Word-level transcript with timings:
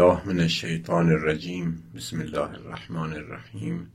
بالله 0.00 0.26
من 0.26 0.40
الشیطان 0.40 1.08
الرجیم. 1.12 1.82
بسم 1.96 2.20
الله 2.20 2.50
الرحمن 2.50 3.12
الرحیم. 3.12 3.92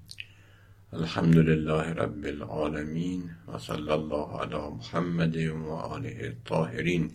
الحمد 0.94 1.38
لله 1.38 1.94
رب 1.94 2.26
العالمین 2.26 3.30
و 3.48 3.58
صلی 3.58 3.90
الله 3.90 4.42
علی 4.42 4.70
محمد 4.70 5.38
و 5.38 5.72
آله 5.72 6.18
الطاهرین. 6.22 7.12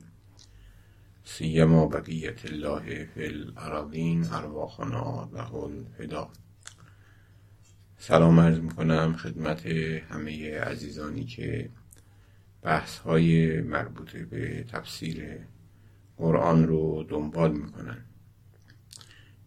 سیما 1.24 1.86
بقیت 1.86 2.44
الله 2.44 3.08
فی 3.14 3.26
الارضین 3.26 4.26
ارواحنا 4.32 5.30
له 5.34 5.54
الفدا 5.54 6.28
سلام 7.98 8.40
عرض 8.40 8.58
می‌کنم 8.58 9.16
خدمت 9.16 9.66
همه 10.10 10.60
عزیزانی 10.60 11.24
که 11.24 11.70
بحث 12.62 12.98
های 12.98 13.60
مربوط 13.60 14.16
به 14.16 14.64
تفسیر 14.68 15.38
قرآن 16.16 16.66
رو 16.66 17.04
دنبال 17.08 17.52
می‌کنن. 17.52 18.09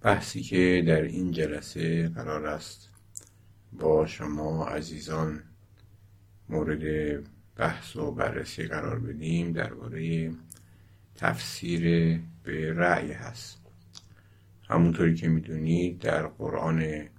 بحثی 0.03 0.41
که 0.41 0.83
در 0.87 1.01
این 1.01 1.31
جلسه 1.31 2.09
قرار 2.09 2.45
است 2.45 2.89
با 3.73 4.05
شما 4.05 4.65
عزیزان 4.67 5.43
مورد 6.49 6.83
بحث 7.55 7.95
و 7.95 8.11
بررسی 8.11 8.63
قرار 8.63 8.99
بدیم 8.99 9.51
درباره 9.51 10.31
تفسیر 11.15 11.83
به 12.43 12.73
رأی 12.73 13.11
هست. 13.11 13.61
همونطوری 14.69 15.15
که 15.15 15.27
می‌دونید 15.27 15.99
در 15.99 16.27
قرآن 16.27 17.09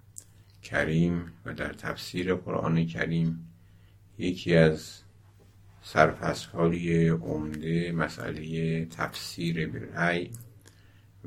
کریم 0.62 1.32
و 1.44 1.54
در 1.54 1.72
تفسیر 1.72 2.34
قرآن 2.34 2.86
کریم 2.86 3.48
یکی 4.18 4.56
از 4.56 5.02
سرفصلهای 5.82 7.08
عمده 7.08 7.92
مسئله 7.92 8.84
تفسیر 8.84 9.68
به 9.68 9.88
رأی 9.94 10.30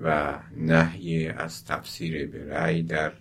و 0.02 0.40
نهی 0.56 1.28
از 1.28 1.66
تفسیر 1.66 2.28
به 2.28 2.46
رأی 2.46 2.84
در 2.84 3.14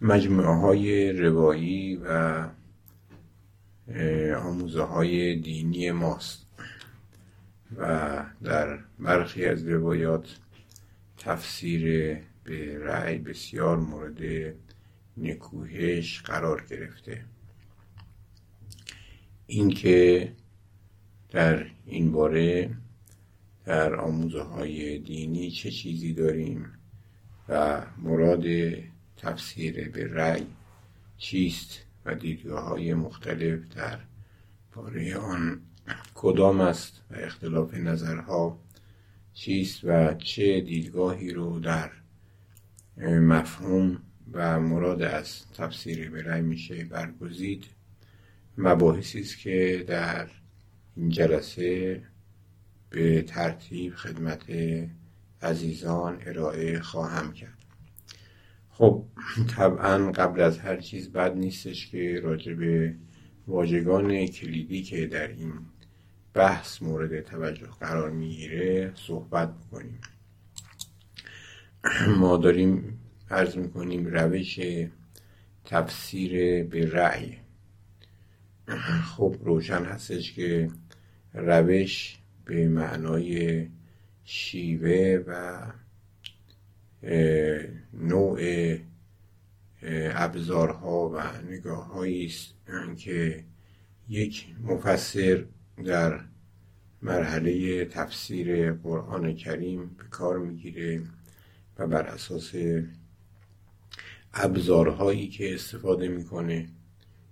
مجموعه 0.00 0.56
های 0.56 1.12
روایی 1.12 1.96
و 1.96 2.44
آموزه 4.36 4.82
های 4.82 5.36
دینی 5.36 5.90
ماست 5.90 6.46
و 7.76 8.24
در 8.42 8.78
برخی 8.98 9.46
از 9.46 9.68
روایات 9.68 10.38
تفسیر 11.18 12.16
به 12.44 12.78
رأی 12.78 13.18
بسیار 13.18 13.78
مورد 13.78 14.54
نکوهش 15.16 16.20
قرار 16.20 16.64
گرفته. 16.70 17.24
اینکه 19.46 20.32
در 21.30 21.66
این 21.86 22.12
باره 22.12 22.70
در 23.64 23.94
آموزه 23.94 24.42
های 24.42 24.98
دینی 24.98 25.50
چه 25.50 25.70
چیزی 25.70 26.12
داریم 26.12 26.66
و 27.48 27.82
مراد 27.98 28.44
تفسیر 29.16 29.90
به 29.90 30.06
رأی 30.06 30.46
چیست 31.18 31.80
و 32.04 32.14
دیدگاه 32.14 32.64
های 32.64 32.94
مختلف 32.94 33.60
در 33.76 33.98
باره 34.74 35.16
آن 35.16 35.60
کدام 36.14 36.60
است 36.60 37.02
و 37.10 37.14
اختلاف 37.14 37.74
نظرها 37.74 38.58
چیست 39.34 39.84
و 39.84 40.14
چه 40.14 40.60
دیدگاهی 40.60 41.30
رو 41.30 41.60
در 41.60 41.90
مفهوم 43.06 44.02
و 44.32 44.60
مراد 44.60 45.02
از 45.02 45.52
تفسیر 45.52 46.10
به 46.10 46.22
رأی 46.22 46.42
میشه 46.42 46.84
برگزید؟ 46.84 47.64
مباحثی 48.58 49.20
است 49.20 49.38
که 49.38 49.84
در 49.88 50.28
این 50.96 51.08
جلسه 51.08 52.02
به 52.92 53.22
ترتیب 53.22 53.94
خدمت 53.94 54.42
عزیزان 55.42 56.18
ارائه 56.26 56.80
خواهم 56.80 57.32
کرد. 57.32 57.58
خب 58.70 59.04
طبعا 59.56 60.12
قبل 60.12 60.40
از 60.40 60.58
هر 60.58 60.76
چیز 60.76 61.12
بد 61.12 61.36
نیستش 61.36 61.86
که 61.86 62.20
راجع 62.22 62.54
به 62.54 62.94
واژگان 63.46 64.26
کلیدی 64.26 64.82
که 64.82 65.06
در 65.06 65.28
این 65.28 65.52
بحث 66.34 66.82
مورد 66.82 67.20
توجه 67.20 67.66
قرار 67.80 68.10
می‌گیره 68.10 68.92
صحبت 68.94 69.54
بکنیم. 69.56 70.00
ما 72.16 72.36
داریم 72.36 73.00
عرض 73.30 73.56
می‌کنیم 73.56 74.06
روش 74.06 74.60
تفسیر 75.64 76.64
به 76.64 76.90
رأی. 76.90 77.36
خب 79.16 79.36
روشن 79.40 79.84
هستش 79.84 80.32
که 80.32 80.70
روش 81.34 82.18
به 82.44 82.68
معنای 82.68 83.68
شیوه 84.24 85.24
و 85.26 85.62
نوع 87.92 88.40
ابزارها 90.14 91.08
و 91.08 91.20
نگاه 91.50 91.98
است. 92.26 92.54
که 92.96 93.44
یک 94.08 94.46
مفسر 94.62 95.44
در 95.84 96.20
مرحله 97.02 97.84
تفسیر 97.84 98.72
قرآن 98.72 99.34
کریم 99.34 99.86
به 99.98 100.04
کار 100.10 100.38
می‌گیره 100.38 101.02
و 101.78 101.86
بر 101.86 102.02
اساس 102.02 102.52
ابزارهایی 104.34 105.28
که 105.28 105.54
استفاده 105.54 106.08
می‌کنه 106.08 106.68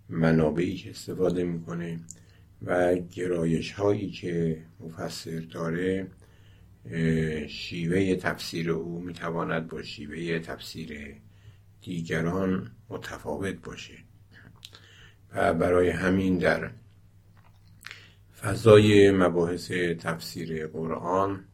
منابعی 0.08 0.76
که 0.76 0.90
استفاده 0.90 1.44
می‌کنه 1.44 2.00
و 2.62 2.94
گرایش 2.94 3.72
هایی 3.72 4.10
که 4.10 4.62
مفسر 4.80 5.40
داره 5.40 6.06
شیوه 7.48 8.14
تفسیر 8.14 8.70
او 8.70 9.00
می‌تواند 9.00 9.68
با 9.68 9.82
شیوه 9.82 10.38
تفسیر 10.38 11.16
دیگران 11.80 12.70
متفاوت 12.88 13.54
باشه. 13.54 13.94
و 15.34 15.54
برای 15.54 15.88
همین 15.88 16.38
در 16.38 16.70
فضای 18.40 19.10
مباحث 19.10 19.70
تفسیر 19.70 20.66
قرآن 20.66 21.44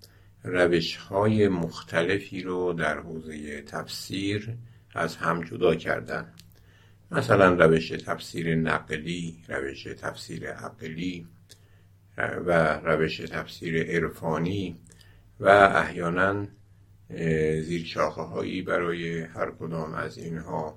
روش 0.44 0.96
های 0.96 1.48
مختلفی 1.48 2.42
رو 2.42 2.72
در 2.72 2.98
حوزه 2.98 3.62
تفسیر 3.62 4.56
از 4.94 5.16
هم 5.16 5.44
جدا 5.44 5.74
کردن. 5.74 6.32
مثلا 7.10 7.54
روش 7.54 7.88
تفسیر 7.88 8.56
نقلی 8.56 9.44
روش 9.48 9.84
تفسیر 9.84 10.50
عقلی 10.50 11.26
و 12.18 12.76
روش 12.76 13.16
تفسیر 13.16 13.82
عرفانی 13.82 14.76
و 15.40 15.48
احیانا 15.48 16.46
زیر 17.62 17.84
شاخه 17.84 18.22
هایی 18.22 18.62
برای 18.62 19.20
هر 19.20 19.50
کدام 19.50 19.94
از 19.94 20.18
اینها 20.18 20.76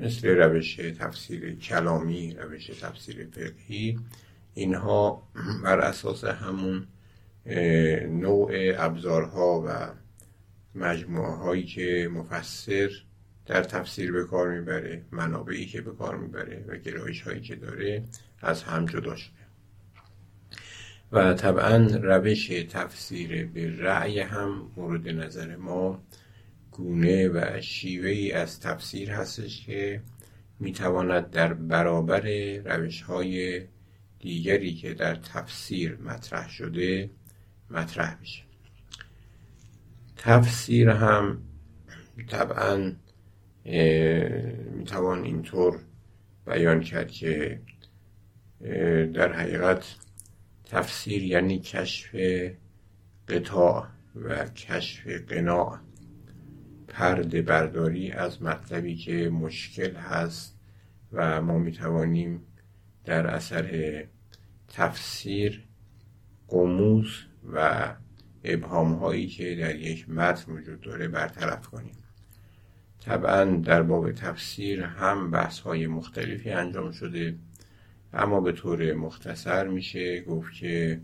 مثل 0.00 0.28
روش 0.28 0.76
تفسیر 0.76 1.54
کلامی 1.54 2.34
روش 2.34 2.66
تفسیر 2.66 3.28
فقهی 3.32 3.98
اینها 4.54 5.28
بر 5.64 5.80
اساس 5.80 6.24
همون 6.24 6.86
نوع 8.08 8.50
ابزارها 8.76 9.64
و 9.66 9.94
مجموعه 10.78 11.32
هایی 11.36 11.64
که 11.64 12.08
مفسر 12.12 12.90
در 13.46 13.62
تفسیر 13.62 14.12
به 14.12 14.24
کار 14.24 14.58
می‌بره 14.58 15.04
منابعی 15.10 15.66
که 15.66 15.80
به 15.80 15.92
کار 15.92 16.16
می‌بره 16.16 16.64
و 16.68 16.76
گرایش 16.76 17.22
هایی 17.22 17.40
که 17.40 17.56
داره 17.56 18.04
از 18.40 18.62
هم 18.62 18.86
جدا 18.86 19.16
شده. 19.16 19.34
و 21.12 21.34
طبعا 21.34 21.76
روش 21.86 22.48
تفسیر 22.48 23.46
به 23.46 23.76
رأی 23.78 24.20
هم 24.20 24.70
مورد 24.76 25.08
نظر 25.08 25.56
ما 25.56 26.02
گونه 26.70 27.28
و 27.28 27.60
شیوه 27.60 28.08
ای 28.08 28.32
از 28.32 28.60
تفسیر 28.60 29.10
هستش 29.10 29.66
که 29.66 30.02
می‌تواند 30.60 31.30
در 31.30 31.54
برابر 31.54 32.20
روش 32.64 33.02
های 33.02 33.64
دیگری 34.18 34.74
که 34.74 34.94
در 34.94 35.14
تفسیر 35.14 35.96
مطرح 35.96 36.48
شده 36.50 37.10
مطرح 37.70 38.14
بشه. 38.20 38.42
تفسیر 40.16 40.88
هم 40.88 41.42
طبعا 42.28 42.92
می‌توان 43.64 45.24
اینطور 45.24 45.80
بیان 46.46 46.80
کرد 46.80 47.10
که 47.10 47.60
در 49.14 49.32
حقیقت 49.32 49.96
تفسیر 50.64 51.22
یعنی 51.22 51.58
کشف 51.58 52.16
قطاع 53.28 53.86
و 54.14 54.44
کشف 54.48 55.06
قناع 55.06 55.78
پرده 56.88 57.42
برداری 57.42 58.10
از 58.10 58.42
مطلبی 58.42 58.96
که 58.96 59.30
مشکل 59.30 59.94
هست 59.94 60.56
و 61.12 61.42
ما 61.42 61.58
می‌توانیم 61.58 62.42
در 63.04 63.26
اثر 63.26 64.04
تفسیر 64.68 65.64
قموز 66.48 67.06
و 67.52 67.88
ابهام 68.44 68.92
هایی 68.92 69.26
که 69.26 69.54
در 69.54 69.76
یک 69.76 70.10
متن 70.10 70.52
وجود 70.52 70.80
داره 70.80 71.08
برطرف 71.08 71.66
کنیم. 71.66 72.03
طبعا 73.04 73.44
در 73.44 73.82
باب 73.82 74.12
تفسیر 74.12 74.82
هم 74.82 75.30
بحث 75.30 75.60
های 75.60 75.86
مختلفی 75.86 76.50
انجام 76.50 76.92
شده 76.92 77.34
اما 78.12 78.40
به 78.40 78.52
طور 78.52 78.92
مختصر 78.92 79.68
میشه 79.68 80.20
گفت 80.20 80.52
که 80.54 81.00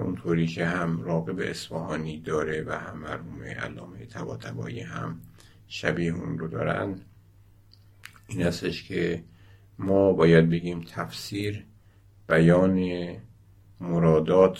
اونطوری 0.00 0.46
که 0.46 0.66
هم 0.66 1.02
راقب 1.02 1.40
اصفهانی 1.40 2.20
داره 2.20 2.64
و 2.66 2.72
هم 2.72 2.98
مرحوم 2.98 3.42
علامه 3.42 4.06
طباطبایی 4.06 4.80
هم 4.80 5.20
شبیه 5.68 6.12
اون 6.14 6.38
رو 6.38 6.48
دارن 6.48 6.94
این 8.26 8.42
استش 8.46 8.84
که 8.84 9.24
ما 9.78 10.12
باید 10.12 10.50
بگیم 10.50 10.80
تفسیر 10.80 11.64
بیان 12.28 13.16
مرادات 13.80 14.58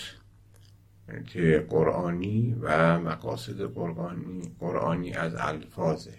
قرآنی 1.69 2.57
و 2.61 2.99
مقاصد 2.99 3.61
قرآنی, 3.61 4.43
قرآنی 4.59 5.13
از 5.13 5.35
الفاظه. 5.35 6.15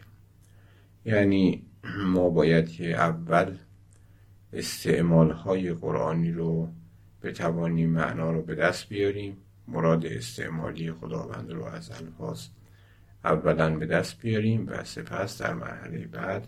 یعنی 1.05 1.65
ما 2.05 2.29
باید 2.29 2.69
که 2.69 2.95
اول 2.95 3.57
استعمال 4.53 5.31
های 5.31 5.73
قرآنی 5.73 6.31
رو 6.31 6.69
بتوانیم 7.21 7.89
معنا 7.89 8.31
رو 8.31 8.41
به 8.41 8.55
دست 8.55 8.89
بیاریم. 8.89 9.37
مراد 9.67 10.05
استعمالی 10.05 10.91
خداوند 10.91 11.51
رو 11.51 11.65
از 11.65 11.91
الفاظ 11.91 12.47
اولا 13.23 13.75
به 13.75 13.85
دست 13.85 14.21
بیاریم 14.21 14.67
و 14.67 14.83
سپس 14.83 15.41
در 15.41 15.53
مرحله 15.53 16.07
بعد 16.07 16.47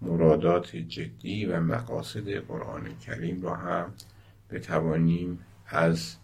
مرادات 0.00 0.76
جدی 0.76 1.46
و 1.46 1.60
مقاصد 1.60 2.30
قرآن 2.30 2.98
کریم 3.06 3.42
را 3.42 3.54
هم 3.54 3.92
بتوانیم 4.50 5.38
از 5.66 6.16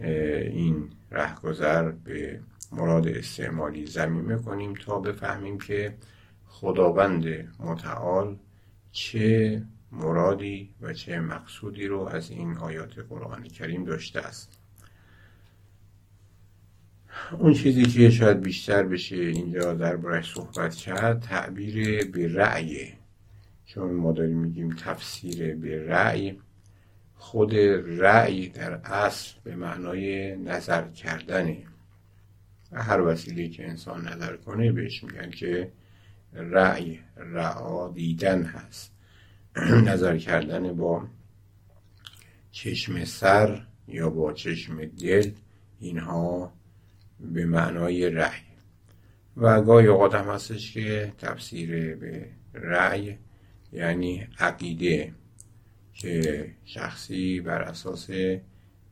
این 0.00 0.90
رهگذر 1.10 1.90
به 1.90 2.40
مراد 2.72 3.08
استعمالی 3.08 3.86
زمینه 3.86 4.36
کنیم 4.36 4.74
تا 4.74 4.98
بفهمیم 4.98 5.58
که 5.58 5.94
خداوند 6.46 7.24
متعال 7.58 8.36
چه 8.92 9.62
مرادی 9.92 10.74
و 10.80 10.92
چه 10.92 11.20
مقصودی 11.20 11.86
رو 11.86 12.00
از 12.00 12.30
این 12.30 12.56
آیات 12.56 12.98
قرآن 12.98 13.42
کریم 13.42 13.84
داشته 13.84 14.20
است. 14.20 14.58
اون 17.38 17.52
چیزی 17.52 17.82
که 17.82 18.10
شاید 18.10 18.40
بیشتر 18.40 18.82
بشه 18.82 19.16
اینجا 19.16 19.74
دربارش 19.74 20.34
صحبت 20.34 20.74
کرد 20.74 21.20
تعبیر 21.20 22.04
به 22.10 22.34
رأی. 22.34 22.92
چون 23.64 23.92
ما 23.92 24.12
داریم 24.12 24.38
میگیم 24.38 24.74
تفسیر 24.74 25.56
به 25.56 25.86
رأی. 25.86 26.38
خود 27.20 27.54
رأی 27.98 28.48
در 28.48 28.72
اصل 28.72 29.34
به 29.44 29.56
معنای 29.56 30.36
نظر 30.36 30.88
کردنه 30.88 31.66
هر 32.72 33.00
وسیله 33.00 33.48
که 33.48 33.68
انسان 33.68 34.08
نظر 34.08 34.36
کنه 34.36 34.72
بهش 34.72 35.04
میگن 35.04 35.30
که 35.30 35.72
رأی 36.32 37.00
رعا 37.16 37.88
دیدن 37.88 38.42
هست. 38.42 38.92
نظر 39.90 40.18
کردن 40.18 40.76
با 40.76 41.08
چشم 42.50 43.04
سر 43.04 43.66
یا 43.88 44.10
با 44.10 44.32
چشم 44.32 44.84
دل 44.84 45.30
اینها 45.80 46.52
به 47.20 47.46
معنای 47.46 48.10
رأی. 48.10 48.40
و 49.36 49.60
گاهی 49.62 49.86
اوقات 49.86 50.14
هم 50.14 50.28
هستش 50.28 50.72
که 50.72 51.12
تفسیر 51.18 51.96
به 51.96 52.26
رأی 52.54 53.18
یعنی 53.72 54.28
عقیده. 54.38 55.14
که 56.00 56.50
شخصی 56.64 57.40
بر 57.40 57.62
اساس 57.62 58.10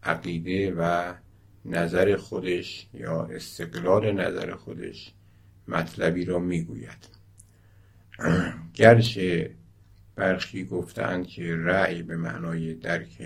عقیده 0.02 0.74
و 0.78 1.14
نظر 1.64 2.16
خودش 2.16 2.86
یا 2.94 3.22
استقلال 3.22 4.12
نظر 4.12 4.54
خودش 4.54 5.12
مطلبی 5.68 6.24
را 6.24 6.38
می‌گوید. 6.38 7.08
گرچه 8.74 9.50
برخی 10.16 10.64
گفتند 10.64 11.26
که 11.26 11.56
رأی 11.56 12.02
به 12.02 12.16
معنای 12.16 12.74
درک 12.74 13.22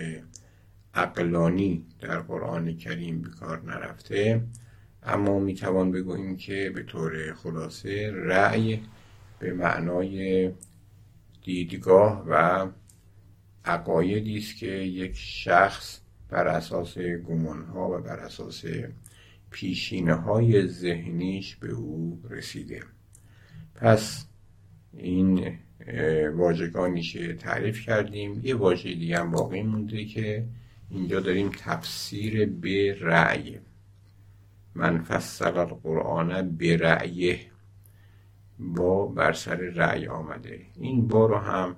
عقلانی 0.94 1.86
در 2.00 2.18
قرآن 2.18 2.76
کریم 2.76 3.24
کار 3.40 3.62
نرفته 3.62 4.42
اما 5.02 5.38
می‌توان 5.38 5.92
بگوییم 5.92 6.36
که 6.36 6.72
به 6.74 6.82
طور 6.82 7.34
خلاصه 7.34 8.12
رأی 8.14 8.82
به 9.38 9.52
معنای 9.52 10.50
دیدگاه 11.44 12.24
و 12.28 12.66
عقایدی 13.64 14.38
است 14.38 14.56
که 14.56 14.66
یک 14.70 15.12
شخص 15.14 16.00
بر 16.28 16.48
اساس 16.48 16.98
گمانها 16.98 17.90
و 17.90 18.02
بر 18.02 18.16
اساس 18.18 18.64
پیشینه 19.50 20.14
های 20.14 20.66
ذهنیش 20.68 21.56
به 21.56 21.72
او 21.72 22.22
رسیده. 22.30 22.82
پس 23.74 24.26
این 24.92 25.58
واژگانی 26.34 27.02
که 27.02 27.34
تعریف 27.34 27.80
کردیم 27.80 28.40
یه 28.44 28.54
واژه 28.54 28.94
دیگه 28.94 29.18
هم 29.18 29.30
باقی 29.30 29.62
مونده 29.62 30.04
که 30.04 30.46
اینجا 30.90 31.20
داریم 31.20 31.50
تفسیر 31.58 32.46
به 32.46 32.96
رأی. 33.00 33.58
من 34.74 35.02
فصل 35.02 35.58
القرآن 35.58 36.56
به 36.56 36.76
رأیه. 36.76 37.40
با 38.58 39.06
بر 39.06 39.32
سر 39.32 39.56
رأی 39.56 40.06
آمده. 40.06 40.60
این 40.76 41.08
با 41.08 41.26
رو 41.26 41.38
هم 41.38 41.76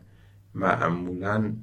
معمولا 0.54 1.56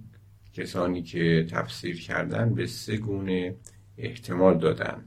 کسانی 0.53 1.01
که 1.01 1.48
تفسیر 1.50 2.01
کردن 2.01 2.53
به 2.53 2.68
سه 2.68 2.98
گونه 2.98 3.56
احتمال 3.98 4.57
دادن. 4.57 5.03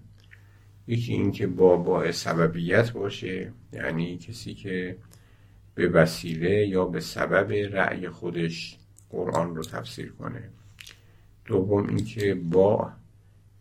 یکی 0.87 1.13
اینکه 1.13 1.47
با 1.47 1.77
با 1.77 2.13
سببیت 2.13 2.93
باشه 2.93 3.53
یعنی 3.73 4.19
کسی 4.19 4.55
که 4.55 4.97
به 5.75 5.89
وسیله 5.89 6.67
یا 6.67 6.85
به 6.85 7.01
سبب 7.01 7.53
رأی 7.53 8.09
خودش 8.09 8.79
قرآن 9.11 9.57
رو 9.57 9.63
تفسیر 9.63 10.13
کنه. 10.13 10.51
دوم 11.45 11.89
اینکه 11.89 12.35
با 12.35 12.93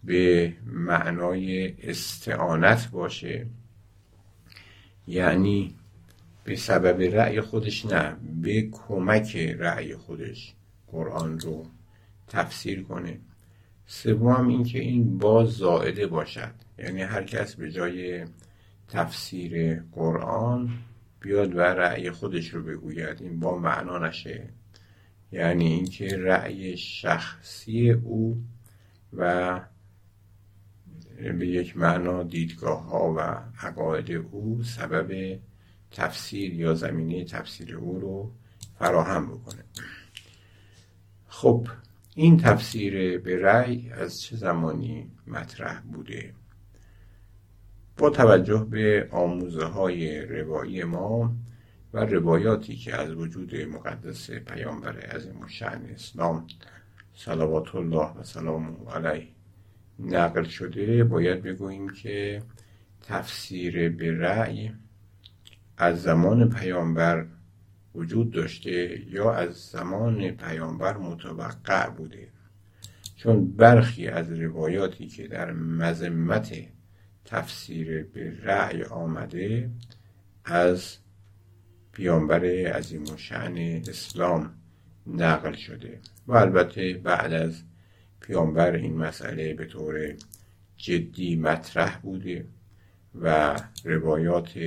به 0.03 0.53
معنای 0.65 1.73
استعانت 1.83 2.89
باشه 2.91 3.45
یعنی 5.07 5.75
به 6.43 6.55
سبب 6.55 7.15
رأی 7.15 7.41
خودش 7.41 7.85
نه 7.85 8.15
به 8.41 8.69
کمک 8.71 9.35
رأی 9.35 9.95
خودش. 9.95 10.55
قرآن 10.93 11.39
رو 11.39 11.65
تفسیر 12.27 12.83
کنه. 12.83 13.19
سوم 13.85 14.47
اینکه 14.47 14.79
این 14.79 15.17
با 15.17 15.45
زائده 15.45 16.07
باشد. 16.07 16.53
یعنی 16.77 17.01
هر 17.01 17.23
کس 17.23 17.55
به 17.55 17.71
جای 17.71 18.25
تفسیر 18.87 19.83
قرآن 19.91 20.69
بیاد 21.19 21.55
و 21.55 21.59
رأی 21.59 22.11
خودش 22.11 22.49
رو 22.49 22.63
بگوید. 22.63 23.21
این 23.21 23.39
با 23.39 23.57
معنا 23.57 24.07
نشه. 24.07 24.49
یعنی 25.31 25.65
اینکه 25.65 26.17
رأی 26.17 26.77
شخصی 26.77 27.91
او 27.91 28.43
و 29.13 29.61
به 31.17 31.47
یک 31.47 31.77
معنا 31.77 32.23
دیدگاه 32.23 32.83
ها 32.83 33.13
و 33.17 33.19
عقاید 33.65 34.11
او 34.11 34.63
سبب 34.63 35.39
تفسیر 35.91 36.53
یا 36.53 36.73
زمینه 36.73 37.25
تفسیر 37.25 37.75
او 37.75 37.99
رو 37.99 38.31
فراهم 38.79 39.27
بکنه. 39.27 39.63
خب 41.43 41.67
این 42.15 42.37
تفسیر 42.37 43.19
به 43.19 43.39
رأی 43.39 43.89
از 43.89 44.21
چه 44.21 44.35
زمانی 44.35 45.11
مطرح 45.27 45.81
بوده؟ 45.81 46.33
با 47.97 48.09
توجه 48.09 48.67
به 48.69 49.07
آموزه 49.11 49.65
های 49.65 50.21
روایی 50.21 50.83
ما 50.83 51.35
و 51.93 52.05
روایاتی 52.05 52.75
که 52.75 52.95
از 52.95 53.13
وجود 53.13 53.55
مقدس 53.55 54.31
پیامبر 54.31 54.99
عظیم 54.99 55.41
و 55.41 55.47
شعن 55.47 55.85
اسلام 55.85 56.47
صلوات 57.13 57.75
الله 57.75 58.11
و 58.13 58.23
سلام 58.23 58.77
علیه 58.95 59.27
نقل 59.99 60.43
شده 60.43 61.03
باید 61.03 61.41
بگوییم 61.41 61.89
که 61.89 62.43
تفسیر 63.01 63.89
به 63.89 64.17
رأی 64.17 64.71
از 65.77 66.01
زمان 66.01 66.49
پیامبر 66.49 67.25
وجود 67.95 68.31
داشته 68.31 69.01
یا 69.09 69.33
از 69.33 69.55
زمان 69.55 70.31
پیامبر 70.31 70.97
متوقع 70.97 71.89
بوده. 71.89 72.27
چون 73.15 73.51
برخی 73.51 74.07
از 74.07 74.31
روایاتی 74.31 75.07
که 75.07 75.27
در 75.27 75.51
مذمت 75.51 76.55
تفسیر 77.25 78.03
به 78.03 78.33
رأی 78.43 78.83
آمده 78.83 79.69
از 80.45 80.97
پیامبر 81.91 82.45
عظیم 82.45 83.03
و 83.03 83.17
شعن 83.17 83.57
اسلام 83.87 84.53
نقل 85.07 85.53
شده 85.53 85.99
و 86.27 86.33
البته 86.33 86.93
بعد 86.93 87.33
از 87.33 87.63
پیامبر 88.21 88.75
این 88.75 88.97
مسئله 88.97 89.53
به 89.53 89.65
طور 89.65 90.15
جدی 90.77 91.35
مطرح 91.35 91.97
بوده 91.97 92.45
و 93.15 93.55
روایات 93.83 94.59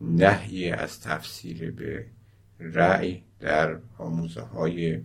نهی 0.00 0.70
از 0.70 1.00
تفسیر 1.00 1.70
به 1.70 2.06
رأی 2.60 3.22
در 3.40 3.78
آموزه 3.98 4.42
های 4.42 5.00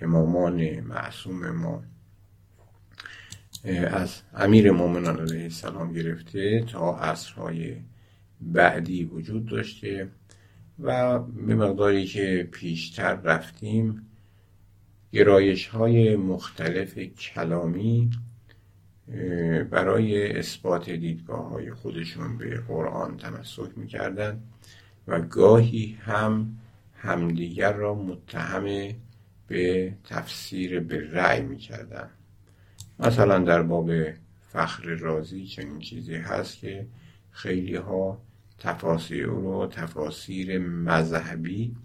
امامان 0.00 0.80
معصوم 0.80 1.50
ما. 1.50 1.82
از 3.90 4.22
امیر 4.34 4.70
مومنان 4.70 5.20
علیه 5.20 5.42
السلام 5.42 5.92
گرفته 5.92 6.64
تا 6.72 6.98
عصرهای 6.98 7.76
بعدی 8.40 9.04
وجود 9.04 9.46
داشته 9.46 10.08
و 10.78 11.18
به 11.18 11.54
مقداری 11.54 12.04
که 12.04 12.48
پیشتر 12.52 13.14
رفتیم 13.14 14.06
گرایش 15.12 15.66
های 15.66 16.16
مختلف 16.16 16.98
کلامی 16.98 18.10
برای 19.70 20.38
اثبات 20.38 20.90
دیدگاه 20.90 21.48
های 21.48 21.70
خودشون 21.70 22.38
به 22.38 22.60
قرآن 22.68 23.16
تمسک 23.16 23.78
می‌کردن 23.78 24.42
و 25.08 25.20
گاهی 25.20 25.98
هم 26.00 26.58
همدیگر 27.06 27.72
را 27.72 27.94
متهم 27.94 28.94
به 29.46 29.94
تفسیر 30.04 30.80
به 30.80 31.10
رأی 31.10 31.42
می‌کردن 31.42 32.10
مثلا 32.98 33.38
در 33.38 33.62
باب 33.62 33.90
فخر 34.48 34.82
رازی 34.84 35.46
چنین 35.46 35.78
چیزی 35.78 36.14
هست 36.14 36.58
که 36.58 36.86
خیلی 37.30 37.76
ها 37.76 38.22
تفاسیر 38.58 39.26
رو 39.26 39.66
تفاسیر 39.66 40.58
مذهبی 40.58 41.76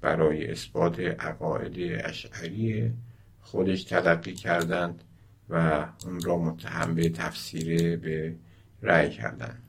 برای 0.00 0.50
اثبات 0.50 1.00
عقاید 1.00 2.00
اشعری 2.04 2.92
خودش 3.40 3.84
تلقی 3.84 4.34
کردند 4.34 5.04
و 5.50 5.86
اون 6.06 6.20
را 6.20 6.38
متهم 6.38 6.94
به 6.94 7.08
تفسیر 7.08 7.96
به 7.96 8.34
رأی 8.82 9.10
کردند. 9.10 9.62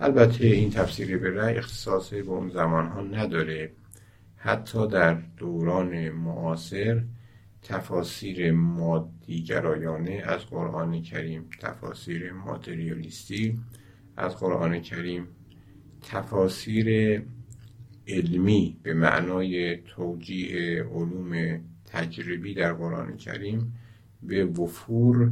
البته 0.00 0.46
این 0.46 0.70
تفسیر 0.70 1.18
به 1.18 1.30
رأی 1.30 1.56
اختصاص 1.56 2.10
به 2.10 2.30
اون 2.30 2.50
زمان 2.50 2.86
ها 2.86 3.00
نداره. 3.00 3.70
حتی 4.40 4.88
در 4.88 5.14
دوران 5.36 6.08
معاصر 6.08 7.02
تفاسیر 7.62 8.52
مادیگرایانه 8.52 10.22
از 10.26 10.46
قرآن 10.46 11.02
کریم 11.02 11.44
تفاسیر 11.60 12.32
ماتریالیستی 12.32 13.58
از 14.16 14.36
قرآن 14.36 14.80
کریم 14.80 15.28
تفاسیر 16.02 17.22
علمی 18.08 18.76
به 18.82 18.94
معنای 18.94 19.76
توجیه 19.76 20.82
علوم 20.82 21.60
تجربی 21.84 22.54
در 22.54 22.72
قرآن 22.72 23.16
کریم 23.16 23.74
به 24.22 24.44
وفور 24.44 25.30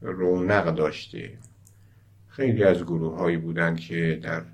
رونق 0.00 0.74
داشته. 0.74 1.38
خیلی 2.26 2.64
از 2.64 2.82
گروه 2.82 3.18
هایی 3.18 3.36
بودند 3.36 3.80
که 3.80 4.20
در 4.22 4.44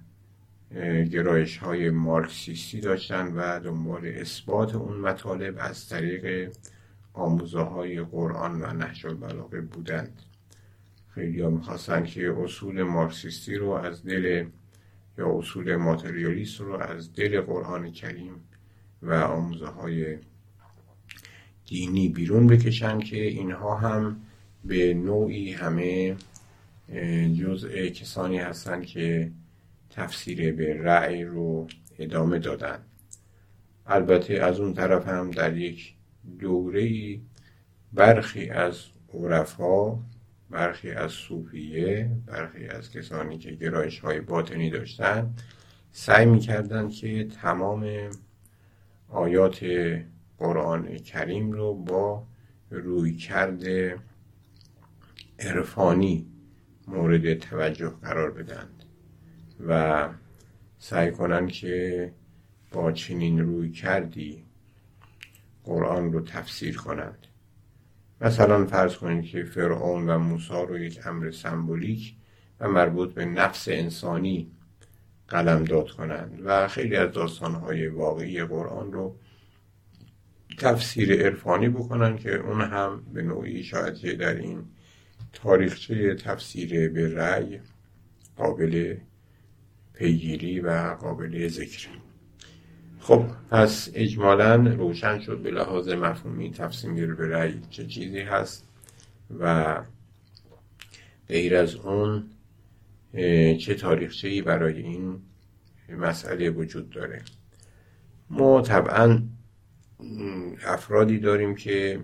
گرایش 1.11 1.57
های 1.57 1.91
مارکسیستی 1.91 2.81
داشتن 2.81 3.27
و 3.27 3.61
دنبال 3.61 4.07
اثبات 4.07 4.75
اون 4.75 5.01
مطالب 5.01 5.57
از 5.59 5.89
طریق 5.89 6.53
آموزه 7.13 7.61
های 7.61 8.01
قرآن 8.01 8.63
و 8.63 8.73
نهج 8.73 9.07
البلاغه 9.07 9.61
بودند. 9.61 10.23
خیلی 11.15 11.41
ها 11.41 11.51
می‌خواستن 11.51 12.05
که 12.05 12.35
اصول 12.43 12.83
مارکسیستی 12.83 13.57
رو 13.57 13.71
از 13.71 14.05
دل 14.05 14.47
یا 15.19 15.39
اصول 15.39 15.77
ماتریالیست 15.77 16.61
رو 16.61 16.75
از 16.83 17.13
دل 17.13 17.41
قرآن 17.41 17.93
کریم 17.93 18.35
و 19.03 19.13
آموزه 19.13 19.67
های 19.67 20.19
دینی 21.67 22.09
بیرون 22.09 22.47
بکشن 22.47 22.99
که 22.99 23.23
اینها 23.23 23.77
هم 23.77 24.21
به 24.65 24.95
نوعی 24.95 25.53
همه 25.53 26.17
جزء 27.41 27.89
کسانی 27.89 28.39
هستند 28.39 28.87
که 28.87 29.31
تفسیر 29.99 30.52
به 30.52 30.83
رأی 30.83 31.25
رو 31.25 31.67
ادامه 31.99 32.38
دادن. 32.38 32.78
البته 33.87 34.35
از 34.35 34.61
اون 34.61 34.75
طرف 34.75 35.09
هم 35.09 35.31
در 35.31 35.57
یک 35.57 35.95
دوره 36.38 37.19
برخی 37.93 38.50
از 38.50 38.85
عرفا 39.14 39.99
برخی 40.50 40.90
از 40.90 41.12
صوفیه 41.12 42.11
برخی 42.26 42.67
از 42.67 42.90
کسانی 42.90 43.38
که 43.38 43.50
گرایش 43.50 43.99
های 43.99 44.21
باطنی 44.21 44.71
داشتن 44.71 45.35
سعی 45.93 46.26
می‌کردند 46.26 46.90
که 46.90 47.25
تمام 47.25 48.11
آیات 49.09 49.67
قرآن 50.38 50.97
کریم 50.97 51.52
رو 51.52 51.75
با 51.75 52.26
روی 52.71 53.17
کرده 53.17 53.97
عرفانی 55.38 56.26
مورد 56.88 57.35
توجه 57.35 57.88
قرار 58.02 58.31
بدند 58.31 58.78
و 59.67 60.09
سعی 60.79 61.11
کنند 61.11 61.53
که 61.53 62.12
با 62.73 62.93
چنین 62.93 63.41
روی 63.41 63.71
کردی 63.71 64.45
قرآن 65.65 66.12
رو 66.12 66.21
تفسیر 66.21 66.77
کنند. 66.77 67.27
مثلا 68.21 68.67
فرض 68.67 68.97
کنید 68.97 69.25
که 69.25 69.45
فرعون 69.45 70.11
و 70.11 70.19
موسی 70.19 70.67
رو 70.69 70.79
یک 70.79 71.07
امر 71.07 71.31
سمبولیک 71.31 72.15
و 72.61 72.69
مربوط 72.69 73.15
به 73.15 73.25
نفس 73.25 73.69
انسانی 73.69 74.50
قلم 75.29 75.65
داد 75.65 75.91
کنند 75.91 76.41
و 76.45 76.69
خیلی 76.69 76.97
از 76.97 77.12
داستانهای 77.12 77.87
واقعی 77.87 78.45
قرآن 78.45 78.93
رو 78.93 79.17
تفسیر 80.59 81.23
عرفانی 81.25 81.69
بکنن 81.69 82.17
که 82.17 82.37
اون 82.37 82.61
هم 82.61 83.03
به 83.12 83.23
نوعی 83.23 83.62
شاید 83.62 84.19
در 84.19 84.35
این 84.35 84.65
تاریخچه 85.33 86.15
تفسیر 86.15 86.88
به 86.88 87.15
رأی 87.15 87.61
قابل 88.37 88.97
پیگیری 89.99 90.61
و 90.61 90.97
قابل 91.00 91.49
ذکر. 91.49 91.88
خب 93.00 93.25
پس 93.50 93.90
اجمالا 93.95 94.55
روشن 94.55 95.19
شد 95.19 95.43
به 95.43 95.50
لحاظ 95.50 95.88
مفهومی 95.88 96.50
تفسیر 96.50 97.14
به 97.14 97.28
رأی 97.28 97.61
چه 97.71 97.87
چیزی 97.87 98.21
هست 98.21 98.69
و 99.40 99.76
غیر 101.28 101.57
از 101.57 101.75
اون 101.75 102.25
چه 103.59 103.75
تاریخچه 103.75 104.43
برای 104.43 104.83
این 104.83 105.21
مسئله 105.88 106.50
وجود 106.50 106.90
داره. 106.90 107.23
ما 108.31 108.62
طبعا 108.62 109.23
افرادی 110.64 111.19
داریم 111.19 111.55
که 111.55 112.00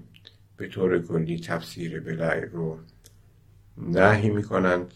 به 0.56 0.68
طور 0.68 1.02
کلی 1.02 1.40
تفسیر 1.40 2.00
بلعی 2.00 2.40
رو 2.40 2.78
نهی 3.78 4.30
می‌کنند. 4.30 4.94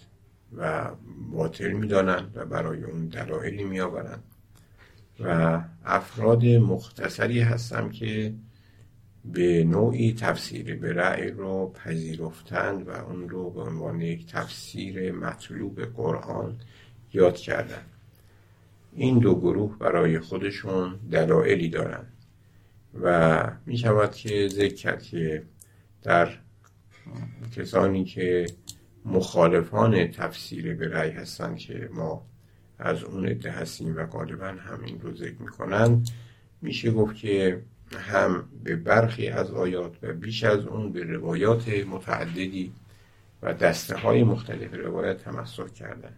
و 0.56 0.90
باطل 1.32 1.72
می‌دانند 1.72 2.32
و 2.34 2.46
برای 2.46 2.84
اون 2.84 3.06
دلایلی 3.06 3.64
میآورند. 3.64 4.22
و 5.20 5.60
افراد 5.84 6.44
مختصری 6.44 7.40
هستم 7.40 7.88
که 7.88 8.34
به 9.24 9.64
نوعی 9.64 10.14
تفسیر 10.14 10.76
به 10.76 10.92
رأی 10.92 11.30
رو 11.30 11.72
پذیرفتند 11.72 12.88
و 12.88 12.90
اون 12.90 13.28
رو 13.28 13.50
به 13.50 13.60
عنوان 13.60 14.00
یک 14.00 14.26
تفسیر 14.26 15.12
مطلوب 15.12 15.80
قرآن 15.80 16.56
یاد 17.12 17.36
کردند. 17.36 17.86
این 18.92 19.18
دو 19.18 19.34
گروه 19.34 19.78
برای 19.78 20.18
خودشون 20.18 20.98
دلایلی 21.10 21.68
دارند 21.68 22.12
و 23.02 23.50
می 23.66 23.78
شود 23.78 24.14
که 24.14 24.48
ذکر 24.48 24.96
که 24.96 25.42
در 26.02 26.28
کسانی 27.56 28.04
که 28.04 28.46
مخالفان 29.08 30.10
تفسیر 30.10 30.74
به 30.74 30.88
رأی 30.88 31.10
هستند 31.10 31.58
که 31.58 31.88
ما 31.92 32.26
از 32.78 33.04
اون 33.04 33.26
عده 33.26 33.50
هستیم 33.50 33.96
و 33.96 34.06
غالبا 34.06 34.46
همین 34.46 35.00
رو 35.00 35.14
ذکر 35.14 35.42
می‌کنن. 35.42 36.04
میشه 36.62 36.90
گفت 36.90 37.16
که 37.16 37.62
هم 37.96 38.48
به 38.64 38.76
برخی 38.76 39.28
از 39.28 39.50
آیات 39.50 39.92
و 40.02 40.12
بیش 40.12 40.44
از 40.44 40.66
اون 40.66 40.92
به 40.92 41.02
روایات 41.04 41.68
متعددی 41.68 42.72
و 43.42 43.54
دسته 43.54 43.96
های 43.96 44.24
مختلف 44.24 44.74
روایت 44.74 45.18
تمسک 45.18 45.74
کردن. 45.74 46.12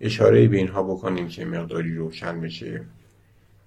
اشاره 0.00 0.48
به 0.48 0.56
اینها 0.56 0.82
بکنیم 0.82 1.28
که 1.28 1.44
مقداری 1.44 1.94
روشن 1.94 2.40
بشه. 2.40 2.84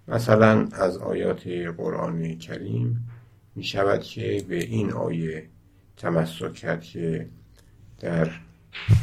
مثلا 0.07 0.67
از 0.72 0.98
آیات 0.98 1.48
قرآن 1.77 2.36
کریم 2.38 3.10
می 3.55 3.63
شود 3.63 4.01
که 4.01 4.45
به 4.50 4.63
این 4.63 4.91
آیه 4.91 5.50
تمسک 5.98 6.53
کرد 6.53 6.81
که 6.81 7.27
در 8.03 8.29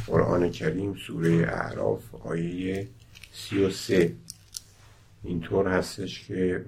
قرآن 0.06 0.50
کریم 0.50 0.94
سوره 0.94 1.46
اعراف 1.48 2.14
آیه 2.14 2.88
سی 3.32 3.64
و 3.64 3.70
سه. 3.70 4.14
اینطور 5.22 5.68
هستش 5.68 6.24
که 6.26 6.64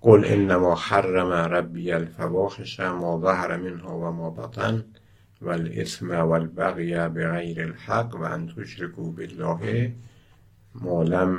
قل 0.00 0.24
انما 0.24 0.74
حرم 0.74 1.32
ربی 1.32 1.92
الفواحش 1.92 2.80
ما 2.80 3.20
ظهر 3.20 3.56
منها 3.56 3.98
و 3.98 4.10
ما 4.10 4.30
بطن 4.30 4.84
والاسم 5.42 6.10
والبغی 6.10 6.94
بغیر 6.94 7.62
الحق 7.62 8.14
و 8.14 8.22
ان 8.22 8.48
تشرکوا 8.56 9.10
بالله 9.10 9.92
ما 10.74 11.02
لم 11.02 11.38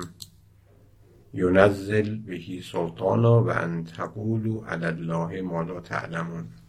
ینزل 1.33 2.17
بهی 2.17 2.61
سلطانا 2.61 3.43
و 3.43 3.49
ان 3.49 3.83
تقولوا 3.83 4.67
علی 4.67 4.85
الله 4.85 5.41
ما 5.41 5.61
لا 5.61 5.79
تعلمون. 5.79 6.62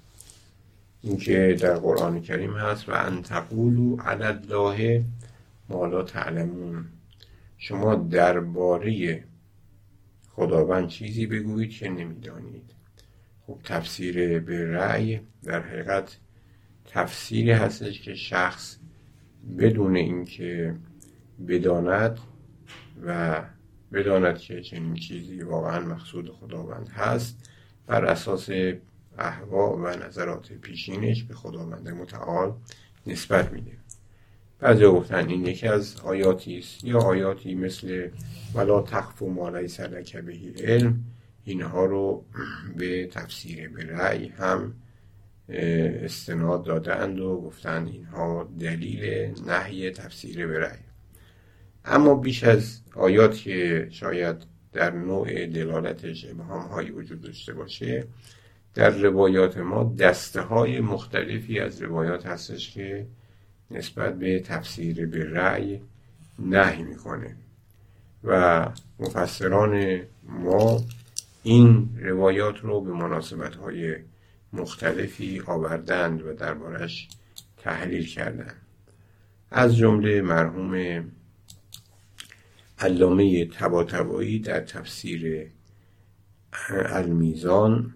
اینکه 1.04 1.56
در 1.60 1.74
قرآن 1.74 2.20
کریم 2.20 2.56
هست 2.56 2.88
و 2.88 2.92
ان 2.92 3.22
تقولوا 3.22 4.04
علی 4.04 4.24
الله 4.24 5.04
ما 5.68 5.86
لا 5.86 6.02
تعلمون. 6.02 6.84
شما 7.58 7.94
درباره 7.94 9.24
خداوند 10.30 10.88
چیزی 10.88 11.26
بگویید 11.26 11.70
که 11.70 11.88
نمی‌دانید. 11.88 12.70
خب 13.46 13.58
تفسیر 13.64 14.38
به 14.38 14.70
رأی 14.70 15.20
در 15.42 15.62
حقیقت 15.62 16.16
تفسیری 16.86 17.50
هستش 17.50 18.00
که 18.00 18.14
شخص 18.14 18.76
بدون 19.58 19.96
اینکه 19.96 20.74
بداند 21.48 22.18
و 23.06 23.42
بداند 23.92 24.38
که 24.38 24.60
چنین 24.62 24.94
چیزی 24.94 25.42
واقعا 25.42 25.80
مقصود 25.80 26.30
خداوند 26.30 26.88
هست 26.88 27.50
بر 27.86 28.04
اساس 28.04 28.48
احوا 29.18 29.76
و 29.76 29.88
نظرات 29.88 30.52
پیشینش 30.52 31.22
به 31.22 31.34
خداوند 31.34 31.88
متعال 31.88 32.54
نسبت 33.06 33.52
میده. 33.52 33.72
بعضی 34.58 34.84
گفتن 34.84 35.28
این 35.28 35.46
یکی 35.46 35.68
از 35.68 36.00
آیاتی 36.00 36.58
است 36.58 36.84
یا 36.84 36.98
آیاتی 36.98 37.54
مثل 37.54 38.08
ولا 38.54 38.82
تخف 38.82 39.22
و 39.22 39.30
مالای 39.30 39.68
لک 39.78 40.16
بهی 40.16 40.48
علم. 40.48 41.04
اینها 41.44 41.84
رو 41.84 42.24
به 42.76 43.06
تفسیر 43.06 43.68
به 43.68 43.84
رأی 43.84 44.28
هم 44.28 44.74
استناد 45.48 46.64
دادند 46.64 47.20
و 47.20 47.40
گفتن 47.40 47.86
اینها 47.86 48.48
دلیل 48.60 49.34
نهی 49.46 49.90
تفسیر 49.90 50.46
به 50.46 50.58
رأی. 50.58 50.78
اما 51.84 52.14
بیش 52.14 52.44
از 52.44 52.80
آیات 52.94 53.36
که 53.36 53.88
شاید 53.90 54.36
در 54.72 54.90
نوع 54.90 55.46
دلالتش 55.46 56.26
ابهام 56.30 56.62
هایی 56.62 56.90
وجود 56.90 57.20
داشته 57.20 57.52
باشه 57.52 58.06
در 58.74 58.90
روایات 58.90 59.58
ما 59.58 59.94
دسته 59.98 60.40
های 60.40 60.80
مختلفی 60.80 61.60
از 61.60 61.82
روایات 61.82 62.26
هستش 62.26 62.70
که 62.70 63.06
نسبت 63.70 64.18
به 64.18 64.40
تفسیر 64.40 65.06
به 65.06 65.30
رأی 65.30 65.80
نهی 66.38 66.82
می‌کنه. 66.82 67.36
و 68.24 68.68
مفسران 68.98 70.00
ما 70.22 70.80
این 71.42 71.88
روایات 72.02 72.58
رو 72.58 72.80
به 72.80 72.92
مناسبت 72.92 73.56
های 73.56 73.96
مختلفی 74.52 75.42
آوردند 75.46 76.26
و 76.26 76.32
دربارش 76.32 77.08
تحلیل 77.56 78.06
کردند. 78.06 78.60
از 79.50 79.76
جمله 79.76 80.22
مرحوم 80.22 81.04
علامه 82.78 83.46
تباتبایی 83.46 84.38
در 84.38 84.60
تفسیر 84.60 85.50
المیزان 86.68 87.94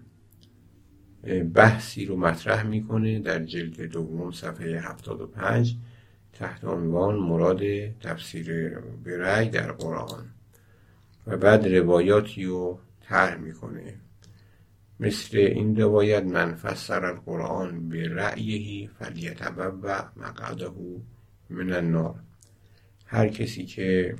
بحثی 1.53 2.05
رو 2.05 2.17
مطرح 2.17 2.63
می‌کنه 2.63 3.19
در 3.19 3.43
جلد 3.45 3.81
دوم 3.81 4.31
صفحه 4.31 4.79
75 4.79 5.75
تحت 6.33 6.65
عنوان 6.65 7.15
مراد 7.15 7.61
تفسیر 7.99 8.79
برای 9.05 9.49
در 9.49 9.71
قرآن 9.71 10.25
و 11.27 11.37
بعد 11.37 11.67
روایاتی 11.67 12.45
رو 12.45 12.79
طرح 13.01 13.37
می‌کنه. 13.37 13.95
مثل 14.99 15.37
این 15.37 15.81
روایت 15.81 16.23
من 16.23 16.55
فسر 16.55 17.05
القرآن 17.05 17.89
به 17.89 18.07
رأیهی 18.07 18.89
و 18.99 19.11
مقعده 20.15 20.69
من 21.49 21.73
النار. 21.73 22.15
هر 23.05 23.27
کسی 23.27 23.65
که 23.65 24.15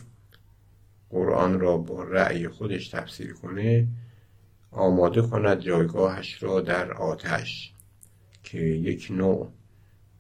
قرآن 1.10 1.60
را 1.60 1.78
با 1.78 2.04
رأی 2.04 2.48
خودش 2.48 2.90
تفسیر 2.90 3.34
کنه 3.34 3.88
آماده 4.72 5.22
کند 5.22 5.60
جایگاهش 5.60 6.44
را 6.44 6.62
در 6.62 6.94
آتش 6.94 7.74
که 8.44 8.60
یک 8.60 9.08
نوع 9.12 9.52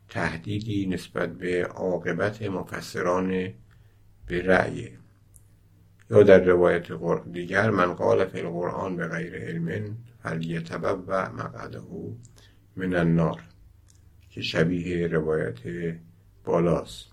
تهدیدی 0.09 0.85
نسبت 0.85 1.37
به 1.37 1.65
عاقبت 1.65 2.41
مفسران 2.41 3.53
به 4.25 4.41
رأی. 4.41 4.89
یا 6.11 6.23
در 6.23 6.43
روایت 6.43 6.91
دیگر 7.31 7.69
من 7.69 7.93
قال 7.93 8.25
فی 8.25 8.39
القرآن 8.39 8.95
به 8.95 9.07
غیر 9.07 9.35
علم 9.35 9.97
و 11.07 11.31
مقعده 11.31 11.81
من 12.75 12.95
النار. 12.95 13.41
که 14.29 14.41
شبیه 14.41 15.07
روایت 15.07 15.59
بالاست. 16.43 17.05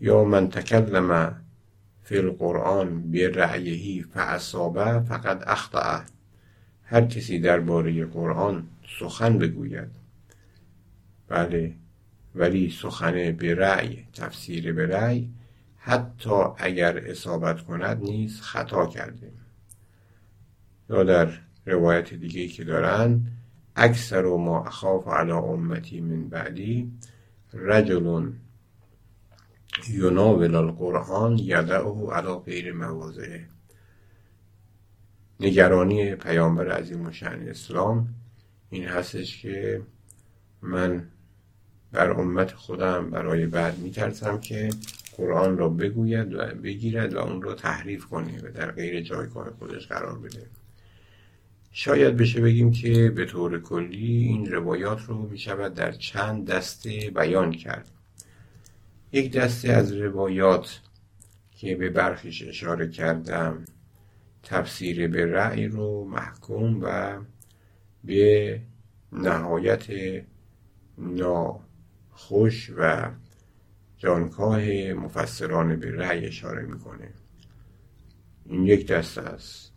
یا 0.00 0.24
من 0.24 0.48
تکلم 0.48 1.45
فی 2.06 2.18
القرآن 2.18 3.10
به 3.10 3.28
رعیهی 3.28 4.02
فعصابه 4.02 5.00
فقط 5.00 5.42
اخطأ. 5.46 6.04
هر 6.84 7.04
کسی 7.04 7.38
درباره 7.38 8.04
قرآن 8.04 8.66
سخن 9.00 9.38
بگوید. 9.38 9.88
بله 11.28 11.74
ولی 12.34 12.70
سخن 12.70 13.32
به 13.32 13.54
رأی 13.54 14.04
تفسیر 14.12 14.72
به 14.72 14.86
رأی 14.86 15.30
حتی 15.76 16.44
اگر 16.58 16.98
اصابت 16.98 17.60
کند 17.60 18.02
نیز 18.02 18.40
خطا 18.40 18.86
کرده. 18.86 19.32
یا 20.90 21.04
در 21.04 21.28
روایت 21.66 22.14
دیگه 22.14 22.48
که 22.48 22.64
دارن 22.64 23.26
اکثر 23.76 24.26
و 24.26 24.38
ما 24.38 24.64
اخاف 24.64 25.08
علی 25.08 25.32
امتی 25.32 26.00
من 26.00 26.28
بعدی 26.28 26.92
رجل 27.54 28.06
یناول 29.88 30.54
القرآن 30.54 31.38
یدعه 31.38 32.10
علی 32.12 32.34
غیر 32.44 32.72
مواضعه. 32.72 33.48
نگرانی 35.40 36.14
پیامبر 36.14 36.72
عظیم 36.72 37.06
و 37.06 37.12
شعن 37.12 37.48
اسلام 37.48 38.08
این 38.70 38.84
هستش 38.84 39.42
که 39.42 39.82
من 40.62 41.08
بر 41.92 42.10
امت 42.10 42.52
خودم 42.52 43.10
برای 43.10 43.46
بعد 43.46 43.78
میترسم 43.78 44.40
که 44.40 44.70
قرآن 45.16 45.58
را 45.58 45.68
بگوید 45.68 46.34
و 46.34 46.46
بگیرد 46.62 47.14
و 47.14 47.18
اون 47.18 47.42
را 47.42 47.54
تحریف 47.54 48.04
کنه 48.04 48.38
و 48.38 48.52
در 48.52 48.70
غیر 48.70 49.00
جایگاه 49.00 49.50
خودش 49.50 49.86
قرار 49.86 50.18
بده. 50.18 50.46
شاید 51.72 52.16
بشه 52.16 52.40
بگیم 52.40 52.72
که 52.72 53.10
به 53.10 53.24
طور 53.24 53.60
کلی 53.60 54.16
این 54.16 54.52
روایات 54.52 55.02
رو 55.02 55.28
می 55.28 55.38
شود 55.38 55.74
در 55.74 55.92
چند 55.92 56.50
دسته 56.50 57.10
بیان 57.14 57.52
کرد. 57.52 57.90
یک 59.16 59.32
دسته 59.32 59.72
از 59.72 59.92
روایات 59.92 60.80
که 61.50 61.76
به 61.76 61.90
برخیش 61.90 62.48
اشاره 62.48 62.88
کردم. 62.88 63.64
تفسیر 64.42 65.08
به 65.08 65.26
رأی 65.26 65.66
رو 65.66 66.04
محکوم 66.04 66.80
و 66.82 67.18
به 68.04 68.60
نهایت 69.12 69.86
ناخوش 70.98 72.70
و 72.78 73.10
جانکاه 73.96 74.60
مفسران 74.92 75.76
به 75.76 75.90
رأی 75.90 76.26
اشاره 76.26 76.62
می‌کنه. 76.62 77.08
این 78.44 78.66
یک 78.66 78.86
دسته 78.86 79.22
است. 79.22 79.72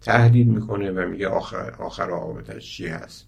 تهدید 0.00 0.48
می‌کنه 0.48 0.90
و 0.90 1.08
میگه 1.08 1.28
آخر, 1.28 1.70
آخر 1.70 2.10
عاقبتش 2.10 2.76
چی 2.76 2.86
هست؟ 2.86 3.27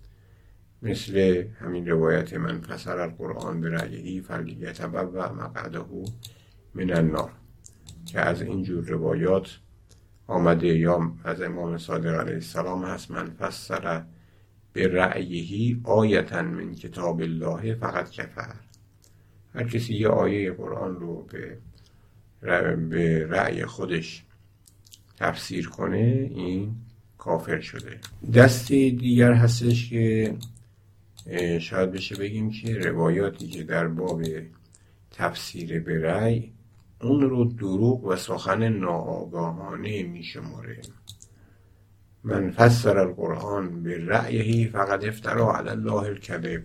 مثل 0.82 1.44
همین 1.60 1.88
روایت 1.88 2.34
من 2.34 2.60
فسر 2.60 2.98
القرآن 2.98 3.60
به 3.60 3.68
رأیهی 3.68 4.20
فلیت 4.20 4.80
و 4.80 5.34
مقعده 5.34 5.84
من 6.74 6.90
النار 6.92 7.32
که 8.06 8.20
از 8.20 8.42
اینجور 8.42 8.84
روایات 8.84 9.58
آمده 10.26 10.66
یا 10.66 11.12
از 11.24 11.42
امام 11.42 11.78
صادق 11.78 12.20
علیه 12.20 12.34
السلام 12.34 12.84
هست 12.84 13.10
من 13.10 13.30
فسر 13.30 14.04
به 14.72 14.88
رأیهی 14.88 15.80
آیتا 15.84 16.42
من 16.42 16.74
کتاب 16.74 17.20
الله 17.20 17.74
فقط 17.74 18.10
کفر. 18.10 18.54
هر 19.54 19.64
کسی 19.64 19.94
یه 19.94 20.08
آیه 20.08 20.52
قرآن 20.52 20.96
رو 20.96 21.22
به 21.22 21.58
به 22.76 23.26
رأی 23.26 23.64
خودش 23.64 24.24
تفسیر 25.16 25.68
کنه 25.68 26.30
این 26.34 26.74
کافر 27.18 27.60
شده. 27.60 27.98
دستی 28.34 28.90
دیگر 28.90 29.32
هستش 29.32 29.90
که 29.90 30.34
شاید 31.60 31.92
بشه 31.92 32.16
بگیم 32.16 32.50
که 32.50 32.78
روایاتی 32.78 33.48
که 33.48 33.62
در 33.62 33.88
باب 33.88 34.22
تفسیر 35.10 35.80
به 35.80 36.00
رأی 36.02 36.52
اون 37.02 37.20
رو 37.20 37.44
دروغ 37.44 38.04
و 38.04 38.16
سخن 38.16 38.68
ناآگاهانه 38.68 40.02
می 40.02 40.22
شماره 40.22 40.80
من 42.24 42.50
فسر 42.50 42.98
القرآن 42.98 43.82
به 43.82 44.06
رأیهی 44.06 44.66
فقط 44.68 45.04
افترا 45.04 45.56
علی 45.56 45.68
الله 45.68 45.92
الکذب. 45.92 46.62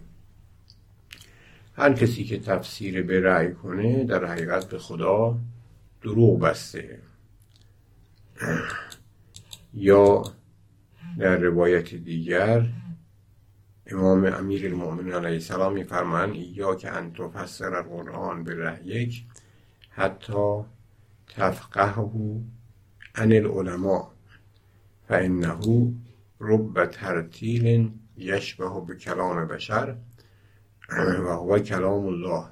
هر 1.75 1.93
کسی 1.93 2.23
که 2.23 2.39
تفسیر 2.39 3.03
به 3.03 3.19
رأی 3.19 3.53
کنه 3.53 4.03
در 4.03 4.25
حقیقت 4.25 4.69
به 4.69 4.77
خدا 4.77 5.37
دروغ 6.01 6.39
بسته. 6.39 6.99
یا 9.73 10.23
در 11.19 11.37
روایت 11.37 11.95
دیگر 11.95 12.65
امام 13.87 14.25
امیر 14.25 14.65
المؤمنین 14.65 15.13
علیه 15.13 15.33
السلام 15.33 15.73
میفرمایند 15.73 16.35
یا 16.35 16.75
که 16.75 16.91
ان 16.91 17.13
تفسر 17.13 17.75
القرآن 17.75 18.43
به 18.43 18.55
رأیک 18.55 19.25
حتی 19.89 20.63
تفقهه 21.27 22.41
عن 23.15 23.31
العلماء 23.31 24.11
فانه 25.07 25.93
رب 26.39 26.85
ترتیل 26.85 27.91
یشبه 28.17 28.81
به 28.87 28.95
کلام 28.95 29.47
بشر 29.47 29.95
و 30.89 31.27
هو 31.27 31.59
کلام 31.59 32.05
الله 32.05 32.45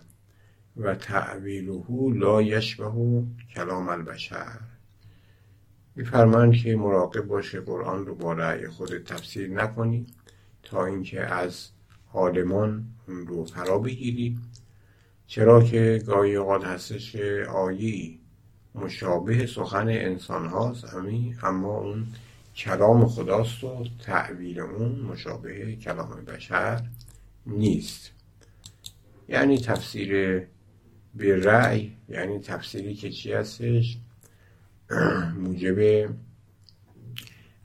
و 0.78 0.96
تعویله 0.96 1.84
لا 2.14 2.42
یشبه 2.42 3.24
کلام 3.56 3.90
البشر. 3.90 4.60
میفرمایند 5.96 6.54
که 6.54 6.76
مراقب 6.76 7.22
باشه 7.22 7.60
قرآن 7.62 8.06
رو 8.06 8.16
با 8.16 8.34
رأی 8.34 8.68
خود 8.68 9.04
تفسیر 9.04 9.50
نکنی. 9.50 10.06
تا 10.64 10.86
اینکه 10.86 11.22
از 11.22 11.70
عالمان 12.14 12.86
اون 13.08 13.28
رو 13.28 13.46
فرا 13.46 13.80
بگیری. 13.80 14.38
چرا 15.28 15.64
که 15.64 16.04
گاهی 16.06 16.36
اوقات 16.36 16.64
هستش 16.64 17.16
آیی 17.50 18.20
مشابه 18.76 19.46
سخن 19.46 19.88
انسان 19.90 20.46
هاست 20.46 20.94
اما 21.44 21.78
اون 21.78 22.08
کلام 22.56 23.08
خداست 23.08 23.64
و 23.64 23.86
تعویل 24.00 24.60
اون 24.60 25.00
مشابه 25.00 25.76
کلام 25.76 26.26
بشر 26.26 26.82
نیست. 27.46 28.12
یعنی 29.30 29.58
تفسیر 29.58 30.42
به 31.16 31.44
رأی 31.44 31.92
یعنی 32.10 32.40
تفسیری 32.40 32.94
که 32.94 33.10
چی 33.10 33.34
هستش؟ 33.34 33.98
موجب 35.38 36.10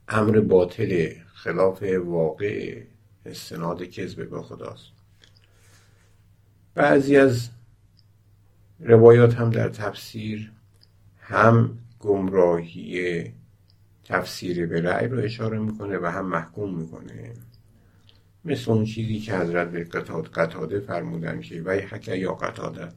امر 0.07 0.39
باطل 0.39 1.13
خلاف 1.33 1.83
واقع 1.83 2.83
استناد 3.25 3.83
کذب 3.83 4.29
به 4.29 4.41
خداست. 4.41 4.91
بعضی 6.75 7.17
از 7.17 7.49
روایات 8.79 9.33
هم 9.33 9.49
در 9.49 9.69
تفسیر 9.69 10.51
هم 11.19 11.77
گمراهی 11.99 13.23
تفسیر 14.03 14.65
به 14.65 14.81
رأی 14.81 15.07
رو 15.07 15.19
اشاره 15.19 15.59
می‌کنه 15.59 15.97
و 15.97 16.05
هم 16.05 16.25
محکوم 16.25 16.75
می‌کنه. 16.75 17.33
مثل 18.45 18.71
اون 18.71 18.85
چیزی 18.85 19.19
که 19.19 19.37
حضرت 19.37 19.71
به 19.71 19.83
قطاده 20.33 20.79
فرمودن 20.79 21.41
که 21.41 21.61
وی 21.65 21.79
حکه 21.79 22.15
یا 22.15 22.33
قطاده 22.33 22.89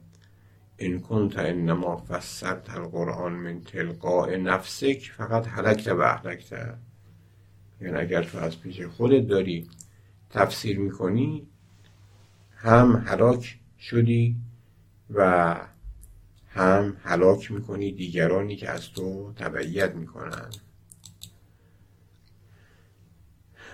این 0.77 0.99
کنت 0.99 1.39
انما 1.39 1.97
فسرت 2.09 2.69
القرآن 2.69 3.33
من 3.33 3.61
تلقاء 3.61 4.35
نفسک 4.35 5.11
فقط 5.17 5.47
حلکت 5.47 5.87
و 5.87 6.01
احلکت 6.01 6.75
یعنی 7.81 7.97
اگر 7.97 8.23
تو 8.23 8.37
از 8.37 8.59
پیش 8.61 8.81
خودت 8.81 9.27
داری 9.27 9.69
تفسیر 10.33 10.79
می‌کنی 10.79 11.47
هم 12.55 12.97
حلاک 12.97 13.59
شدی 13.79 14.35
و 15.09 15.55
هم 16.49 16.97
حلاک 17.03 17.51
می‌کنی 17.51 17.91
دیگرانی 17.91 18.55
که 18.55 18.69
از 18.69 18.89
تو 18.89 19.33
تبعیت 19.35 19.95
می‌کنن. 19.95 20.49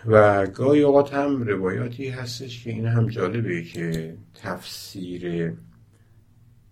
و 0.05 0.47
گاهی 0.47 0.81
اوقات 0.81 1.13
هم 1.13 1.41
روایاتی 1.43 2.09
هستش 2.09 2.63
که 2.63 2.69
این 2.69 2.85
هم 2.85 3.07
جالبه 3.07 3.63
که 3.63 4.17
تفسیر 4.33 5.53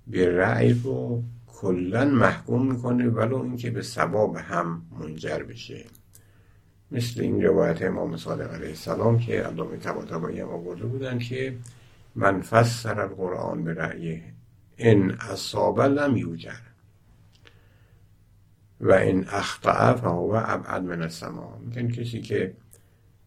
به 0.08 0.38
رأی 0.38 0.73
رو 0.73 1.23
کلا 1.47 2.06
محکوم 2.06 2.71
می‌کنه 2.71 3.10
ولو 3.10 3.38
اینکه 3.38 3.71
به 3.71 3.82
سباب 3.82 4.36
هم 4.36 4.86
منجر 5.00 5.43
بشه. 5.43 5.86
مثل 6.91 7.21
این 7.21 7.43
روایت 7.43 7.82
امام 7.82 8.17
صادق 8.17 8.54
علیه 8.54 8.67
السلام 8.67 9.19
که 9.19 9.41
علامه 9.41 9.78
طباطبایی 9.78 10.39
هم 10.39 10.50
آورده 10.50 10.86
بودن 10.86 11.19
که 11.19 11.58
من 12.15 12.41
فسر 12.41 13.02
القرآن 13.02 13.63
به 13.63 13.73
رأی 13.73 14.21
ان 14.78 15.12
اصاب 15.12 15.82
لم 15.82 16.17
یوجر 16.17 16.60
و 18.82 18.91
این 18.91 19.26
اخطأ 19.28 19.93
فهو 19.93 20.41
ابعد 20.45 20.84
من 20.84 21.02
السما. 21.02 21.58
میگن 21.65 21.88
کسی 21.88 22.21
که 22.21 22.54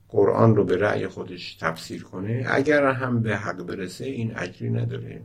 قرآن 0.08 0.56
رو 0.56 0.64
به 0.64 0.76
رأی 0.76 1.08
خودش 1.08 1.54
تفسیر 1.54 2.02
کنه 2.02 2.46
اگر 2.50 2.90
هم 2.90 3.22
به 3.22 3.36
حق 3.36 3.62
برسه 3.62 4.04
این 4.04 4.36
اجری 4.36 4.70
نداره 4.70 5.22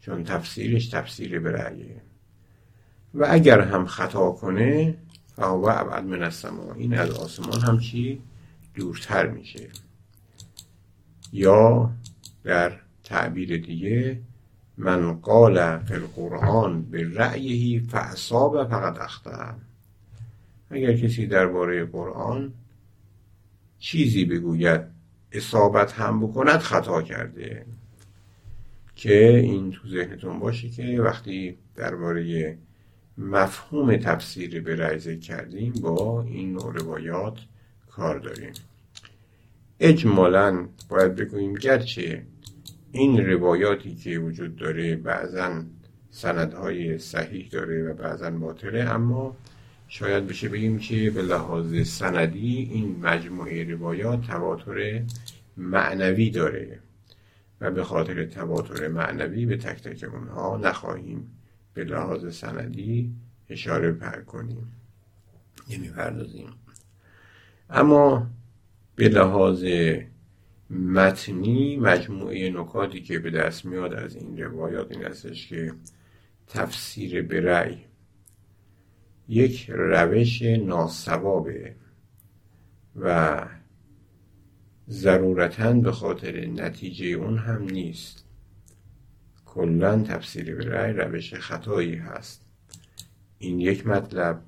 چون 0.00 0.24
تفسیرش 0.24 0.88
تفسیر 0.88 1.40
به 1.40 1.50
رأیه. 1.50 2.02
و 3.14 3.26
اگر 3.28 3.60
هم 3.60 3.86
خطا 3.86 4.30
کنه 4.30 4.94
فهو 5.36 5.70
ابعد 5.76 6.04
من 6.04 6.22
السما 6.22 6.72
این 6.74 6.98
از 6.98 7.10
آسمان 7.10 7.60
هم 7.60 7.78
چی؟ 7.78 8.22
دورتر 8.74 9.26
میشه. 9.26 9.68
یا 11.32 11.90
در 12.44 12.72
تعبیر 13.04 13.56
دیگه 13.56 14.20
من 14.76 15.12
قال 15.12 15.78
فی 15.78 15.94
القرآن 15.94 16.82
به 16.82 17.14
رأیهی 17.14 17.80
فعصاب 17.80 18.68
فقط 18.68 18.98
اخته 18.98 19.54
اگر 20.70 20.96
کسی 20.96 21.26
درباره 21.26 21.84
قرآن 21.84 22.52
چیزی 23.78 24.24
بگوید 24.24 24.80
اصابت 25.32 25.92
هم 25.92 26.20
بکند 26.20 26.58
خطا 26.58 27.02
کرده. 27.02 27.66
که 28.96 29.28
این 29.28 29.70
تو 29.70 29.88
ذهنتون 29.88 30.38
باشه 30.38 30.68
که 30.68 31.00
وقتی 31.00 31.58
درباره 31.74 32.58
مفهوم 33.18 33.96
تفسیر 33.96 34.62
به 34.62 34.76
رأی 34.76 35.18
کردیم 35.18 35.72
با 35.72 36.22
این 36.22 36.52
نوع 36.52 36.72
روایات 36.72 37.38
کار 37.90 38.18
داریم. 38.18 38.52
اجمالا 39.80 40.68
باید 40.88 41.14
بگوییم 41.14 41.54
گرچه 41.54 42.22
این 42.92 43.26
روایاتی 43.26 43.94
که 43.94 44.18
وجود 44.18 44.56
داره 44.56 44.96
بعضا 44.96 45.62
سندهای 46.10 46.98
صحیح 46.98 47.48
داره 47.48 47.82
و 47.82 47.94
بعضا 47.94 48.30
باطله 48.30 48.80
اما 48.80 49.36
شاید 49.88 50.26
بشه 50.26 50.48
بگیم 50.48 50.78
که 50.78 51.10
به 51.10 51.22
لحاظ 51.22 51.88
سندی 51.88 52.70
این 52.72 52.96
مجموعه 53.02 53.64
روایات 53.64 54.26
تواتر 54.26 55.02
معنوی 55.56 56.30
داره 56.30 56.78
و 57.60 57.70
به 57.70 57.84
خاطر 57.84 58.24
تواتر 58.24 58.88
معنوی 58.88 59.46
به 59.46 59.56
تک 59.56 59.82
تک 59.82 60.14
اونها 60.14 60.56
نخواهیم 60.56 61.35
به 61.76 61.84
لحاظ 61.84 62.36
سندی 62.36 63.14
اشاره 63.48 63.92
پر 63.92 64.20
کنیم. 64.20 64.72
نمی‌پردازیم. 65.70 66.48
اما 67.70 68.26
به 68.94 69.08
لحاظ 69.08 69.64
متنی 70.70 71.76
مجموعه 71.76 72.50
نکاتی 72.50 73.02
که 73.02 73.18
به 73.18 73.30
دست 73.30 73.64
میاد 73.64 73.94
از 73.94 74.16
این 74.16 74.38
روایات 74.42 74.92
این 74.92 75.02
هستش 75.02 75.48
که 75.48 75.72
تفسیر 76.46 77.22
به 77.22 77.40
رأی 77.40 77.84
یک 79.28 79.70
روش 79.70 80.42
ناسوابه 80.42 81.74
و 82.96 83.46
ضرورتا 84.88 85.72
به 85.72 85.92
خاطر 85.92 86.46
نتیجه 86.46 87.06
اون 87.06 87.38
هم 87.38 87.62
نیست. 87.62 88.25
کلا 89.56 90.02
تفسیر 90.02 90.54
به 90.54 90.64
رأی 90.64 90.92
روش 90.92 91.34
خطایی 91.34 91.94
هست. 91.94 92.44
این 93.38 93.60
یک 93.60 93.86
مطلب. 93.86 94.42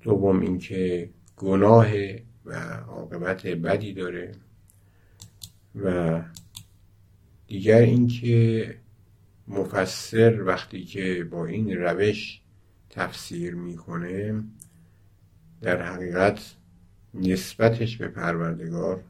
دوم 0.00 0.40
اینکه 0.40 1.10
گناه 1.36 1.86
و 2.44 2.54
عاقبت 2.88 3.46
بدی 3.46 3.92
داره. 3.92 4.32
و 5.74 6.20
دیگر 7.46 7.80
اینکه 7.80 8.74
مفسر 9.48 10.42
وقتی 10.42 10.84
که 10.84 11.24
با 11.30 11.46
این 11.46 11.76
روش 11.76 12.40
تفسیر 12.90 13.54
می‌کنه 13.54 14.44
در 15.60 15.82
حقیقت 15.82 16.54
نسبتش 17.14 17.96
به 17.96 18.08
پروردگار 18.08 19.04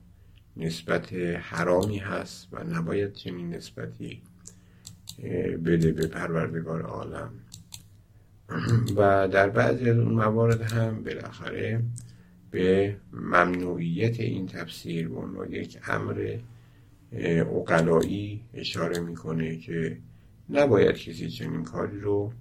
نسبت 0.56 1.12
حرامی 1.40 1.98
هست 1.98 2.48
و 2.52 2.64
نباید 2.64 3.12
چنین 3.12 3.54
نسبتی 3.54 4.22
بده 5.64 5.92
به 5.92 6.06
پروردگار 6.06 6.82
عالم. 6.82 7.30
و 8.96 9.28
در 9.28 9.48
بعضی 9.48 9.90
از 9.90 9.98
اون 9.98 10.12
موارد 10.12 10.60
هم 10.60 11.04
بالاخره 11.04 11.82
به 12.50 12.96
ممنوعیت 13.12 14.20
این 14.20 14.46
تفسیر 14.46 15.08
به 15.08 15.16
عنوان 15.16 15.52
یک 15.52 15.78
امر 15.86 16.38
اقلایی 17.12 18.44
اشاره 18.54 19.00
می‌کنه 19.00 19.56
که 19.56 19.98
نباید 20.50 20.96
کسی 20.96 21.30
چنین 21.30 21.64
کاری 21.64 22.00
رو 22.00 22.32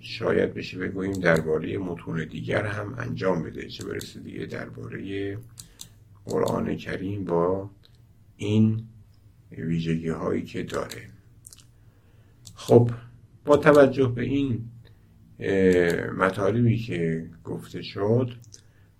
شاید 0.00 0.54
بشه 0.54 0.78
بگوییم 0.78 1.12
درباره 1.12 1.78
متون 1.78 2.24
دیگر 2.24 2.66
هم 2.66 2.94
انجام 2.98 3.42
بده 3.42 3.68
چه 3.68 3.84
برسه 3.84 4.20
دیگه 4.20 4.46
درباره 4.46 5.38
قرآن 6.24 6.76
کریم 6.76 7.24
با 7.24 7.70
این 8.36 8.82
ویژگی 9.50 10.08
هایی 10.08 10.42
که 10.42 10.62
داره. 10.62 11.15
خب. 12.56 12.90
با 13.44 13.56
توجه 13.56 14.06
به 14.06 14.22
این 14.22 14.70
مطالبی 16.18 16.78
که 16.78 17.26
گفته 17.44 17.82
شد 17.82 18.32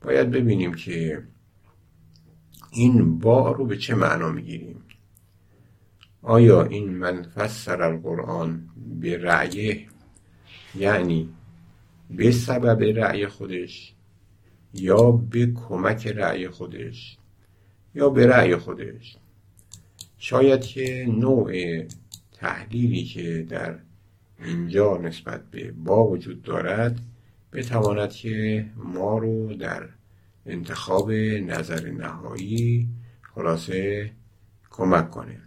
باید 0.02 0.30
ببینیم 0.30 0.74
که 0.74 1.22
این 2.72 3.18
با 3.18 3.52
رو 3.52 3.66
به 3.66 3.76
چه 3.76 3.94
معنا 3.94 4.30
می‌گیریم. 4.30 4.82
آیا 6.22 6.64
این 6.64 6.88
من 6.90 7.22
فسر 7.22 7.82
القرآن 7.82 8.68
به 9.00 9.18
رأیه؟ 9.18 9.86
یعنی 10.74 11.28
به 12.10 12.30
سبب 12.30 12.98
رأی 12.98 13.26
خودش 13.26 13.94
یا 14.74 15.10
به 15.10 15.46
کمک 15.46 16.06
رأی 16.06 16.48
خودش 16.48 17.18
یا 17.94 18.08
به 18.08 18.26
رأی 18.26 18.56
خودش؟ 18.56 19.16
شاید 20.18 20.60
که 20.60 21.06
نوع 21.08 21.52
تحلیلی 22.36 23.04
که 23.04 23.46
در 23.48 23.78
اینجا 24.38 24.96
نسبت 24.96 25.50
به 25.50 25.72
با 25.72 26.06
وجود 26.06 26.42
دارد 26.42 27.00
بتواند 27.52 28.10
که 28.10 28.66
ما 28.76 29.18
رو 29.18 29.54
در 29.54 29.88
انتخاب 30.46 31.12
نظر 31.12 31.90
نهایی 31.90 32.88
خلاصه 33.22 34.10
کمک 34.70 35.10
کنه. 35.10 35.40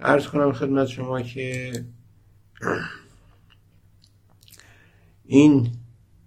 ارز 0.00 0.26
کنم 0.26 0.52
خدمت 0.52 0.86
شما 0.86 1.22
که 1.22 1.72
این 5.24 5.68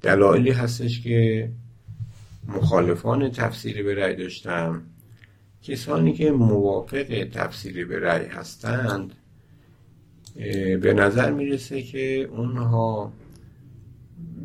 دلایلی 0.02 0.52
هستش 0.52 1.02
که 1.02 1.52
مخالفان 2.48 3.32
تفسیر 3.32 3.84
به 3.84 3.96
رأی 3.96 4.16
داشتم. 4.16 4.84
کسانی 5.64 6.14
که 6.14 6.32
موافق 6.32 7.28
تفسیر 7.34 7.88
به 7.88 8.00
رأی 8.00 8.26
هستند 8.26 9.14
به 10.82 10.94
نظر 10.94 11.32
می‌رسه 11.32 11.82
که 11.82 12.30
اونها 12.32 13.14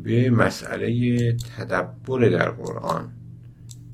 به 0.03 0.29
مسئله 0.29 1.31
تدبر 1.57 2.29
در 2.29 2.49
قرآن 2.51 3.11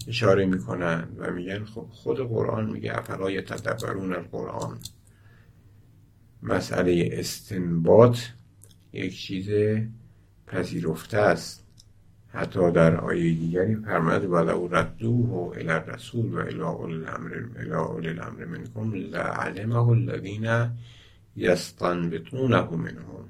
اشاره 0.08 0.46
می‌کنن 0.46 1.08
و 1.18 1.32
میگن 1.32 1.66
خب 1.66 1.86
خود 1.92 2.20
قرآن 2.20 2.70
میگه 2.70 2.98
افلا 2.98 3.32
یتدبرون 3.32 4.14
القرآن. 4.14 4.78
مسئله 6.44 7.10
استنباط 7.14 8.18
یک 8.94 9.18
چیز 9.18 9.50
پذیرفته 10.48 11.18
است. 11.18 11.61
حتی 12.34 12.72
در 12.72 12.96
آیه 12.96 13.34
دیگری 13.34 13.76
فرمود 13.76 14.26
ولو 14.26 14.68
ردوه 14.72 15.58
الی 15.58 15.70
الرسول 15.70 16.34
و 16.34 16.38
الی 16.38 16.62
اول 16.62 18.08
الامر 18.08 18.46
منکم 18.46 18.94
لعلمه 18.94 19.90
الذین 19.90 20.70
یستنبطونه 21.36 22.76
منهم. 22.76 23.30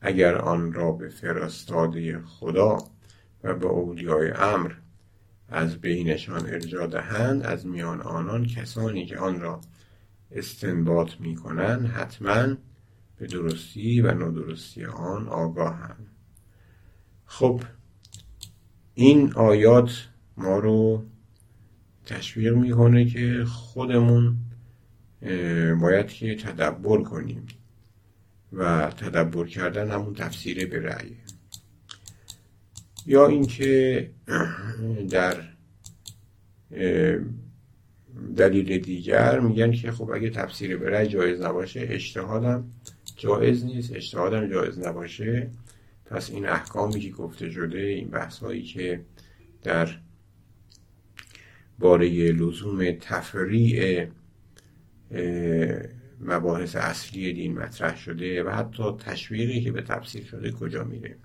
اگر 0.00 0.36
آن 0.36 0.72
را 0.72 0.92
به 0.92 1.08
فرستاده 1.08 2.20
خدا 2.22 2.78
و 3.44 3.54
به 3.54 3.66
اولیای 3.66 4.30
امر 4.30 4.72
از 5.48 5.80
بینشان 5.80 6.46
ارجا 6.46 6.86
دهند 6.86 7.42
از 7.42 7.66
میان 7.66 8.00
آنان 8.00 8.46
کسانی 8.46 9.06
که 9.06 9.18
آن 9.18 9.40
را 9.40 9.60
استنباط 10.32 11.10
می 11.20 11.34
کنند 11.34 11.86
حتما 11.86 12.56
به 13.16 13.26
درستی 13.26 14.00
و 14.00 14.14
ندرستی 14.14 14.84
آن 14.84 15.28
آگاهند. 15.28 16.06
خب 17.26 17.60
این 18.98 19.32
آیات 19.32 20.08
ما 20.36 20.58
رو 20.58 21.04
تشویق 22.06 22.54
می‌کنه 22.54 23.04
که 23.04 23.44
خودمون 23.44 24.36
باید 25.80 26.06
که 26.06 26.36
تدبر 26.36 27.02
کنیم 27.02 27.46
و 28.52 28.90
تدبر 28.96 29.46
کردن 29.46 29.90
همون 29.90 30.14
تفسیر 30.14 30.66
به 30.66 30.82
رأی. 30.82 31.16
یا 33.06 33.26
اینکه 33.26 34.10
در 35.10 35.36
دلیل 38.36 38.78
دیگر 38.78 39.40
میگن 39.40 39.72
که 39.72 39.92
خب 39.92 40.10
اگه 40.10 40.30
تفسیر 40.30 40.76
به 40.76 40.90
رأی 40.90 41.08
جایز 41.08 41.40
نباشه 41.40 41.86
اجتهادم 41.90 42.70
جایز 43.16 43.64
نیست 43.64 43.92
اجتهادم 43.92 44.50
جایز 44.50 44.78
نباشه. 44.78 45.50
پس 46.10 46.30
این 46.30 46.48
احکامی 46.48 47.00
که 47.00 47.10
گفته 47.10 47.50
شده 47.50 47.78
این 47.78 48.08
بحث 48.08 48.38
هایی 48.38 48.62
که 48.62 49.04
در 49.62 49.88
باره 51.78 52.08
لزوم 52.32 52.90
تفریع 53.00 54.06
مباحث 56.20 56.76
اصلی 56.76 57.32
دین 57.32 57.58
مطرح 57.58 57.96
شده 57.96 58.42
و 58.44 58.50
حتی 58.50 58.82
تشویقی 58.98 59.60
که 59.60 59.72
به 59.72 59.82
تفسیر 59.82 60.24
شده 60.24 60.52
کجا 60.52 60.84
میره. 60.84 61.16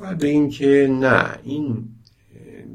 بعد 0.00 0.24
اینکه 0.24 0.88
نه 1.00 1.38
این 1.44 1.88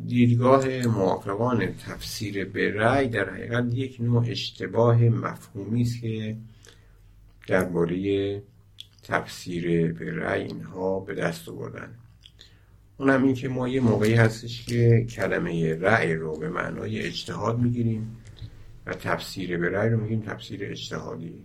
دیدگاه 0.08 0.88
موافقان 0.88 1.68
تفسیر 1.68 2.46
به 2.46 2.74
رأی 2.74 3.08
در 3.08 3.30
حقیقت 3.30 3.66
یک 3.74 4.02
نوع 4.02 4.26
اشتباه 4.28 5.04
مفهومی 5.04 5.82
است 5.82 6.02
که 6.02 6.38
درباره 7.48 8.44
تفسیر 9.08 9.94
به 9.94 10.12
رأی 10.12 10.44
اینها 10.44 11.00
به 11.00 11.14
دست 11.14 11.50
آوردن. 11.50 11.98
اونم 12.98 13.24
این 13.24 13.34
که 13.34 13.50
ما 13.50 13.68
یه 13.70 13.82
موقعی 13.82 14.14
هستش 14.14 14.66
که 14.66 15.06
کلمه 15.10 15.76
رأی 15.76 16.14
رو 16.14 16.38
به 16.38 16.50
معنای 16.50 17.02
اجتهاد 17.02 17.60
می‌گیریم 17.60 18.18
و 18.86 18.94
تفسیر 18.94 19.58
به 19.58 19.70
رأی 19.70 19.90
رو 19.90 20.02
میگیم 20.02 20.22
تفسیر 20.22 20.60
اجتهادی. 20.64 21.44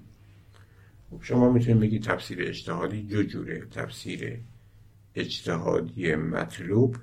خب 1.11 1.23
شما 1.23 1.53
می‌تونید 1.53 1.81
بگید 1.81 2.03
تفسیر 2.03 2.39
اجتهادی 2.43 3.03
جو 3.03 3.23
جوره 3.23 3.67
تفسیر 3.71 4.39
اجتهادی 5.15 6.15
مطلوب 6.15 6.97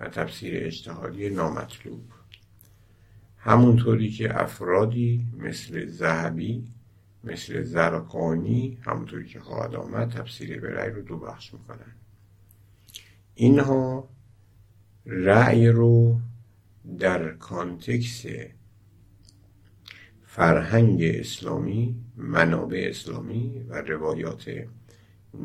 و 0.00 0.08
تفسیر 0.08 0.66
اجتهادی 0.66 1.30
نامطلوب. 1.30 2.02
همونطوری 3.38 4.10
که 4.10 4.42
افرادی 4.42 5.26
مثل 5.38 5.86
ذهبی 5.86 6.64
مثل 7.24 7.62
زرقانی 7.62 8.78
همونطوری 8.82 9.26
که 9.26 9.40
خواهد 9.40 9.74
آمد 9.74 10.10
تفسیر 10.10 10.60
به 10.60 10.70
رأی 10.70 10.90
رو 10.90 11.02
دو 11.02 11.18
بخش 11.18 11.54
می‌کنن. 11.54 11.92
اینها 13.34 14.08
رأی 15.06 15.68
رو 15.68 16.20
در 16.98 17.30
کانتکس 17.34 18.26
فرهنگ 20.22 21.02
اسلامی 21.02 22.04
منابع 22.16 22.86
اسلامی 22.90 23.66
و 23.68 23.80
روایات 23.80 24.50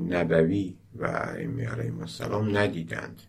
نبوی 0.08 0.76
و 0.96 1.06
ائمه 1.06 1.68
علیهم 1.68 2.00
السلام 2.00 2.58
ندیدند. 2.58 3.22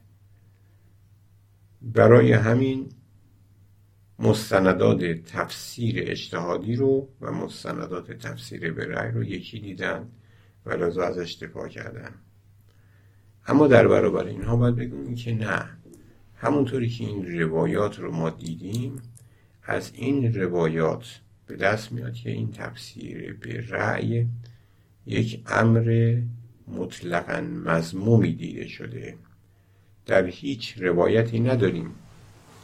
برای 1.83 2.33
همین 2.33 2.89
مستندات 4.21 5.05
تفسیر 5.05 5.95
اجتهادی 5.99 6.77
رو 6.77 7.09
و 7.21 7.33
مستندات 7.33 8.13
تفسیر 8.13 8.73
به 8.73 8.87
رأی 8.87 9.11
رو 9.11 9.25
یکی 9.25 9.61
دیدن 9.61 10.09
و 10.67 10.73
لذا 10.73 11.03
ازش 11.03 11.39
دفاع 11.43 11.69
کردن. 11.69 12.15
اما 13.47 13.67
در 13.67 13.89
برابر 13.89 14.25
اینها 14.25 14.57
باید 14.57 14.77
بگوییم 14.77 15.15
که 15.15 15.35
نه. 15.35 15.69
همونطوری 16.37 16.89
که 16.89 17.05
این 17.05 17.41
روایات 17.41 17.99
رو 17.99 18.13
ما 18.13 18.31
دیدیم 18.31 19.03
از 19.63 19.93
این 19.95 20.35
روایات 20.35 21.21
به 21.47 21.57
دست 21.57 21.93
میاد 21.93 22.15
که 22.15 22.31
این 22.31 22.53
تفسیر 22.53 23.37
به 23.41 23.65
رأی 23.69 24.27
یک 25.07 25.43
امر 25.47 26.17
مطلقا 26.69 27.41
مضمومی 27.41 28.33
دیده 28.33 28.69
شده. 28.69 29.15
در 30.07 30.27
هیچ 30.27 30.79
روایتی 30.79 31.41
نداریم 31.41 31.95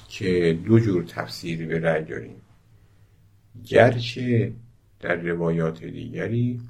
که 0.08 0.58
دو 0.64 0.78
جور 0.78 1.04
تفسیر 1.04 1.66
به 1.66 1.80
رأی 1.80 2.04
داریم. 2.04 2.42
گرچه 3.64 4.52
در 5.00 5.14
روایات 5.14 5.84
دیگری 5.84 6.60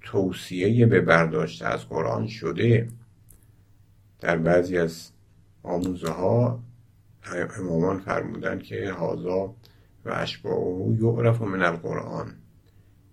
توصیه 0.00 0.86
به 0.86 1.00
برداشت 1.00 1.62
از 1.62 1.88
قرآن 1.88 2.26
شده 2.26 2.88
در 4.20 4.38
بعضی 4.38 4.78
از 4.78 5.10
آموزه 5.62 6.10
ها 6.10 6.62
امامان 7.58 7.98
فرمودن 7.98 8.58
که 8.58 8.92
هازا 8.92 9.54
و 10.04 10.10
اشباهو 10.10 10.96
یعرف 11.00 11.42
من 11.42 11.62
القرآن 11.62 12.34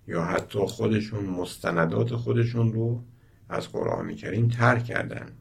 یا 0.07 0.23
حتی 0.23 0.59
خودشون 0.59 1.25
مستندات 1.25 2.15
خودشون 2.15 2.73
رو 2.73 3.03
از 3.49 3.69
قرآن 3.69 4.15
کریم 4.15 4.47
ترک 4.47 4.83
کردن. 4.83 5.31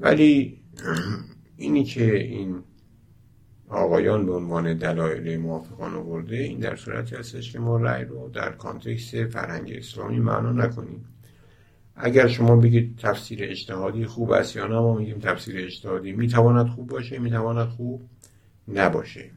ولی 0.00 0.60
اینی 1.56 1.84
که 1.84 2.16
این 2.18 2.62
آقایان 3.68 4.26
به 4.26 4.32
عنوان 4.32 4.74
دلایل 4.74 5.40
موافقان 5.40 5.94
آورده 5.94 6.36
این 6.36 6.58
در 6.58 6.76
صورتی 6.76 7.16
هستش 7.16 7.52
که 7.52 7.58
ما 7.58 7.76
رأی 7.76 8.04
رو 8.04 8.28
در 8.28 8.52
کانتکست 8.52 9.24
فرهنگ 9.24 9.72
اسلامی 9.72 10.18
معنا 10.18 10.52
نکنیم. 10.52 11.04
اگر 11.96 12.28
شما 12.28 12.56
بگید 12.56 12.98
تفسیر 12.98 13.38
اجتهادی 13.42 14.06
خوب 14.06 14.32
است 14.32 14.56
یا 14.56 14.66
نه 14.66 14.74
ما 14.74 14.94
میگیم 14.94 15.18
تفسیر 15.18 15.64
اجتهادی. 15.64 16.12
می‌تواند 16.12 16.66
خوب 16.66 16.86
باشه 16.86 17.18
می‌تواند 17.18 17.68
خوب 17.68 18.08
نباشه. 18.68 19.30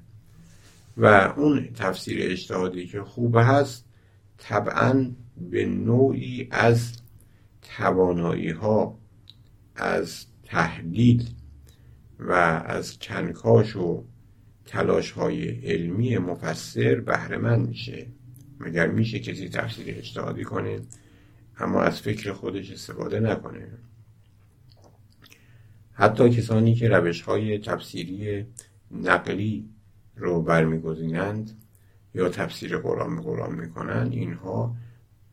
و 0.98 1.34
اون 1.38 1.70
تفسیر 1.76 2.32
اجتهادی 2.32 2.88
که 2.88 3.02
خوب 3.02 3.36
هست 3.40 3.86
طبعا 4.38 5.12
به 5.52 5.66
نوعی 5.66 6.48
از 6.52 6.98
توانایی 7.78 8.50
ها 8.50 8.98
از 9.76 10.26
تحلیل 10.44 11.30
و 12.20 12.32
از 12.66 13.00
کنکاش 13.00 13.76
و 13.76 14.04
تلاش 14.68 15.12
های 15.12 15.50
علمی 15.50 16.18
مفسر 16.18 16.96
بهرهمند 16.96 17.68
میشه. 17.68 18.08
مگر 18.60 18.88
میشه 18.88 19.20
کسی 19.20 19.50
تفسیر 19.50 19.98
اجتهادی 19.98 20.44
کنه؟ 20.44 20.80
اما 21.58 21.82
از 21.82 22.02
فکر 22.02 22.34
خودش 22.34 22.72
استفاده 22.72 23.20
نکنه. 23.20 23.68
حتی 25.94 26.30
کسانی 26.30 26.76
که 26.76 26.90
روش 26.90 27.22
های 27.22 27.60
تفسیری 27.60 28.46
نقلی 28.92 29.70
رو 30.16 30.42
برمیگزینند 30.42 31.64
یا 32.14 32.30
تفسیر 32.30 32.78
قرآن 32.78 33.16
به 33.16 33.22
قرآن 33.22 33.56
می‌کنند 33.56 34.12
اینها 34.12 34.76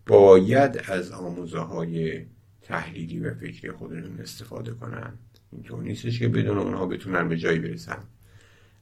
باید 0.07 0.81
از 0.89 1.13
آموزه 1.13 1.59
های 1.59 2.25
تحلیلی 2.63 3.21
و 3.21 3.35
فکری 3.35 3.73
خودشون 3.73 4.21
استفاده 4.21 4.73
کنند. 4.73 5.19
اینطور 5.53 5.83
نیستش 5.83 6.19
که 6.19 6.29
بدون 6.29 6.59
اونها 6.59 6.87
بتونن 6.87 7.29
به 7.29 7.37
جایی 7.37 7.59
برسن. 7.59 8.03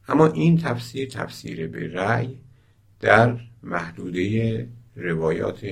اما 0.07 0.27
این 0.27 0.57
تفسیر 0.57 1.09
تفسیر 1.09 1.67
به 1.67 1.93
رأی 1.93 2.37
در 2.99 3.39
محدوده 3.63 4.67
روایات 4.95 5.65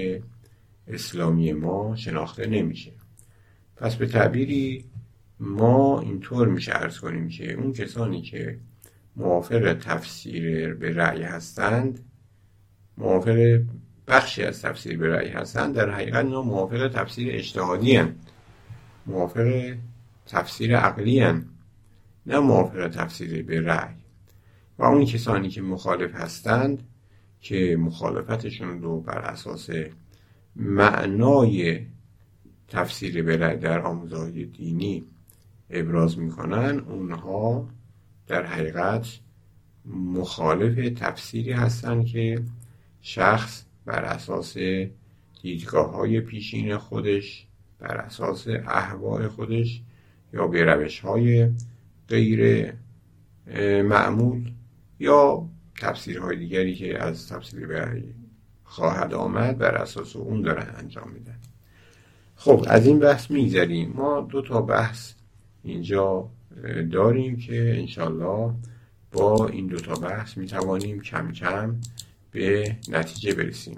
اسلامی 0.87 1.53
ما 1.53 1.95
شناخته 1.95 2.47
نمیشه 2.47 2.91
پس 3.75 3.95
به 3.95 4.05
تعبیری 4.05 4.85
ما 5.39 6.01
اینطور 6.01 6.47
میشه 6.47 6.71
ارز 6.75 6.99
کنیم 6.99 7.29
که 7.29 7.53
اون 7.53 7.73
کسانی 7.73 8.21
که 8.21 8.57
موافق 9.15 9.73
تفسیر 9.73 10.73
به 10.73 10.93
رأی 10.93 11.23
هستند 11.23 11.99
موافق 12.97 13.61
بخشی 14.07 14.43
از 14.43 14.61
تفسیر 14.61 14.97
به 14.97 15.07
رأی 15.07 15.29
هستند 15.29 15.75
در 15.75 15.89
حقیقت 15.89 16.25
اینا 16.25 16.41
موافق 16.41 16.87
تفسیر 16.87 17.35
اجتهادی 17.35 17.95
هن. 17.95 18.15
موافق 19.05 19.75
تفسیر 20.27 20.77
عقلی. 20.77 21.19
نه 22.25 22.39
موافق 22.39 22.87
تفسیر 22.87 23.43
به 23.43 23.61
رأی 23.61 24.00
و 24.81 24.83
اون 24.83 25.05
کسانی 25.05 25.49
که 25.49 25.61
مخالف 25.61 26.15
هستند 26.15 26.83
که 27.39 27.77
مخالفتشون 27.79 28.81
رو 28.81 29.01
بر 29.01 29.17
اساس 29.17 29.69
معنای 30.55 31.85
تفسیر 32.67 33.37
رأی 33.37 33.57
در 33.57 33.79
آموزهای 33.79 34.45
دینی 34.45 35.03
ابراز 35.69 36.19
می‌کنن 36.19 36.79
اونها 36.79 37.69
در 38.27 38.45
حقیقت 38.45 39.19
مخالف 39.85 40.99
تفسیری 40.99 41.51
هستند 41.51 42.05
که 42.05 42.41
شخص 43.01 43.63
بر 43.85 44.03
اساس 44.03 44.57
دیدگاه 45.41 45.91
های 45.91 46.21
پیشین 46.21 46.77
خودش 46.77 47.47
بر 47.79 47.97
اساس 47.97 48.47
احواء 48.47 49.27
خودش 49.29 49.81
یا 50.33 50.47
به 50.47 50.63
روش 50.63 50.99
های 50.99 51.49
غیر 52.07 52.73
معمول 53.83 54.51
یا 55.01 55.49
تفسیرهای 55.81 56.37
دیگری 56.37 56.75
که 56.75 57.03
از 57.03 57.29
تفسیر 57.29 57.67
به 57.67 58.03
خواهد 58.63 59.13
آمد 59.13 59.57
بر 59.57 59.75
اساس 59.75 60.15
اون 60.15 60.41
دارن 60.41 60.75
انجام 60.77 61.11
میدن. 61.11 61.37
خب 62.35 62.65
از 62.67 62.87
این 62.87 62.99
بحث 62.99 63.31
میگذریم. 63.31 63.93
ما 63.95 64.21
دو 64.21 64.41
تا 64.41 64.61
بحث 64.61 65.13
اینجا 65.63 66.29
داریم 66.91 67.37
که 67.37 67.79
انشالله 67.79 68.53
با 69.11 69.47
این 69.47 69.67
دو 69.67 69.77
تا 69.77 69.95
بحث 69.95 70.37
می‌توانیم 70.37 71.01
کم 71.01 71.31
کم 71.31 71.75
به 72.31 72.75
نتیجه 72.89 73.33
برسیم. 73.33 73.77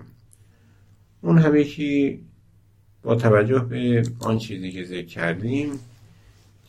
اون 1.21 1.37
همه 1.37 1.63
که 1.63 2.19
با 3.03 3.15
توجه 3.15 3.59
به 3.59 4.03
آن 4.19 4.37
چیزی 4.37 4.71
که 4.71 4.83
ذکر 4.83 5.05
کردیم 5.05 5.79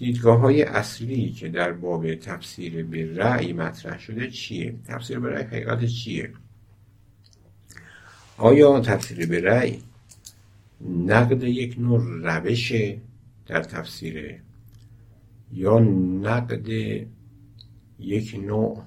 دیدگاه 0.04 0.38
های 0.38 0.62
اصلی 0.62 1.30
که 1.30 1.48
در 1.48 1.72
باب 1.72 2.14
تفسیر 2.14 2.84
به 2.84 3.14
رأی 3.16 3.52
مطرح 3.52 3.98
شده 3.98 4.30
چیه؟ 4.30 4.74
تفسیر 4.84 5.18
به 5.18 5.30
رأی 5.30 5.44
حقیقت 5.44 5.84
چیه؟ 5.84 6.32
آیا 8.38 8.80
تفسیر 8.80 9.26
به 9.26 9.40
رأی 9.40 9.82
نقد 11.06 11.42
یک 11.42 11.76
نوع 11.78 12.02
روش 12.22 12.72
در 13.46 13.62
تفسیر 13.62 14.40
یا 15.52 15.78
نقد 16.22 16.68
یک 17.98 18.40
نوع 18.46 18.82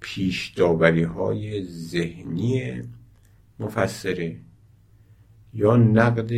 پیش 0.00 0.58
های 1.14 1.64
ذهنی 1.64 2.82
مفسره 3.58 4.36
یا 5.54 5.76
نقد 5.76 6.30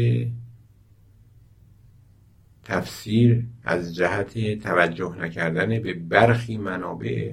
تفسیر 2.64 3.44
از 3.64 3.94
جهت 3.94 4.58
توجه 4.58 5.16
نکردن 5.18 5.82
به 5.82 5.94
برخی 5.94 6.56
منابع 6.56 7.32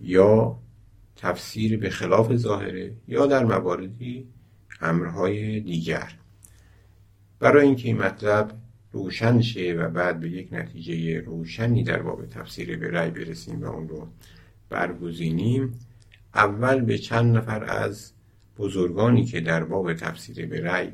یا 0.00 0.58
تفسیر 1.16 1.78
به 1.78 1.90
خلاف 1.90 2.36
ظاهره 2.36 2.92
یا 3.08 3.26
در 3.26 3.44
مواردی 3.44 4.28
امرهای 4.80 5.60
دیگر. 5.60 6.12
برای 7.38 7.66
اینکه 7.66 7.88
این 7.88 7.98
مطلب 7.98 8.52
روشن 8.92 9.40
شه 9.40 9.72
و 9.72 9.88
بعد 9.88 10.20
به 10.20 10.30
یک 10.30 10.48
نتیجه 10.52 11.20
روشنی 11.20 11.84
در 11.84 12.02
باب 12.02 12.26
تفسیر 12.26 12.76
به 12.78 12.90
رأی 12.90 13.10
برسیم 13.10 13.62
و 13.62 13.66
اون 13.66 13.88
رو 13.88 14.08
برگزینیم 14.68 15.78
اول 16.34 16.80
به 16.80 16.98
چند 16.98 17.36
نفر 17.36 17.64
از 17.64 18.12
بزرگانی 18.58 19.24
که 19.24 19.40
در 19.40 19.64
باب 19.64 19.94
تفسیر 19.94 20.46
به 20.46 20.60
رأی 20.60 20.92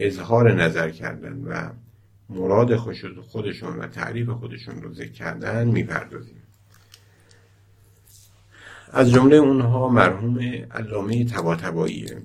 اظهار 0.00 0.52
نظر 0.52 0.90
کردن 0.90 1.42
و 1.44 1.70
مراد 2.28 2.76
خودشون 3.20 3.78
و 3.78 3.86
تعریف 3.86 4.28
خودشون 4.28 4.82
رو 4.82 4.94
ذکر 4.94 5.12
کردن 5.12 5.68
می‌پردازیم. 5.68 6.42
از 8.92 9.10
جمله 9.10 9.36
اونها 9.36 9.88
مرحوم 9.88 10.38
علامه 10.70 11.24
تباتباییه 11.24 12.22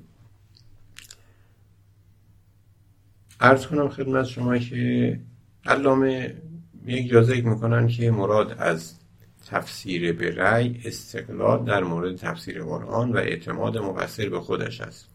ارز 3.40 3.68
کنم 3.68 3.90
خدمت 3.90 4.26
شما 4.26 4.58
که 4.58 5.20
علامه 5.66 6.42
یک 6.86 7.10
جا 7.10 7.24
ذکر 7.24 7.46
می‌کنن 7.46 7.88
که 7.88 8.12
مراد 8.12 8.56
از 8.60 9.00
تفسیر 9.46 10.14
به 10.14 10.36
رأی 10.36 10.82
استقلال 10.86 11.66
در 11.66 11.84
مورد 11.84 12.16
تفسیر 12.16 12.64
قرآن 12.64 13.12
و 13.12 13.18
اعتماد 13.18 13.78
مفسر 13.78 14.30
به 14.30 14.40
خودش 14.40 14.82
است. 14.82 15.15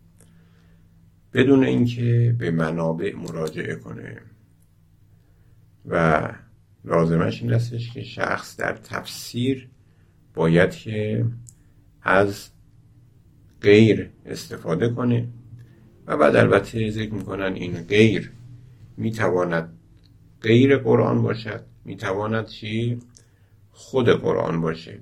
بدون 1.33 1.64
اینکه 1.64 2.37
به 2.38 2.51
منابع 2.51 3.14
مراجعه 3.14 3.75
کنه. 3.75 4.21
و 5.87 6.23
لازمش 6.85 7.43
این 7.43 7.53
استش 7.53 7.93
که 7.93 8.03
شخص 8.03 8.57
در 8.57 8.77
تفسیر 8.77 9.69
باید 10.35 10.71
که 10.71 11.27
از 12.03 12.49
غیر 13.61 14.11
استفاده 14.27 14.88
کنه. 14.88 15.29
و 16.07 16.16
بعد 16.16 16.37
البته 16.37 16.90
ذکر 16.90 17.14
می‌کنن 17.14 17.53
این 17.55 17.83
غیر 17.83 18.33
می‌تواند 18.97 19.79
غیر 20.43 20.77
قرآن 20.77 21.23
باشد 21.23 21.64
می‌تواند 21.85 22.47
چی؟ 22.47 22.99
خود 23.73 24.09
قرآن 24.09 24.61
باشه. 24.61 24.99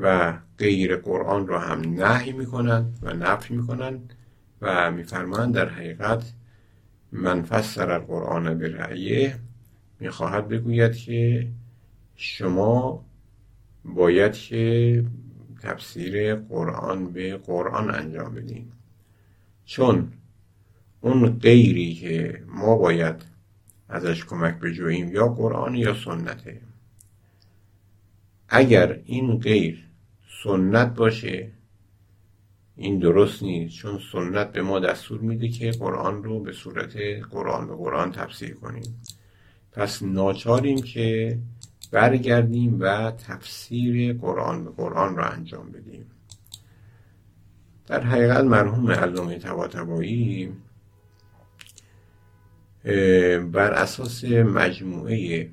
و 0.00 0.38
غیر 0.58 0.96
قرآن 0.96 1.46
را 1.46 1.60
هم 1.60 1.80
نهی 1.80 2.32
می‌کنند 2.32 2.98
و 3.02 3.12
نفی 3.12 3.56
می‌کنند. 3.56 4.14
و 4.62 4.90
میفرمایند 4.90 5.54
در 5.54 5.68
حقیقت 5.68 6.32
من 7.12 7.42
فسر 7.42 7.90
القرآن 7.90 8.58
به 8.58 8.68
رأیه 8.68 9.38
می‌خواهد 10.00 10.48
بگوید 10.48 10.96
که 10.96 11.48
شما 12.16 13.04
باید 13.84 14.32
که 14.32 15.04
تفسیر 15.62 16.34
قرآن 16.34 17.12
به 17.12 17.36
قرآن 17.36 17.94
انجام 17.94 18.34
بدین. 18.34 18.72
چون 19.64 20.12
اون 21.00 21.38
غیری 21.38 21.94
که 21.94 22.42
ما 22.46 22.76
باید 22.76 23.24
ازش 23.88 24.24
کمک 24.24 24.58
بجوییم 24.58 25.12
یا 25.12 25.28
قرآن 25.28 25.74
یا 25.74 25.94
سنته. 25.94 26.60
اگر 28.48 29.00
این 29.04 29.38
غیر 29.38 29.84
سنت 30.42 30.94
باشه 30.94 31.50
این 32.80 32.98
درست 32.98 33.42
نیست 33.42 33.74
چون 33.74 34.00
سنت 34.12 34.52
به 34.52 34.62
ما 34.62 34.78
دستور 34.78 35.20
میده 35.20 35.48
که 35.48 35.70
قرآن 35.70 36.24
رو 36.24 36.40
به 36.40 36.52
صورت 36.52 36.96
قرآن 37.30 37.66
به 37.66 37.76
قرآن 37.76 38.12
تفسیر 38.12 38.54
کنیم. 38.54 39.00
پس 39.72 40.02
ناچاریم 40.02 40.82
که 40.82 41.38
برگردیم 41.90 42.76
و 42.80 43.10
تفسیر 43.10 44.12
قرآن 44.12 44.64
به 44.64 44.70
قرآن 44.70 45.16
را 45.16 45.24
انجام 45.24 45.70
بدیم. 45.70 46.06
در 47.86 48.00
حقیقت 48.00 48.44
مرحوم 48.44 48.90
علامه 48.90 49.38
طباطبایی 49.38 50.52
بر 53.52 53.72
اساس 53.72 54.24
مجموعه 54.24 55.50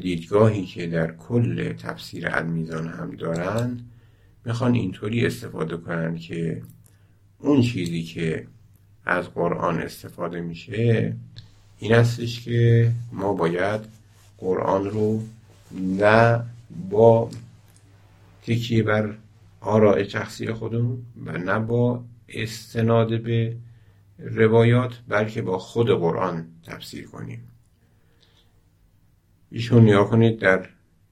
دیدگاهی 0.00 0.66
که 0.66 0.86
در 0.86 1.12
کل 1.12 1.72
تفسیر 1.72 2.28
المیزان 2.28 2.88
هم 2.88 3.10
دارن 3.10 3.80
می‌خوان 4.44 4.74
اینطوری 4.74 5.26
استفاده 5.26 5.76
کنن 5.76 6.18
که 6.18 6.62
اون 7.38 7.62
چیزی 7.62 8.02
که 8.02 8.46
از 9.04 9.34
قرآن 9.34 9.78
استفاده 9.78 10.40
میشه 10.40 11.16
این 11.78 11.94
استش 11.94 12.40
که 12.40 12.90
ما 13.12 13.32
باید 13.32 13.80
قرآن 14.38 14.84
رو 14.84 15.22
نه 15.72 16.44
با 16.90 17.30
تکیه 18.42 18.82
بر 18.82 19.14
آراء 19.60 20.04
شخصی 20.04 20.52
خودمون 20.52 21.02
و 21.26 21.38
نه 21.38 21.58
با 21.58 22.04
استناد 22.28 23.22
به 23.22 23.56
روایات 24.18 25.02
بلکه 25.08 25.42
با 25.42 25.58
خود 25.58 25.90
قرآن 25.90 26.48
تفسیر 26.64 27.06
کنیم. 27.06 27.48
ایشون 29.50 29.84
نیا 29.84 30.04
کنید 30.04 30.38
در 30.38 30.68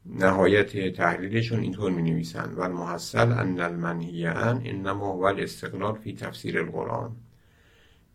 نهایت 0.08 0.96
تحلیلشون 0.96 1.60
اینطور 1.60 1.92
می 1.92 2.02
نویسند 2.02 2.58
و 2.58 2.60
المحصل 2.60 3.32
ان 3.32 3.60
المنهی 3.60 4.26
ان 4.26 4.62
انما 4.64 5.12
هو 5.12 5.22
الاستقلال 5.22 5.94
فی 5.94 6.12
تفسیر 6.12 6.58
القرآن 6.58 7.16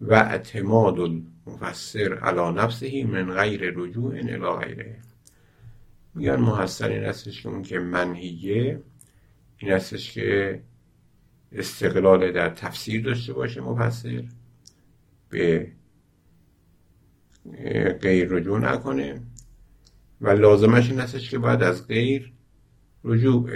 و 0.01 0.13
اعتماد 0.13 0.99
المفسر 0.99 2.13
علی 2.13 2.59
نفسه 2.59 3.03
من 3.03 3.33
غیر 3.33 3.73
رجوع 3.75 4.13
الى 4.13 4.65
غیره. 4.65 4.97
میگن 6.15 6.35
محصل 6.35 6.91
این 6.91 7.03
هستش 7.03 7.43
که 7.43 7.49
اون 7.49 7.65
این 9.57 9.71
هستش 9.71 10.11
که 10.11 10.59
استقلال 11.51 12.31
در 12.31 12.49
تفسیر 12.49 13.03
داشته 13.03 13.33
باشه 13.33 13.61
مفسر 13.61 14.23
به 15.29 15.71
غیر 18.01 18.27
رجوع 18.29 18.59
نکنه. 18.59 19.21
و 20.21 20.29
لازمش 20.29 20.89
این 20.89 20.99
هستش 20.99 21.29
که 21.29 21.37
باید 21.37 21.63
از 21.63 21.87
غیر 21.87 22.33
رجوع 23.03 23.49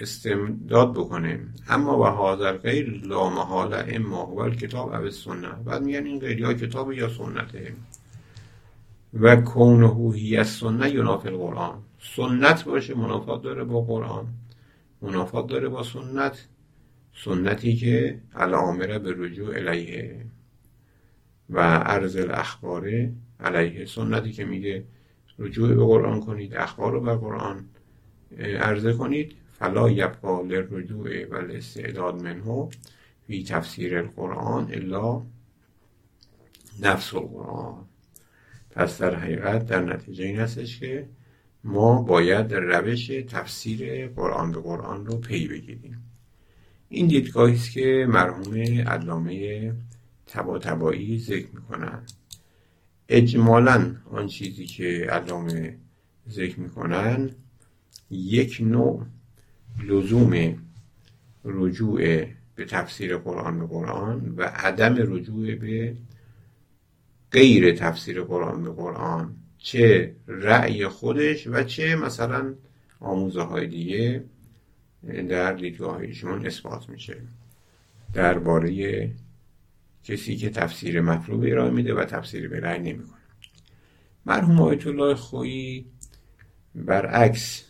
استمداد 0.00 0.92
بکنه. 0.92 1.40
اما 1.68 1.98
و 1.98 2.04
حاضر 2.04 2.56
غیر 2.56 3.00
لا 3.04 3.30
محاله 3.30 3.96
اما 3.96 4.22
هو 4.22 4.50
کتاب 4.50 4.94
او 4.94 5.10
سنت. 5.10 5.56
بعد 5.64 5.82
میگن 5.82 6.06
این 6.06 6.18
غیر 6.18 6.40
یا 6.40 6.54
کتاب 6.54 6.92
یا 6.92 7.08
سنته. 7.08 7.72
و 9.14 9.36
کونه 9.36 10.12
هی 10.14 10.44
سنت 10.44 10.94
ینافی 10.94 11.28
القرآن. 11.28 11.82
سنت 12.16 12.64
باشه 12.64 12.94
منافات 12.94 13.42
داره 13.42 13.64
با 13.64 13.80
قرآن. 13.80 14.26
منافات 15.02 15.46
داره 15.46 15.68
با 15.68 15.82
سنت. 15.82 16.46
سنتی 17.24 17.76
که 17.76 18.20
الامره 18.34 18.98
به 18.98 19.14
رجوع 19.18 19.54
الیه. 19.54 20.26
و 21.50 21.60
عرض 21.78 22.16
الاخباره 22.16 23.12
علیه. 23.40 23.86
سنتی 23.86 24.32
که 24.32 24.44
میگه 24.44 24.84
رجوع 25.40 25.74
به 25.74 25.84
قرآن 25.84 26.20
کنید 26.20 26.54
اخبار 26.54 26.92
رو 26.92 27.00
به 27.00 27.14
قرآن 27.14 27.64
عرضه 28.38 28.92
کنید. 28.92 29.36
فلا 29.52 29.90
یبقا 29.90 30.42
للرجوع 30.42 31.26
و 31.26 31.34
الاستعداد 31.34 32.22
منه 32.22 32.68
فی 33.26 33.44
تفسیر 33.44 33.98
القرآن 33.98 34.68
الا 34.72 35.22
نفس 36.82 37.14
القرآن. 37.14 37.84
پس 38.70 39.00
در 39.00 39.14
حقیقت 39.14 39.66
در 39.66 39.82
نتیجه 39.82 40.24
این 40.24 40.40
هستش 40.40 40.80
که 40.80 41.08
ما 41.64 42.02
باید 42.02 42.54
روش 42.54 43.06
تفسیر 43.06 44.08
قرآن 44.08 44.52
به 44.52 44.60
قرآن 44.60 45.06
رو 45.06 45.16
پی 45.16 45.48
بگیریم. 45.48 46.04
این 46.88 47.06
دیدگاهی 47.06 47.54
است 47.54 47.72
که 47.72 48.06
مرحوم 48.08 48.54
علامه 48.86 49.72
تبا 50.26 50.58
ذکر 51.18 51.48
می‌کنن 51.54 52.02
اجمالا 53.10 53.96
آن 54.10 54.26
چیزی 54.26 54.66
که 54.66 55.06
علامه 55.10 55.76
ذکر 56.28 56.60
می‌کنن 56.60 57.30
یک 58.10 58.58
نوع 58.60 59.06
لزوم 59.84 60.58
رجوع 61.44 62.24
به 62.54 62.64
تفسیر 62.64 63.16
قرآن 63.16 63.58
به 63.58 63.66
قرآن 63.66 64.34
و 64.36 64.42
عدم 64.42 64.94
رجوع 64.98 65.54
به 65.54 65.96
غیر 67.32 67.74
تفسیر 67.74 68.22
قرآن 68.22 68.62
به 68.62 68.70
قرآن 68.70 69.36
چه 69.58 70.14
رأی 70.26 70.88
خودش 70.88 71.46
و 71.46 71.62
چه 71.62 71.96
مثلا 71.96 72.54
آموزه 73.00 73.42
های 73.42 73.66
دیگه 73.66 74.24
در 75.28 75.52
دیدگاهشون 75.52 76.46
اثبات 76.46 76.88
میشه. 76.88 77.16
درباره 78.14 79.10
کسی 80.04 80.36
که 80.36 80.50
تفسیر 80.50 81.00
مطلوب 81.00 81.44
ارائه 81.46 81.70
میده 81.70 81.94
و 81.94 82.04
تفسیر 82.04 82.48
به 82.48 82.60
رأی 82.60 82.78
نمی‌کنه. 82.78 83.20
مرحوم 84.26 84.60
آیت 84.60 84.86
الله 84.86 85.14
خویی 85.14 85.86
برعکس 86.74 87.64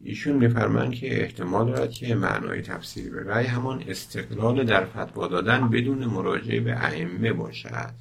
ایشون 0.00 0.36
میفرمایند 0.36 0.94
که 0.94 1.22
احتمال 1.22 1.66
دارد 1.66 1.90
که 1.90 2.14
معنای 2.14 2.62
تفسیر 2.62 3.12
به 3.12 3.24
رأی 3.24 3.46
همان 3.46 3.84
استقلال 3.88 4.64
در 4.64 4.84
فتوا 4.84 5.28
دادن 5.28 5.68
بدون 5.68 6.04
مراجعه 6.04 6.60
به 6.60 6.84
ائمه 6.84 7.32
باشد. 7.32 7.94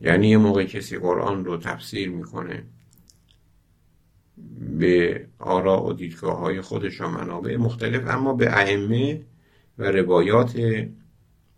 یعنی 0.00 0.28
یه 0.28 0.36
موقع 0.36 0.64
کسی 0.64 0.98
قرآن 0.98 1.44
رو 1.44 1.56
تفسیر 1.56 2.10
می‌کنه 2.10 2.62
به 4.78 5.26
آراء 5.38 5.82
و 5.82 5.92
دیدگاه 5.92 6.38
های 6.38 6.60
خودش 6.60 7.00
و 7.00 7.08
منابع 7.08 7.56
مختلف 7.56 8.02
اما 8.08 8.34
به 8.34 8.58
ائمه 8.58 9.22
و 9.78 9.84
روایات 9.84 10.60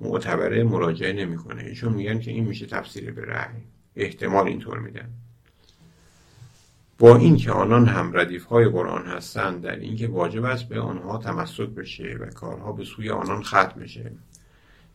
معتبره 0.00 0.64
مراجعه 0.64 1.12
نمی‌کنه. 1.12 1.62
ایشون 1.62 1.92
میگن 1.92 2.20
که 2.20 2.30
این 2.30 2.44
میشه 2.44 2.66
تفسیر 2.66 3.12
به 3.12 3.24
رأی. 3.24 3.62
احتمال 3.96 4.46
اینطور 4.46 4.78
میدن. 4.78 5.08
با 6.98 7.16
اینکه 7.16 7.52
آنان 7.52 7.86
هم 7.86 8.10
ردیف 8.14 8.44
های 8.44 8.68
قرآن 8.68 9.06
هستند 9.06 9.62
در 9.62 9.76
اینکه 9.76 10.08
واجب 10.08 10.44
است 10.44 10.68
به 10.68 10.80
آنها 10.80 11.18
تمسک 11.18 11.68
بشه 11.68 12.16
و 12.20 12.26
کارها 12.26 12.72
به 12.72 12.84
سوی 12.84 13.10
آنان 13.10 13.42
ختم 13.42 13.80
بشه. 13.80 14.12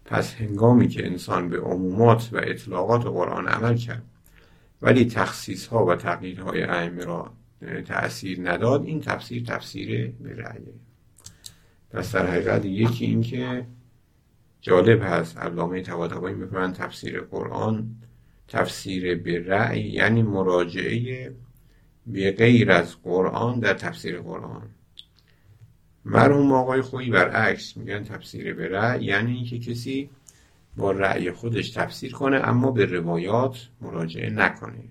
پس 0.06 0.34
هنگامی 0.34 0.88
که 0.88 1.06
انسان 1.06 1.50
به 1.50 1.60
عمومات 1.60 2.30
و 2.32 2.38
اطلاقات 2.44 3.04
قرآن 3.04 3.48
عمل 3.48 3.78
کرد 3.78 4.04
ولی 4.82 5.06
تخصیص 5.06 5.68
ها 5.68 5.86
و 5.86 5.96
تقلیل 5.96 6.40
های 6.40 6.64
ائمه 6.64 7.06
را 7.06 7.34
تأثیر 7.86 8.52
نداد 8.52 8.86
این 8.86 9.02
تفسیر 9.02 9.44
تفسیر 9.44 10.14
به 10.20 10.36
رأیه. 10.36 10.74
پس 11.92 12.16
در 12.16 12.28
حقیقت 12.28 12.66
یکی 12.66 13.06
این 13.06 13.22
که 13.22 13.66
جالب 14.66 15.02
هست. 15.04 15.38
علامه 15.38 15.82
طباطبایی 15.82 16.36
میفرمایند 16.36 16.76
تفسیر 16.76 17.22
قرآن 17.22 17.96
تفسیر 18.48 19.16
به 19.16 19.44
رأی 19.48 19.82
یعنی 19.82 20.22
مراجعه 20.22 21.36
به 22.08 22.32
غیر 22.32 22.72
از 22.72 23.02
قرآن 23.04 23.60
در 23.60 23.74
تفسیر 23.74 24.22
قرآن. 24.22 24.70
مرحوم 26.06 26.52
آقای 26.52 26.82
خویی 26.82 27.10
برعکس 27.10 27.78
میگن 27.78 28.04
تفسیر 28.04 28.54
به 28.54 28.68
رأی 28.68 29.06
یعنی 29.06 29.34
اینکه 29.34 29.60
کسی 29.60 30.10
با 30.78 30.92
رأی 30.92 31.32
خودش 31.32 31.70
تفسیر 31.70 32.12
کنه 32.12 32.38
اما 32.38 32.72
به 32.72 32.86
روایات 32.86 33.70
مراجعه 33.82 34.30
نکنه. 34.30 34.84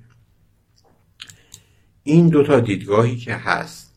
این 2.03 2.29
دوتا 2.29 2.61
دیدگاهی 2.61 3.17
که 3.17 3.35
هست. 3.35 3.95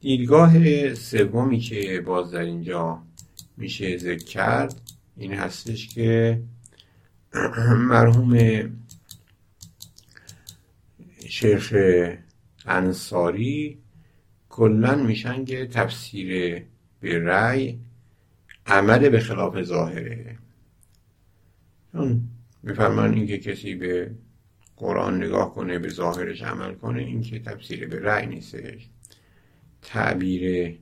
دیدگاه 0.00 0.94
سومی 0.94 1.58
که 1.58 2.00
باز 2.06 2.30
در 2.30 2.40
اینجا 2.40 3.02
میشه 3.56 3.96
ذکر 3.96 4.24
کرد. 4.24 4.80
این 5.16 5.32
هستش 5.32 5.88
که 5.88 6.40
مرحوم 7.92 8.38
شیخ 11.28 11.74
انصاری 12.66 13.78
کلا 14.48 14.94
میشن 14.94 15.44
که 15.44 15.66
تفسیر 15.66 16.62
به 17.00 17.18
رأی 17.18 17.78
عمل 18.66 19.08
به 19.08 19.20
خلاف 19.20 19.62
ظاهره. 19.62 20.38
چون 21.92 22.28
میفرمان 22.62 23.14
اینکه 23.14 23.38
کسی 23.38 23.74
به 23.74 24.14
قرآن 24.76 25.22
نگاه 25.22 25.54
کنه 25.54 25.78
به 25.78 25.88
ظاهرش 25.88 26.42
عمل 26.42 26.74
کنه 26.74 27.02
این 27.02 27.22
که 27.22 27.38
تفسیر 27.38 27.88
به 27.88 28.00
رأی 28.00 28.26
نیستش. 28.26 28.88
تعبیر 29.82 30.76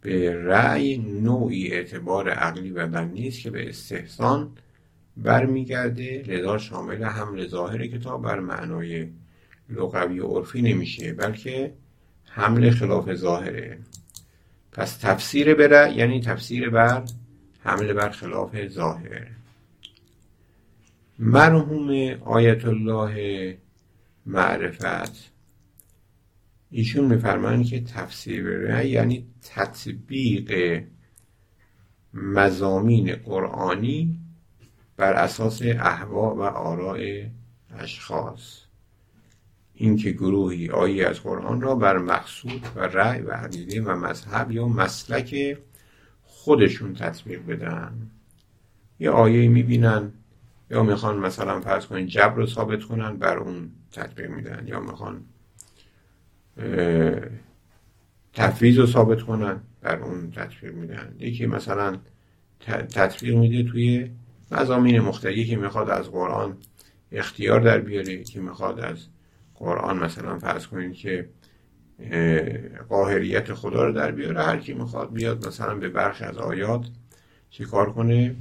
به 0.00 0.34
رأی 0.34 0.98
نوعی 0.98 1.72
اعتبار 1.72 2.30
عقلی 2.30 2.70
و 2.70 2.86
بندی 2.86 3.28
است 3.28 3.40
که 3.40 3.50
به 3.50 3.68
استحسان 3.68 4.50
برمیگرده. 5.16 6.22
لذا 6.26 6.58
شامل 6.58 7.04
حمل 7.04 7.46
ظاهر 7.46 7.86
کتاب 7.86 8.22
بر 8.22 8.40
معنای 8.40 9.08
لغوی 9.68 10.20
و 10.20 10.26
عرفی 10.26 10.62
نمیشه 10.62 11.12
بلکه 11.12 11.72
حمل 12.24 12.70
خلاف 12.70 13.14
ظاهره. 13.14 13.78
پس 14.72 14.96
تفسیر 14.96 15.54
بره 15.54 15.92
یعنی 15.96 16.20
تفسیر 16.20 16.70
بر 16.70 17.04
حمل 17.60 17.92
بر 17.92 18.10
خلاف 18.10 18.68
ظاهر. 18.68 19.26
مرحوم 21.18 21.90
آیت 22.20 22.64
الله 22.64 23.58
معرفت. 24.26 25.30
ایشون 26.70 27.04
میفرمایند 27.04 27.66
که 27.66 27.80
تفسیر 27.80 28.44
بره 28.44 28.86
یعنی 28.86 29.26
تطبیق 29.42 30.82
مزامین 32.14 33.12
قرآنی 33.14 34.18
بر 34.96 35.12
اساس 35.12 35.62
احوا 35.62 36.34
و 36.34 36.42
آراء 36.42 37.26
اشخاص. 37.78 38.60
اینکه 39.74 40.10
گروهی 40.10 40.68
آیه 40.68 41.06
از 41.06 41.20
قرآن 41.20 41.60
را 41.60 41.74
بر 41.74 41.98
مقصود 41.98 42.66
و 42.76 42.80
رأی 42.80 43.22
و 43.22 43.30
عقیده 43.30 43.82
و 43.82 43.96
مذهب 43.96 44.50
یا 44.50 44.68
مسلک 44.68 45.58
خودشون 46.22 46.94
تطبیق 46.94 47.46
بدن. 47.46 48.10
یه 48.98 49.10
آیه 49.10 49.48
می‌بینن 49.48 50.12
یا 50.70 50.82
می‌خوان 50.82 51.18
مثلا 51.18 51.60
فرض 51.60 51.86
کنید 51.86 52.08
جبر 52.08 52.34
رو 52.34 52.46
ثابت 52.46 52.84
کنن 52.84 53.16
بر 53.16 53.38
اون 53.38 53.70
تطبیق 53.92 54.30
میدن. 54.30 54.64
یا 54.66 54.80
می‌خوان 54.80 55.24
تفویض 58.34 58.78
رو 58.78 58.86
ثابت 58.86 59.22
کنن 59.22 59.60
بر 59.82 59.96
اون 59.96 60.30
تطبیق 60.30 60.74
میدن. 60.74 61.14
یکی 61.18 61.46
مثلا 61.46 61.96
تطبیق 62.90 63.34
میده 63.34 63.70
توی 63.70 64.10
مزامین 64.52 65.00
مختلفی 65.00 65.44
که 65.46 65.56
می‌خواد 65.56 65.90
از 65.90 66.10
قرآن 66.10 66.56
اختیار 67.12 67.60
در 67.60 67.80
بیاره 67.80 68.24
که 68.24 68.40
می‌خواد 68.40 68.80
از 68.80 68.96
قرآن 69.54 69.98
مثلا 69.98 70.38
فرض 70.38 70.66
کنید 70.66 70.94
که 70.94 71.28
قاهریت 72.88 73.54
خدا 73.54 73.86
رو 73.86 73.92
در 73.92 74.10
بیاره. 74.10 74.42
هر 74.42 74.56
کی 74.56 74.72
می‌خواد 74.72 75.12
بیاد 75.12 75.46
مثلا 75.46 75.74
به 75.74 75.88
برخی 75.88 76.24
از 76.24 76.38
آیات 76.38 76.86
چیکار 77.50 77.92
کنه؟ 77.92 78.34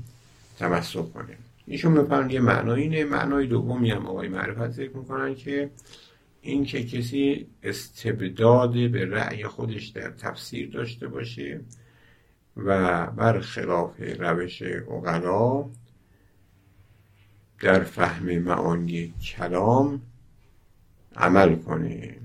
تمسک 0.60 1.14
کنه. 1.14 1.38
ایشون 1.66 1.92
میفرمایند 1.92 2.32
یه 2.32 2.40
معنای 2.40 2.82
اینه. 2.82 3.04
معنای 3.04 3.48
دومی 3.48 3.92
هم 3.92 4.06
آقای 4.06 4.28
معرفت 4.28 4.72
ذکر 4.72 4.98
می‌کنن 4.98 5.36
که 5.36 5.70
این 6.42 6.66
که 6.66 6.84
کسی 6.84 7.48
استبداد 7.64 8.92
به 8.92 9.06
رأی 9.06 9.44
خودش 9.44 9.88
در 9.88 10.12
تفسیر 10.12 10.70
داشته 10.70 11.08
باشه 11.08 11.62
و 12.58 13.06
بر 13.08 13.40
خلاف 13.40 14.02
روش 14.20 14.62
اقلا 14.62 15.66
در 17.62 17.84
فهم 17.84 18.40
معانی 18.40 19.14
کلام 19.22 20.02
عمل 21.16 21.56
کنه. 21.56 22.16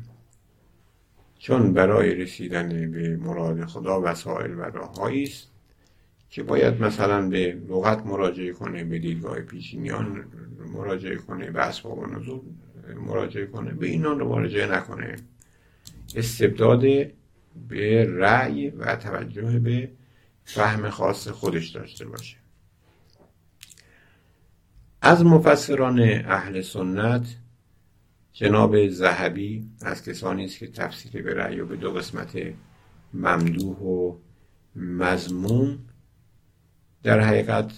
چون 1.39 1.73
برای 1.73 2.15
رسیدن 2.15 2.91
به 2.91 3.17
مراد 3.17 3.65
خدا 3.65 4.01
وسایل 4.05 4.51
و 4.55 4.61
راههایی 4.61 5.23
است 5.23 5.49
که 6.31 6.43
باید 6.43 6.83
مثلا 6.83 7.29
به 7.29 7.61
لغت 7.69 8.07
مراجعه 8.07 8.53
کنه 8.53 8.85
به 8.85 8.99
دیدگاه 8.99 9.41
پیشینیان 9.41 10.25
مراجعه 10.75 11.17
کنه 11.17 11.51
به 11.51 11.61
اسباب 11.61 11.99
و 11.99 12.07
نزول 12.07 12.41
مراجعه 13.07 13.47
کنه. 13.47 13.73
به 13.73 13.87
اینان 13.87 14.21
رو 14.21 14.29
مراجعه 14.29 14.77
نکنه. 14.77 15.17
استبداد 16.17 16.81
به 17.69 18.07
رأی 18.09 18.71
و 18.71 18.97
توجه 18.97 19.59
به 19.59 19.91
فهم 20.45 20.91
خاص 20.91 21.29
خودش 21.29 21.69
داشته 21.69 22.07
باشه. 22.07 22.37
از 25.03 25.25
مفسران 25.25 26.01
اهل 26.25 26.61
سنت 26.61 27.37
جناب 28.33 28.89
زهبی 28.89 29.69
از 29.81 30.05
کسانی 30.05 30.45
است 30.45 30.59
که 30.59 30.67
تفسیر 30.67 31.23
به 31.23 31.35
رأی 31.35 31.61
و 31.61 31.67
به 31.67 31.77
دو 31.77 31.93
قسمت 31.93 32.39
ممدوح 33.15 33.79
و 33.79 34.17
مضموم 34.77 35.79
در 37.03 37.21
حقیقت 37.21 37.73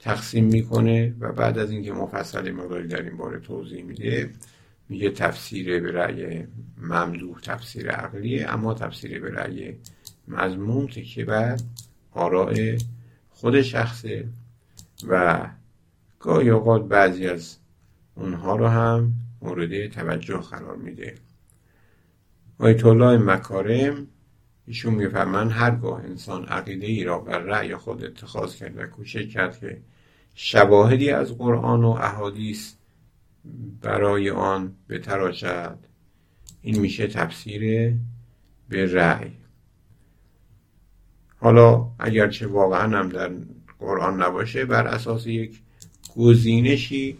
تقسیم 0.00 0.44
می‌کنه 0.44 1.14
و 1.20 1.32
بعد 1.32 1.58
از 1.58 1.70
اینکه 1.70 1.92
مفصل 1.92 2.50
مقداری 2.50 2.88
در 2.88 3.02
این 3.02 3.16
باره 3.16 3.40
توضیح 3.40 3.84
میده 3.84 4.30
میگه 4.88 5.10
تفسیر 5.10 5.80
به 5.80 5.92
رأی 5.92 6.46
ممدوح 6.78 7.40
تفسیر 7.40 7.90
عقلیه 7.90 8.48
اما 8.48 8.74
تفسیر 8.74 9.20
به 9.20 9.30
رأی 9.30 9.74
مضموم 10.28 10.86
که 10.86 11.24
بر 11.24 11.56
آراء 12.12 12.76
خود 13.30 13.62
شخصه 13.62 14.28
و 15.08 15.46
گاهی 16.20 16.50
اوقات 16.50 16.88
بعضی 16.88 17.26
از 17.26 17.56
اونها 18.14 18.56
رو 18.56 18.66
هم 18.66 19.12
مورد 19.42 19.86
توجه 19.86 20.36
قرار 20.36 20.76
میده. 20.76 21.14
آیت 22.58 22.86
الله 22.86 23.18
مکارم 23.18 24.06
ایشون 24.68 24.94
میفرمان 24.94 25.50
هرگاه 25.50 26.04
انسان 26.04 26.44
عقیده 26.44 26.86
ای 26.86 27.04
را 27.04 27.18
بر 27.18 27.38
رأی 27.38 27.76
خود 27.76 28.04
اتخاذ 28.04 28.54
کرد 28.54 28.76
و 28.76 28.86
کوشش 28.86 29.28
کرد 29.28 29.58
که 29.60 29.80
شواهدی 30.34 31.10
از 31.10 31.38
قرآن 31.38 31.84
و 31.84 31.88
احادیث 31.88 32.74
برای 33.82 34.30
آن 34.30 34.74
بتراشد. 34.88 35.78
این 36.62 36.80
میشه 36.80 37.06
تفسیر 37.06 37.94
به 38.68 38.94
رأی. 38.94 39.32
حالا 41.36 41.90
اگرچه 41.98 42.46
واقعا 42.46 42.98
هم 42.98 43.08
در 43.08 43.30
قرآن 43.78 44.22
نباشه 44.22 44.64
بر 44.64 44.86
اساس 44.86 45.26
یک 45.26 45.60
گزینشی 46.16 47.18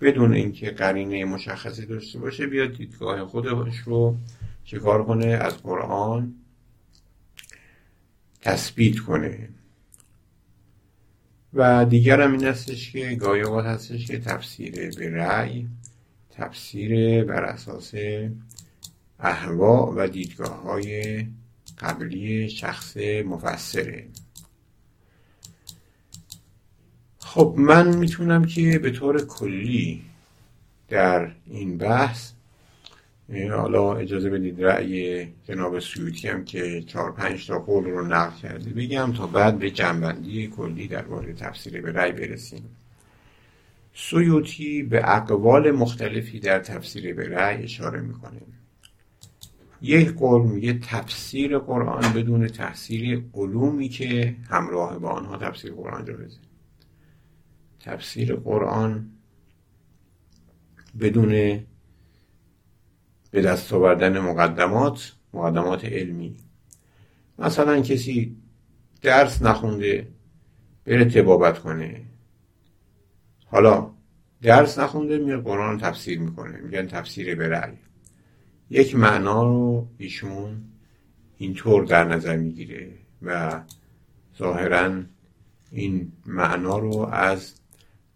بدون 0.00 0.34
اینکه 0.34 0.70
قرینه 0.70 1.24
مشخصی 1.24 1.86
داشته 1.86 2.18
باشه 2.18 2.46
بیاد 2.46 2.72
دیدگاه 2.72 3.24
خودش 3.24 3.78
رو 3.78 4.16
چکار 4.64 5.04
کنه؟ 5.04 5.26
از 5.26 5.62
قرآن 5.62 6.34
تثبیت 8.44 8.98
کنه. 8.98 9.48
و 11.54 11.84
دیگر 11.84 12.20
هم 12.20 12.32
این 12.32 12.44
هستش 12.44 12.92
که 12.92 13.14
گایوات 13.14 13.64
هستش 13.64 14.06
که 14.06 14.18
تفسیر 14.18 14.90
به 14.98 15.10
رأی 15.10 15.68
تفسیر 16.30 17.24
بر 17.24 17.44
اساس 17.44 17.94
احوا 19.20 19.94
و 19.96 20.08
دیدگاه 20.08 20.62
های 20.62 21.26
قبلی 21.78 22.50
شخص 22.50 22.96
مفسره. 23.26 24.06
خب 27.18 27.54
من 27.58 27.96
می‌تونم 27.96 28.44
که 28.44 28.78
به 28.78 28.90
طور 28.90 29.26
کلی 29.26 30.02
در 30.88 31.32
این 31.46 31.78
بحث 31.78 32.32
حالا 33.32 33.94
اجازه 33.94 34.30
بدید 34.30 34.64
رأی 34.64 35.26
جناب 35.44 35.78
سیوتی 35.78 36.28
هم 36.28 36.44
که 36.44 36.82
چهار 36.82 37.12
پنج 37.12 37.46
تا 37.46 37.58
قول 37.58 37.84
رو 37.84 38.06
نقل 38.06 38.36
کرده 38.36 38.70
بگم 38.70 39.12
تا 39.12 39.26
بعد 39.26 39.58
به 39.58 39.70
جنبندی 39.70 40.46
کلی 40.46 40.88
درباره 40.88 41.32
تفسیر 41.32 41.82
به 41.82 41.92
رأی 41.92 42.12
برسیم. 42.12 42.76
سیوتی 43.94 44.82
به 44.82 45.16
اقوال 45.16 45.70
مختلفی 45.70 46.40
در 46.40 46.58
تفسیر 46.58 47.14
به 47.14 47.28
رأی 47.28 47.64
اشاره 47.64 48.00
می‌کنه. 48.00 48.40
یک 49.82 50.14
قول 50.14 50.42
میگه 50.42 50.78
تفسیر 50.78 51.58
قرآن 51.58 52.12
بدون 52.12 52.46
تحصیل 52.46 53.24
علومی 53.34 53.88
که 53.88 54.36
همراه 54.50 54.98
با 54.98 55.10
آنها 55.10 55.36
تفسیر 55.36 55.72
قرآن 55.72 56.04
جایزه. 56.04 56.38
تفسیر 57.80 58.34
قرآن 58.34 59.10
بدون 61.00 61.60
به 63.34 63.42
دست 63.42 63.72
آوردن 63.72 64.18
مقدمات 64.18 65.12
مقدمات 65.32 65.84
علمی. 65.84 66.36
مثلا 67.38 67.80
کسی 67.80 68.36
درس 69.02 69.42
نخونده 69.42 70.08
بره 70.84 71.04
تبابت 71.04 71.58
کنه. 71.58 72.02
حالا 73.46 73.90
درس 74.42 74.78
نخونده 74.78 75.18
میاد 75.18 75.42
قرآن 75.42 75.78
تفسیر 75.78 76.20
می‌کنه. 76.20 76.58
میگن 76.58 76.86
تفسیر 76.86 77.34
به 77.34 77.72
یک 78.70 78.94
معنا 78.94 79.42
رو 79.42 79.88
ایشون 79.98 80.64
اینطور 81.38 81.84
در 81.84 82.04
نظر 82.04 82.36
می‌گیره 82.36 82.92
و 83.22 83.60
ظاهرا 84.38 85.02
این 85.70 86.12
معنا 86.26 86.78
رو 86.78 86.96
از 87.12 87.54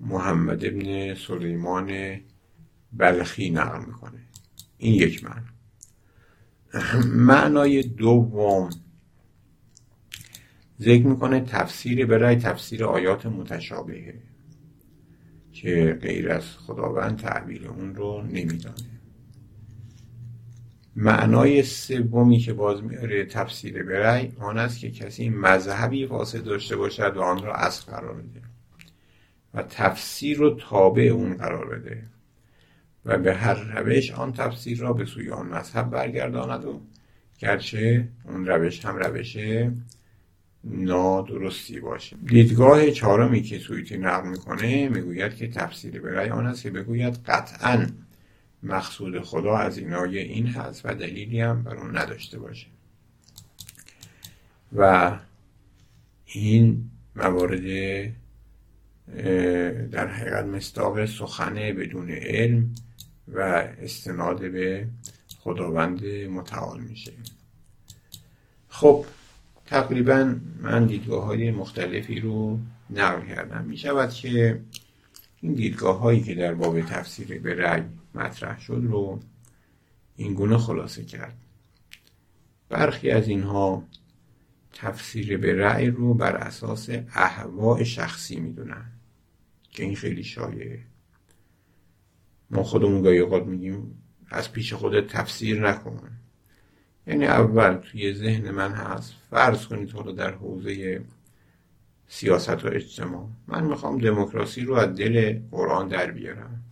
محمد 0.01 0.65
ابن 0.65 1.15
سلیمان 1.15 2.21
بلخی 2.93 3.51
نقل 3.51 3.85
می‌کنه. 3.85 4.28
این 4.79 4.95
یک 4.95 5.25
معنی. 5.25 5.47
معنای 7.07 7.83
دوم 7.83 8.71
ذکر 10.81 11.07
می‌کنه 11.07 11.41
تفسیر 11.41 12.07
برای 12.07 12.37
تفسیر 12.37 12.85
آیات 12.85 13.27
متشابهه 13.27 14.15
که 15.53 15.99
غیر 16.03 16.31
از 16.33 16.45
خداوند 16.45 17.19
تعبیر 17.19 17.69
اون 17.69 17.95
رو 17.95 18.23
نمیدانه. 18.23 18.99
معنای 20.97 21.63
سومی 21.63 22.39
که 22.39 22.53
باز 22.53 22.83
میاره 22.83 23.25
تفسیر 23.25 23.83
برای 23.83 24.33
آن 24.39 24.59
است 24.59 24.79
که 24.79 24.91
کسی 24.91 25.29
مذهبی 25.29 26.05
واسه 26.05 26.39
داشته 26.39 26.77
باشد 26.77 27.17
و 27.17 27.21
آن 27.21 27.43
را 27.43 27.55
اصل 27.55 27.93
قرار 27.93 28.15
بده 28.15 28.43
و 29.55 29.63
تفسیر 29.63 30.39
رو 30.39 30.59
تابع 30.61 31.03
اون 31.03 31.37
قرار 31.37 31.79
بده. 31.79 32.03
و 33.09 33.19
به 33.19 33.35
هر 33.35 33.55
روش 33.55 34.11
آن 34.11 34.33
تفسیر 34.33 34.79
را 34.79 34.93
به 34.93 35.05
سوی 35.05 35.31
آن 35.31 35.47
مذهب 35.47 35.91
برگرداند 35.91 36.65
و 36.65 36.81
گرچه 37.39 38.09
اون 38.25 38.47
روش 38.47 38.85
هم 38.85 38.97
روش 38.97 39.37
نادرستی 40.65 41.81
باشه. 41.81 42.17
دیدگاه 42.27 42.91
چهارمی 42.91 43.43
که 43.43 43.59
سویتی 43.59 43.99
نقل 43.99 44.29
می‌کنه 44.29 44.89
می‌گوید 44.89 45.37
که 45.37 45.49
تفسیر 45.49 46.01
برای 46.01 46.31
آن 46.31 46.47
است 46.47 46.63
که 46.63 46.71
بگوید 46.71 47.19
قطعا 47.27 47.87
مقصود 48.63 49.21
خدا 49.21 49.57
از 49.57 49.79
اینای 49.79 50.19
این 50.19 50.47
هست 50.47 50.81
و 50.85 50.95
دلیلی 50.95 51.41
هم 51.41 51.63
بر 51.63 51.77
اون 51.77 51.99
نداشته 51.99 52.39
باشه. 52.39 52.67
و 54.77 55.13
این 56.27 56.91
موارد 57.17 57.63
در 59.91 60.07
حقیقت 60.07 60.45
مستاق 60.45 61.05
سخنه 61.05 61.73
بدون 61.73 62.11
علم 62.11 62.75
و 63.33 63.41
استناد 63.79 64.53
به 64.53 64.89
خداوند 65.39 66.05
متعال 66.05 66.81
میشه. 66.81 67.13
خب 68.69 69.05
تقریبا 69.67 70.35
من 70.61 70.87
دیدگاه 70.87 71.25
های 71.25 71.51
مختلفی 71.51 72.21
رو 72.21 72.59
نقل 72.91 73.27
کردم. 73.27 73.65
می 73.65 73.77
شود 73.77 74.11
که 74.11 74.61
این 75.41 75.55
دیدگاه 75.55 75.99
هایی 75.99 76.21
که 76.21 76.35
در 76.35 76.55
باب 76.55 76.81
تفسیر 76.81 77.41
به 77.41 77.55
رأی 77.55 77.83
مطرح 78.15 78.61
شد 78.61 78.83
رو 78.85 79.21
این 80.17 80.35
گونه 80.35 80.59
خلاصه 80.59 81.05
کرد. 81.05 81.37
برخی 82.69 83.11
از 83.11 83.29
اینها 83.29 83.85
تفسیر 84.73 85.39
به 85.39 85.55
رأی 85.55 85.87
رو 85.87 86.15
بر 86.15 86.37
اساس 86.37 86.91
احواء 87.15 87.85
شخصی 87.85 88.41
می‌دونن 88.41 88.93
که 89.71 89.85
این 89.85 89.97
خیلی 89.97 90.25
شایعه. 90.25 90.81
ما 92.51 92.63
خودمون 92.63 93.03
گاهی 93.03 93.19
اوقات 93.19 93.47
میگیم 93.47 94.03
از 94.31 94.53
پیش 94.53 94.73
خودت 94.73 95.07
تفسیر 95.07 95.69
نکن. 95.69 96.11
یعنی 97.07 97.27
اول 97.27 97.75
توی 97.77 98.15
ذهن 98.15 98.51
من 98.51 98.73
هست 98.73 99.15
فرض 99.31 99.67
کنید 99.67 99.91
حالا 99.91 100.13
در 100.13 100.31
حوزه 100.31 101.01
سیاست 102.09 102.65
و 102.65 102.69
اجتماع 102.69 103.29
من 103.47 103.65
می‌خوام 103.65 103.99
دموکراسی 103.99 104.61
رو 104.61 104.75
از 104.75 104.97
دل 104.97 105.41
قرآن 105.51 105.89
در 105.89 106.11
بیارم. 106.11 106.63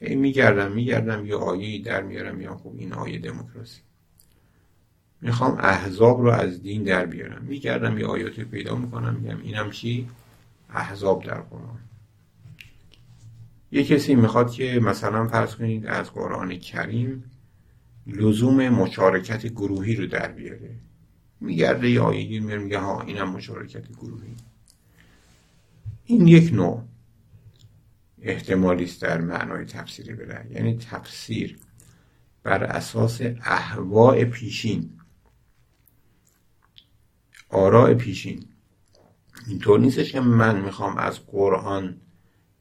هی 0.00 0.14
میگردم 0.14 0.72
میگردم 0.72 1.26
یه 1.26 1.36
آیه 1.36 1.82
در 1.82 2.02
میارم 2.02 2.40
یا 2.40 2.54
خوب 2.54 2.76
این 2.78 2.92
آیه 2.92 3.18
دموکراسی. 3.18 3.80
می‌خوام 5.20 5.58
احزاب 5.60 6.20
رو 6.20 6.30
از 6.30 6.62
دین 6.62 6.82
در 6.82 7.06
بیارم. 7.06 7.42
میگردم 7.42 7.98
یه 7.98 8.06
آیاتی 8.06 8.44
پیدا 8.44 8.74
می‌کنم 8.76 9.14
میگم 9.14 9.40
اینم 9.42 9.70
چی؟ 9.70 10.08
احزاب 10.70 11.24
در 11.24 11.40
قرآن. 11.40 11.78
یه 13.72 13.84
کسی 13.84 14.14
می‌خواد 14.14 14.50
که 14.50 14.80
مثلا 14.82 15.28
فرض 15.28 15.54
کنید 15.54 15.86
از 15.86 16.10
قرآن 16.10 16.58
کریم 16.58 17.24
لزوم 18.06 18.68
مشارکت 18.68 19.46
گروهی 19.46 19.96
رو 19.96 20.06
در 20.06 20.32
بیاره. 20.32 20.76
میگرده 21.40 21.90
یه 21.90 22.00
آیه 22.00 22.22
گیر 22.22 22.42
میگه 22.42 22.78
ها 22.78 23.02
اینم 23.02 23.30
مشارکت 23.30 23.88
گروهی. 23.88 24.36
این 26.04 26.26
یک 26.26 26.52
نوع 26.52 26.84
احتمالی 28.22 28.84
است 28.84 29.02
در 29.02 29.20
معنای 29.20 29.64
تفسیری 29.64 30.14
بره. 30.14 30.46
یعنی 30.50 30.76
تفسیر 30.76 31.58
بر 32.42 32.64
اساس 32.64 33.20
احواء 33.44 34.24
پیشین. 34.24 34.90
آراء 37.48 37.94
پیشین. 37.94 38.44
اینطور 39.46 39.80
نیستش 39.80 40.12
که 40.12 40.20
من 40.20 40.60
می‌خوام 40.60 40.96
از 40.96 41.26
قرآن 41.26 42.00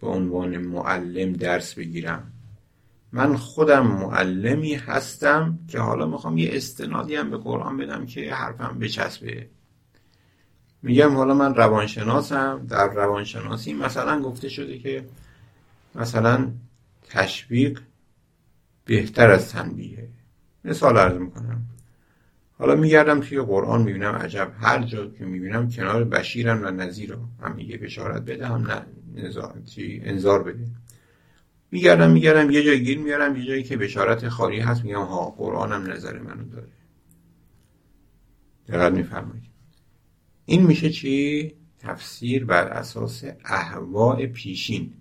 به 0.02 0.08
عنوان 0.08 0.58
معلم 0.58 1.34
درس 1.34 1.74
بگیرم. 1.74 2.32
من 3.12 3.36
خودم 3.36 3.88
معلمی 3.88 4.74
هستم 4.74 5.60
که 5.68 5.80
حالا 5.80 6.08
می‌خوام 6.08 6.38
یه 6.38 6.50
استنادی 6.54 7.16
هم 7.16 7.30
به 7.30 7.38
قرآن 7.38 7.78
بدم 7.78 8.06
که 8.06 8.34
حرفم 8.34 8.78
بچسبه. 8.80 9.50
میگم 10.82 11.16
حالا 11.16 11.34
من 11.34 11.56
روانشناسم 11.56 12.66
در 12.70 12.94
روانشناسی 12.94 13.74
مثلا 13.74 14.22
گفته 14.22 14.50
شده 14.50 14.78
که 14.78 15.06
مثلا 15.96 16.52
تشویق 17.10 17.80
بهتر 18.86 19.32
از 19.32 19.52
تنبیه. 19.52 20.08
مثال 20.66 20.98
عرض 20.98 21.18
می‌کنم. 21.18 21.62
حالا 22.58 22.76
میگردم 22.76 23.20
توی 23.20 23.42
قرآن 23.42 23.82
می‌بینم 23.82 24.16
عجب 24.16 24.52
هر 24.62 24.84
جا 24.84 25.08
که 25.08 25.26
می‌بینم 25.26 25.70
کنار 25.70 26.04
بشیرن 26.04 26.64
و 26.64 26.72
نظیر 26.72 27.18
هم 27.42 27.56
میگه 27.56 27.78
بشارت 27.78 28.22
بده 28.22 28.48
هم 28.48 28.64
نه 29.16 29.32
انذار 30.04 30.44
بده 30.44 30.68
میگردم 31.72 32.12
میگردم 32.12 32.52
یه 32.52 32.64
جای 32.64 32.84
گیر 32.84 33.00
میارم 33.00 33.36
یه 33.36 33.46
جایی 33.46 33.64
که 33.64 33.78
بشارت 33.78 34.30
خالی 34.30 34.60
هست 34.60 34.84
میگم 34.84 35.04
ها 35.04 35.30
قرآن 35.30 35.72
هم 35.72 35.92
نظر 35.92 36.20
منو 36.20 36.44
داره. 36.44 36.68
دقیق 38.68 38.94
میفرمایید. 38.94 39.50
این 40.46 40.66
میشه 40.66 40.90
چی؟ 40.90 41.54
تفسیر 41.80 42.46
بر 42.46 42.68
اساس 42.68 43.24
احواء 43.46 44.26
پیشین. 44.26 44.94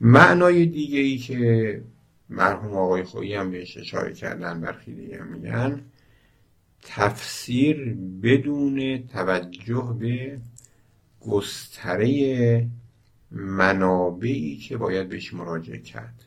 معنای 0.00 0.66
دیگه 0.66 0.98
ای 0.98 1.18
که 1.18 1.82
مرحوم 2.28 2.72
آقای 2.72 3.02
خویی 3.02 3.34
هم 3.34 3.50
بهش 3.50 3.76
اشاره 3.76 4.12
کردن 4.12 4.60
برخی 4.60 4.94
دیگه 4.94 5.22
میگن 5.22 5.84
تفسیر 6.82 7.96
بدون 8.22 9.06
توجه 9.06 9.96
به 10.00 10.40
گستره 11.26 12.68
منابعی 13.30 14.56
که 14.56 14.76
باید 14.76 15.08
بهش 15.08 15.34
مراجعه 15.34 15.78
کرد. 15.78 16.24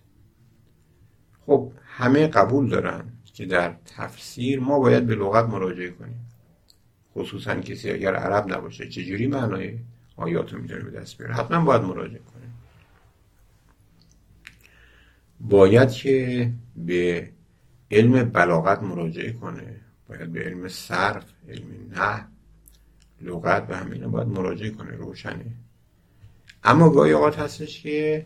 خب 1.46 1.72
همه 1.86 2.28
قبول 2.28 2.70
دارن 2.70 3.04
که 3.34 3.46
در 3.46 3.76
تفسیر 3.86 4.60
ما 4.60 4.80
باید 4.80 5.06
به 5.06 5.16
لغت 5.16 5.46
مراجعه 5.46 5.90
کنیم. 5.90 6.28
خصوصا 7.16 7.56
کسی 7.56 7.92
اگر 7.92 8.16
عرب 8.16 8.54
نباشه 8.54 8.90
چجوری 8.90 9.28
معنای 9.28 9.80
آیات 10.16 10.54
رو 10.54 10.62
می‌تونه 10.62 10.84
به 10.84 10.92
دست 10.92 11.18
بیاره؟ 11.18 11.34
حتما 11.34 11.66
باید 11.66 11.82
مراجعه 11.82 12.22
کنیم. 12.34 12.54
باید 15.40 15.92
که 15.92 16.52
به 16.76 17.30
علم 17.92 18.24
بلاغت 18.24 18.84
مراجعه 18.84 19.32
کنه. 19.32 19.76
باید 20.10 20.32
به 20.32 20.40
علم 20.40 20.68
صرف 20.68 21.26
علم 21.50 21.68
نه 21.92 22.37
لغت 23.22 23.66
و 23.70 23.74
همینا 23.74 24.08
باید 24.08 24.28
مراجعه 24.28 24.70
کنه 24.70 24.92
روشنه. 24.92 25.46
اما 26.64 26.90
گاهی 26.90 27.12
اوقات 27.12 27.40
هستش 27.40 27.82
که 27.82 28.26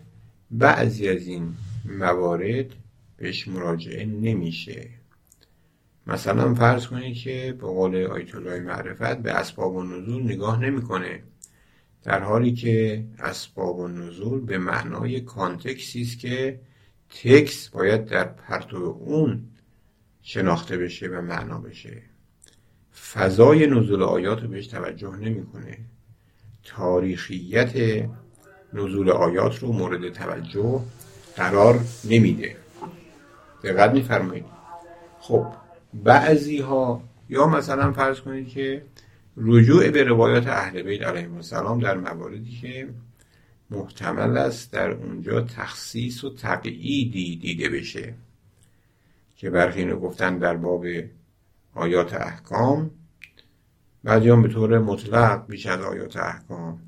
بعضی 0.52 1.10
از 1.10 1.28
این 1.28 1.54
موارد 1.86 2.66
بهش 3.18 3.48
مراجعه 3.48 4.06
نمیشه. 4.06 4.89
مثلا 6.08 6.54
فرض 6.54 6.88
کنید 6.88 7.18
که 7.18 7.56
به 7.60 7.68
قول 7.68 7.96
آیت 7.96 8.36
الله 8.36 8.60
معرفت 8.60 9.18
به 9.18 9.32
اسباب 9.32 9.76
و 9.76 9.84
نزول 9.84 10.24
نگاه 10.24 10.60
نمی‌کنه. 10.60 11.24
در 12.04 12.24
حالی 12.24 12.54
که 12.54 13.04
اسباب 13.20 13.80
و 13.80 13.88
نزول 13.88 14.39
به 14.39 14.58
معنای 14.58 15.22
کانتکسی 15.22 16.02
است 16.02 16.20
که 16.20 16.60
تکس 17.10 17.70
باید 17.70 18.06
در 18.06 18.24
پرتو 18.24 18.78
اون 19.00 19.44
شناخته 20.22 20.78
بشه 20.78 21.08
و 21.08 21.22
معنا 21.22 21.58
بشه. 21.58 22.02
فضای 22.94 23.68
نزول 23.68 24.04
آیات 24.04 24.42
رو 24.42 24.48
بهش 24.48 24.68
توجه 24.68 25.16
نمی‌کنه. 25.16 25.78
تاریخیت 26.64 28.04
نزول 28.74 29.10
آیات 29.10 29.60
رو 29.60 29.74
مورد 29.74 30.14
توجه 30.14 30.82
قرار 31.36 31.80
نمیده. 32.04 32.56
دقت 33.64 33.92
میفرمایید. 33.92 34.46
خب 35.20 35.46
بعضی 35.94 36.58
ها 36.60 37.04
یا 37.30 37.48
مثلا 37.48 37.92
فرض 37.92 38.20
کنید 38.20 38.50
که 38.50 38.84
رجوع 39.38 39.89
به 39.89 40.04
روایات 40.04 40.48
اهل 40.48 40.82
بیت 40.82 41.02
علیهم 41.02 41.36
السلام 41.36 41.80
در 41.80 41.98
مواردی 41.98 42.58
که 42.62 42.89
محتمل 43.70 44.38
است 44.38 44.72
در 44.72 44.92
اونجا 44.92 45.42
تخصیص 45.42 46.24
و 46.24 46.36
تقییدی 46.36 47.36
دیده 47.36 47.70
بشه. 47.70 48.14
که 49.38 49.50
برخی 49.50 49.80
اینو 49.80 50.00
گفتن 50.00 50.38
در 50.38 50.58
باب 50.58 50.86
آیات 51.74 52.14
احکام. 52.14 52.92
بعضی 54.04 54.32
به 54.32 54.48
طور 54.48 54.80
مطلق 54.80 55.48
بیش 55.48 55.66
از 55.66 55.82
آیات 55.82 56.18
احکام. 56.18 56.82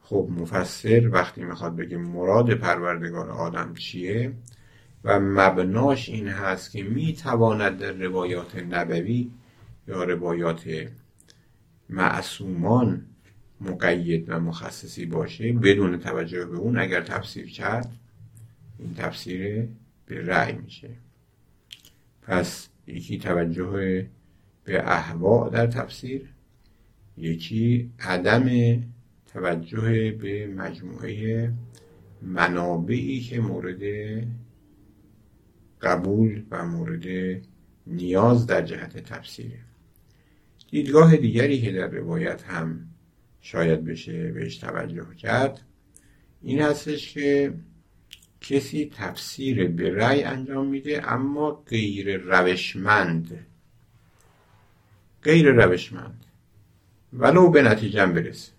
خب 0.00 0.28
مفسر 0.30 1.08
وقتی 1.12 1.44
می‌خواد 1.44 1.76
بگه 1.76 1.96
مراد 1.96 2.54
پروردگار 2.54 3.30
آدم 3.30 3.74
چیه 3.74 4.32
و 5.04 5.20
مبناش 5.20 6.08
این 6.08 6.28
هست 6.28 6.72
که 6.72 6.82
می‌تواند 6.82 7.78
در 7.78 7.92
روایات 7.92 8.56
نبوی 8.56 9.30
یا 9.88 10.04
روایات 10.04 10.64
معصومان 11.88 13.06
مقید 13.60 14.24
و 14.28 14.40
مخصصی 14.40 15.06
باشه 15.06 15.52
بدون 15.52 15.98
توجه 15.98 16.44
به 16.44 16.56
اون 16.56 16.78
اگر 16.78 17.00
تفسیر 17.00 17.52
کرد 17.52 17.96
این 18.78 18.94
تفسیر 18.94 19.68
به 20.06 20.26
رأی 20.26 20.52
میشه. 20.52 20.90
پس 22.22 22.68
یکی 22.86 23.18
توجه 23.18 24.06
به 24.64 24.82
احوا 24.88 25.48
در 25.48 25.66
تفسیر 25.66 26.28
یکی 27.16 27.90
عدم 27.98 28.76
توجه 29.32 30.10
به 30.10 30.46
مجموعه 30.46 31.52
منابعی 32.22 33.20
که 33.20 33.40
مورد 33.40 33.82
قبول 35.80 36.42
و 36.50 36.66
مورد 36.66 37.06
نیاز 37.86 38.46
در 38.46 38.62
جهت 38.62 38.98
تفسیره 38.98 39.58
دیدگاه 40.70 41.16
دیگری 41.16 41.60
که 41.60 41.72
در 41.72 41.86
روایت 41.86 42.42
هم 42.42 42.88
شاید 43.40 43.84
بشه 43.84 44.32
بهش 44.32 44.56
توجه 44.56 45.14
کرد 45.14 45.60
این 46.42 46.60
هستش 46.60 47.14
که 47.14 47.54
کسی 48.48 48.90
تفسیر 48.96 49.68
به 49.68 49.94
رأی 49.94 50.22
انجام 50.22 50.66
میده 50.66 51.12
اما 51.12 51.50
غیر 51.50 52.16
روشمند. 52.16 53.46
غیر 55.22 55.64
روشمند. 55.64 56.24
ولو 57.12 57.50
به 57.50 57.62
نتیجه 57.62 58.06
برسه. 58.06 58.52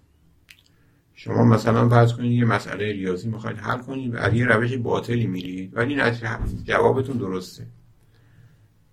شما 1.14 1.44
مثلا 1.44 1.90
فرض 1.90 2.14
کنید 2.14 2.32
یه 2.32 2.46
مسئله 2.46 2.92
ریاضی 2.92 3.30
می‌خواید 3.30 3.58
حل 3.58 3.78
کنید 3.78 4.16
و 4.16 4.36
یه 4.36 4.46
روش 4.46 4.74
باطلی 4.74 5.28
میرید 5.28 5.78
ولی 5.78 5.96
نتیجه 5.96 6.40
جوابتون 6.64 7.18
درسته. 7.18 7.66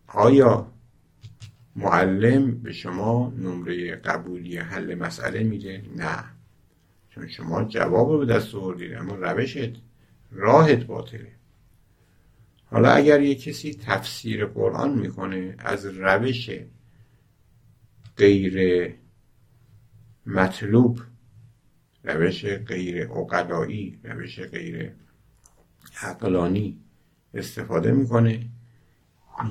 آیا 0.07 0.73
معلم 1.77 2.51
به 2.51 2.73
شما 2.73 3.33
نمره 3.39 3.97
قبولی 3.97 4.57
حل 4.57 4.95
مسئله 4.95 5.43
میده؟ 5.43 5.83
نه. 5.97 6.25
چون 7.11 7.29
شما 7.29 7.65
جواب 7.65 8.11
رو 8.11 8.19
به 8.19 8.27
دست 8.27 8.55
آوردید 8.55 8.95
اما 8.95 9.15
روشت 9.15 9.84
راهت 10.35 10.85
باطله. 10.85 11.33
حالا 12.67 12.91
اگر 12.91 13.21
یه 13.21 13.35
کسی 13.35 13.75
تفسیر 13.75 14.47
قرآن 14.47 14.99
می‌کنه 14.99 15.57
از 15.59 15.87
روش 15.87 16.51
غیر 18.17 18.95
مطلوب 20.27 21.01
روش 22.05 22.45
غیر 22.45 23.09
اقلایی 23.11 23.99
روش 24.05 24.41
غیر 24.41 24.93
عقلانی 26.03 26.79
استفاده 27.35 27.93
می‌کنه 27.93 28.47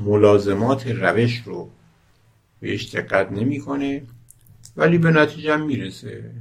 ملازمات 0.05 0.87
روش 0.87 1.41
رو 1.45 1.71
بهش 2.59 2.95
دقت 2.95 3.31
نمی‌کنه 3.31 4.03
ولی 4.75 4.97
به 4.97 5.11
نتیجه 5.11 5.57
می‌رسه. 5.57 6.31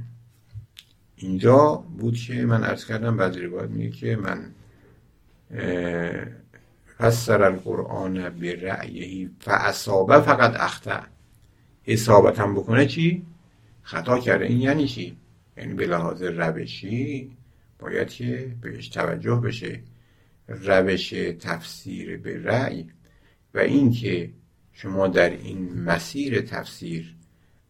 اینجا 1.15 1.83
بود 1.97 2.17
که 2.17 2.45
من 2.45 2.63
ارز 2.63 2.85
کردم 2.85 3.17
بعضی 3.17 3.39
روایت 3.41 3.69
میگه 3.69 3.89
که 3.89 4.15
من 4.15 4.51
فسر 6.97 7.43
القرآن 7.43 8.29
به 8.29 8.61
رأیهی 8.61 9.29
فاصابه 9.39 10.19
فقط 10.19 10.55
اخته 10.55 10.99
اصابتم 11.87 12.55
بکنه 12.55 12.85
چی؟ 12.85 13.25
خطا 13.81 14.19
کرده 14.19 14.45
این 14.45 14.61
یعنی 14.61 14.87
چی؟ 14.87 15.17
یعنی 15.57 15.73
به 15.73 15.87
لحاظ 15.87 16.23
روشی 16.23 17.31
باید 17.79 18.09
که 18.09 18.55
بهش 18.61 18.87
توجه 18.87 19.35
بشه 19.35 19.79
روش 20.47 21.09
تفسیر 21.39 22.17
به 22.17 22.43
رأی 22.43 22.87
و 23.53 23.59
اینکه 23.59 24.29
شما 24.73 25.07
در 25.07 25.29
این 25.29 25.73
مسیر 25.73 26.41
تفسیر 26.41 27.15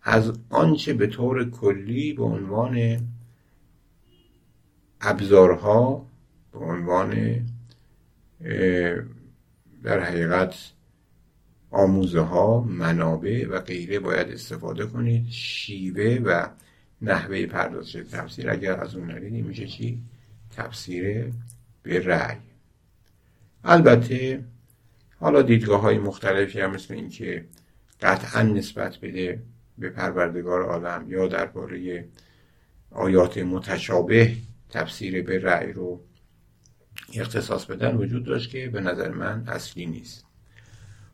از 0.01 0.33
آنچه 0.49 0.93
به 0.93 1.07
طور 1.07 1.49
کلی 1.49 2.13
به 2.13 2.23
عنوان 2.23 2.99
ابزارها 5.03 6.05
به 6.51 6.59
عنوان 6.59 7.41
در 9.83 9.99
حقیقت 9.99 10.55
آموزه 11.71 12.21
ها 12.21 12.61
منابع 12.61 13.47
و 13.49 13.59
غیره 13.59 13.99
باید 13.99 14.31
استفاده 14.31 14.85
کنید 14.85 15.25
شیوه 15.29 16.19
و 16.25 16.47
نحوه 17.01 17.45
پردازش 17.45 17.91
تفسیر 18.11 18.49
اگر 18.49 18.79
از 18.79 18.95
اون 18.95 19.11
نرید 19.11 19.45
میشه 19.45 19.67
چی؟ 19.67 20.01
تفسیر 20.51 21.31
به 21.83 21.99
رأی 21.99 22.37
البته 23.63 24.43
حالا 25.19 25.41
دیدگاه 25.41 25.81
های 25.81 25.97
مختلفی 25.97 26.59
هم 26.59 26.71
مثل 26.71 26.93
اینکه 26.93 27.45
قطعا 28.01 28.41
نسبت 28.41 28.97
بده 28.97 29.41
به 29.77 29.89
پروردگار 29.89 30.63
عالم 30.63 31.05
یا 31.07 31.27
درباره 31.27 32.05
آیات 32.91 33.37
متشابه 33.37 34.35
تفسیر 34.73 35.23
به 35.23 35.39
رأی 35.39 35.73
رو 35.73 36.03
اختصاص 37.13 37.65
بدن 37.65 37.95
وجود 37.97 38.25
داشت 38.25 38.49
که 38.49 38.69
به 38.69 38.81
نظر 38.81 39.11
من 39.11 39.43
اصلی 39.47 39.85
نیست. 39.85 40.25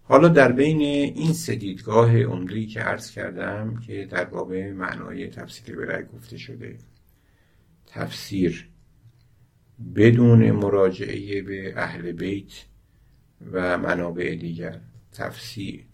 حالا 0.03 0.28
در 0.28 0.51
بین 0.51 0.82
این 1.16 1.34
سه 1.34 1.55
دیدگاه 1.55 2.24
عمده‌ای 2.24 2.66
که 2.66 2.80
عرض 2.80 3.12
کردم 3.12 3.80
که 3.80 4.05
در 4.05 4.26
باب 4.26 4.53
معنای 4.53 5.28
تفسیر 5.28 5.76
به 5.76 5.86
رأی 5.86 6.03
گفته 6.03 6.38
شده 6.38 6.78
تفسیر 7.86 8.70
بدون 9.95 10.51
مراجعه 10.51 11.41
به 11.41 11.74
اهل 11.78 12.12
بیت 12.12 12.66
و 13.51 13.78
منابع 13.78 14.36
دیگر 14.36 14.82
تفسیر 15.14 15.86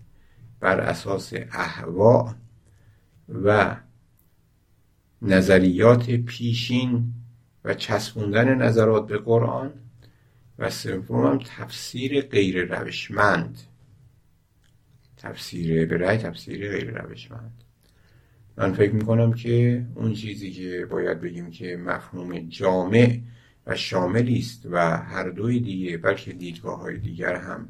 بر 0.59 0.79
اساس 0.79 1.33
احوا 1.51 2.35
و 3.29 3.77
نظریات 5.21 6.11
پیشین 6.11 7.13
و 7.65 7.73
چسبوندن 7.73 8.55
نظرات 8.55 9.07
به 9.07 9.17
قرآن 9.17 9.73
و 10.59 10.69
سوم 10.69 11.37
تفسیر 11.37 12.21
غیر 12.21 12.77
روشمند. 12.79 13.59
تفسیر 15.17 15.85
برای 15.85 16.17
تفسیر 16.17 16.71
غیر 16.71 17.01
روشمند. 17.01 17.63
من 18.57 18.73
فکر 18.73 18.91
می‌کنم 18.91 19.33
که 19.33 19.85
اون 19.95 20.13
چیزی 20.13 20.51
که 20.51 20.87
باید 20.91 21.21
بگیم 21.21 21.51
که 21.51 21.77
مفهوم 21.77 22.39
جامع 22.39 23.19
و 23.67 23.75
شاملی 23.75 24.39
است 24.39 24.65
و 24.65 24.97
هر 24.97 25.29
دوی 25.29 25.59
دیگه 25.59 25.97
بلکه 25.97 26.33
دیدگاه 26.33 26.79
های 26.79 26.97
دیگر 26.97 27.35
هم 27.35 27.67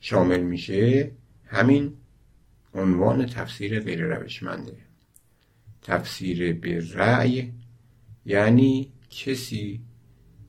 شامل 0.00 0.40
میشه 0.40 1.10
همین 1.44 1.92
عنوان 2.74 3.26
تفسیر 3.26 3.80
غیر 3.80 4.16
روشمنده. 4.16 4.76
تفسیر 5.82 6.52
به 6.52 6.92
رأی 6.94 7.52
یعنی 8.26 8.92
کسی 9.10 9.80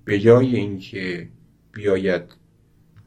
به 0.05 0.19
جای 0.19 0.55
اینکه 0.55 1.29
بیاید 1.71 2.23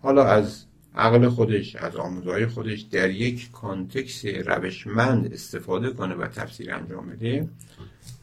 حالا 0.02 0.24
از 0.24 0.64
عقل 0.94 1.28
خودش 1.28 1.76
از 1.76 1.96
آموزهای 1.96 2.46
خودش 2.46 2.80
در 2.80 3.10
یک 3.10 3.50
کانتکس 3.50 4.24
روشمند 4.24 5.32
استفاده 5.32 5.90
کنه 5.90 6.14
و 6.14 6.28
تفسیر 6.28 6.74
انجام 6.74 7.10
بده 7.10 7.48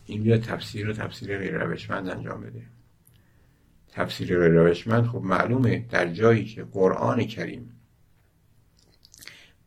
این 0.05 0.23
بیاد 0.23 0.41
تفسیر 0.41 0.89
و 0.89 0.93
تفسیر 0.93 1.37
غیر 1.37 1.57
روشمند 1.57 2.09
انجام 2.09 2.41
بده. 2.41 2.61
تفسیر 3.87 4.39
غیر 4.39 4.51
روشمند 4.51 5.05
خب 5.05 5.21
معلومه 5.21 5.85
در 5.89 6.13
جایی 6.13 6.45
که 6.45 6.63
قرآن 6.63 7.23
کریم 7.23 7.71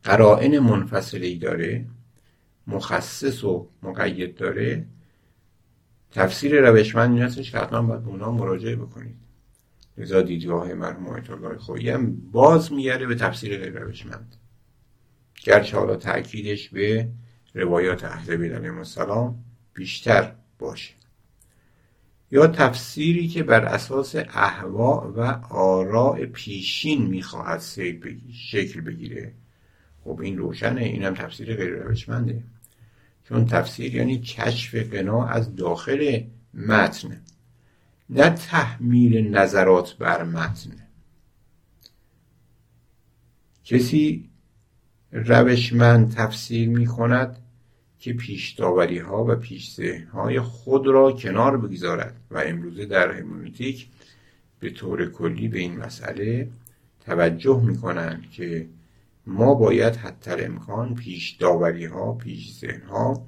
قرائن 0.03 0.59
منفصلی 0.59 1.35
داره 1.35 1.85
مخصص 2.67 3.43
و 3.43 3.69
مقید 3.83 4.35
داره 4.35 4.85
تفسیر 6.11 6.69
روشمند 6.69 7.13
این 7.13 7.21
هستش 7.21 7.51
که 7.51 7.57
حتما 7.57 7.81
باید 7.81 8.03
به 8.03 8.09
اونا 8.09 8.31
مراجعه 8.31 8.75
بکنید. 8.75 9.15
لذا 9.97 10.21
دیدگاه 10.21 10.73
مرحوم 10.73 11.07
آیت 11.07 11.29
الله 11.29 11.57
خویی 11.57 11.89
هم 11.89 12.15
باز 12.31 12.73
میگرده 12.73 13.07
به 13.07 13.15
تفسیر 13.15 13.57
غیر 13.57 13.79
روشمند. 13.79 14.35
گرچه 15.43 15.77
حالا 15.77 15.95
تاکیدش 15.95 16.69
به 16.69 17.09
روایات 17.53 18.03
اهل 18.03 18.35
بیت 18.35 18.51
علیهم 18.51 18.77
السلام 18.77 19.43
بیشتر 19.73 20.31
باشه. 20.59 20.93
یا 22.31 22.47
تفسیری 22.47 23.27
که 23.27 23.43
بر 23.43 23.65
اساس 23.65 24.15
احوا 24.15 25.13
و 25.17 25.21
آراء 25.49 26.25
پیشین 26.25 27.07
می‌خواهد 27.07 27.61
شکل 28.33 28.81
بگیره. 28.81 29.33
خب 30.03 30.19
این 30.21 30.37
روشنه 30.37 30.81
اینم 30.81 31.13
تفسیر 31.13 31.55
غیر 31.55 31.69
روشمنده. 31.69 32.43
چون 33.29 33.45
تفسیر 33.45 33.95
یعنی 33.95 34.19
کشف 34.19 34.75
قنا 34.75 35.25
از 35.25 35.55
داخل 35.55 36.23
متن 36.53 37.21
نه 38.09 38.29
تحمیل 38.29 39.37
نظرات 39.37 39.97
بر 39.97 40.23
متن. 40.23 40.71
کسی 43.63 44.29
روشمند 45.11 46.15
تفسیر 46.15 46.69
می 46.69 46.85
کند 46.85 47.37
که 47.99 48.13
پیش 48.13 48.59
ها 48.59 49.25
و 49.25 49.35
پیش 49.35 49.79
های 50.13 50.39
خود 50.39 50.87
را 50.87 51.11
کنار 51.11 51.57
بگذارد 51.57 52.15
و 52.31 52.43
امروزه 52.45 52.85
در 52.85 53.11
هرمونیتیک 53.11 53.87
به 54.59 54.69
طور 54.69 55.11
کلی 55.11 55.47
به 55.47 55.59
این 55.59 55.77
مسئله 55.77 56.49
توجه 57.05 57.61
می 57.65 57.77
کنند 57.77 58.31
که 58.31 58.67
ما 59.27 59.53
باید 59.53 59.95
حتی 59.95 60.31
امکان 60.31 60.95
پیش 60.95 61.31
داوری 61.31 61.85
ها 61.85 62.13
پیش 62.13 62.53
ذهن 62.59 62.81
ها 62.81 63.27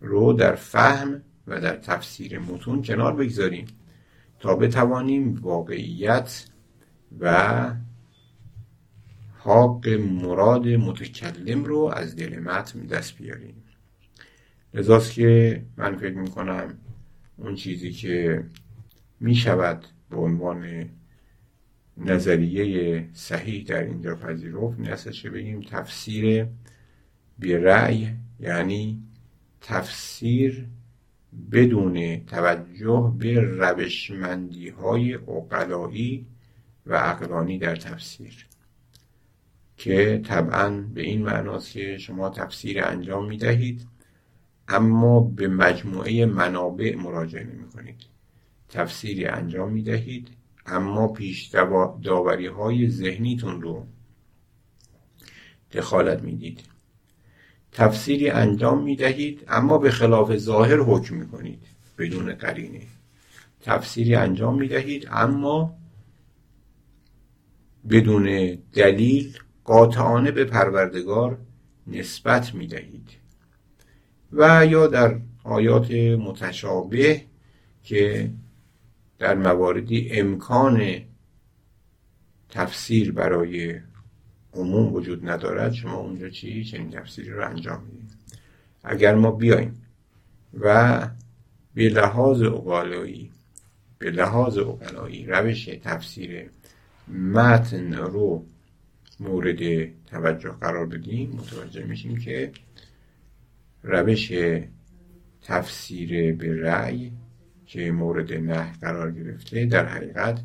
رو 0.00 0.32
در 0.32 0.54
فهم 0.54 1.22
و 1.46 1.60
در 1.60 1.76
تفسیر 1.76 2.38
متون 2.38 2.82
کنار 2.82 3.16
بگذاریم 3.16 3.66
تا 4.40 4.56
بتوانیم 4.56 5.34
واقعیت 5.42 6.46
و 7.20 7.74
حق 9.38 9.88
مراد 9.88 10.68
متکلم 10.68 11.64
رو 11.64 11.92
از 11.94 12.16
دل 12.16 12.38
متن 12.38 12.80
دست 12.80 13.16
بیاریم. 13.16 13.54
لذاست 14.74 15.12
که 15.12 15.62
من 15.76 15.96
فکر 15.96 16.16
می‌کنم 16.16 16.78
اون 17.36 17.54
چیزی 17.54 17.90
که 17.92 18.44
می 19.20 19.34
شود 19.34 19.86
به 20.10 20.16
عنوان 20.16 20.88
نظریه 22.00 23.08
صحیح 23.12 23.64
در 23.64 23.82
اینجا 23.84 24.14
پذیرفت. 24.14 24.80
نیستش 24.80 25.22
که 25.22 25.30
بگیم 25.30 25.60
تفسیر 25.60 26.46
رأی 27.42 28.08
یعنی 28.40 29.02
تفسیر 29.60 30.66
بدون 31.52 32.24
توجه 32.24 33.14
به 33.18 33.40
روشمندی 33.40 34.68
های 34.68 35.14
اقلایی 35.14 36.26
و 36.86 36.94
عقلانی 36.94 37.58
در 37.58 37.76
تفسیر 37.76 38.46
که 39.76 40.22
طبعا 40.24 40.70
به 40.94 41.02
این 41.02 41.22
معناست 41.22 41.72
که 41.72 41.98
شما 41.98 42.30
تفسیر 42.30 42.84
انجام 42.84 43.28
می 43.28 43.36
دهید 43.36 43.86
اما 44.68 45.20
به 45.20 45.48
مجموعه 45.48 46.26
منابع 46.26 46.96
مراجعه 46.96 47.44
نمی 47.44 47.68
کنید 47.68 47.96
تفسیری 48.68 49.24
انجام 49.24 49.72
می 49.72 49.82
دهید 49.82 50.28
اما 50.66 51.08
پیش 51.08 51.50
داوری 52.02 52.46
های 52.46 52.88
ذهنیتون 52.88 53.62
رو 53.62 53.86
دخالت 55.72 56.22
می‌دید. 56.22 56.60
تفسیری 57.72 58.30
انجام 58.30 58.82
می 58.82 58.96
دهید 58.96 59.44
اما 59.48 59.78
به 59.78 59.90
خلاف 59.90 60.36
ظاهر 60.36 60.76
حکم 60.76 61.14
می 61.14 61.28
کنید 61.28 61.62
بدون 61.98 62.34
قرینه. 62.34 62.82
تفسیری 63.60 64.14
انجام 64.14 64.58
می 64.58 64.68
دهید 64.68 65.08
اما 65.10 65.76
بدون 67.90 68.58
دلیل 68.72 69.38
قاطعانه 69.64 70.30
به 70.30 70.44
پروردگار 70.44 71.38
نسبت 71.86 72.54
می 72.54 72.66
دهید 72.66 73.08
و 74.32 74.66
یا 74.66 74.86
در 74.86 75.20
آیات 75.44 75.90
متشابه 75.90 77.22
که 77.82 78.30
در 79.20 79.34
مواردی 79.34 80.08
امکان 80.12 81.00
تفسیر 82.48 83.12
برای 83.12 83.80
عموم 84.52 84.92
وجود 84.94 85.28
ندارد 85.28 85.72
شما 85.72 85.96
اونجا 85.96 86.28
چی 86.28 86.64
چنین 86.64 86.90
تفسیری 86.90 87.30
رو 87.30 87.48
انجام 87.48 87.82
می‌دید؟ 87.82 88.10
اگر 88.84 89.14
ما 89.14 89.30
بیایم 89.30 89.82
و 90.60 91.08
به 91.74 91.88
لحاظ 91.88 92.42
اقالایی 92.42 93.30
به 93.98 94.10
لحاظ 94.10 94.58
اقلایی 94.58 95.26
روش 95.26 95.64
تفسیر 95.64 96.50
متن 97.08 97.94
رو 97.94 98.46
مورد 99.20 99.88
توجه 100.06 100.50
قرار 100.50 100.86
بدیم 100.86 101.30
متوجه 101.30 101.84
میشیم 101.84 102.18
که 102.18 102.52
روش 103.82 104.32
تفسیر 105.42 106.34
به 106.34 106.62
رأی 106.62 107.12
که 107.70 107.92
مورد 107.92 108.32
نه 108.32 108.72
قرار 108.72 109.12
گرفته 109.12 109.66
در 109.66 109.86
حقیقت 109.86 110.40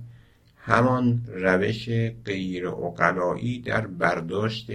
همان 0.58 1.24
روش 1.28 1.90
غیر 2.26 2.68
اقلایی 2.68 3.62
در 3.62 3.88
برداشت 3.88 4.72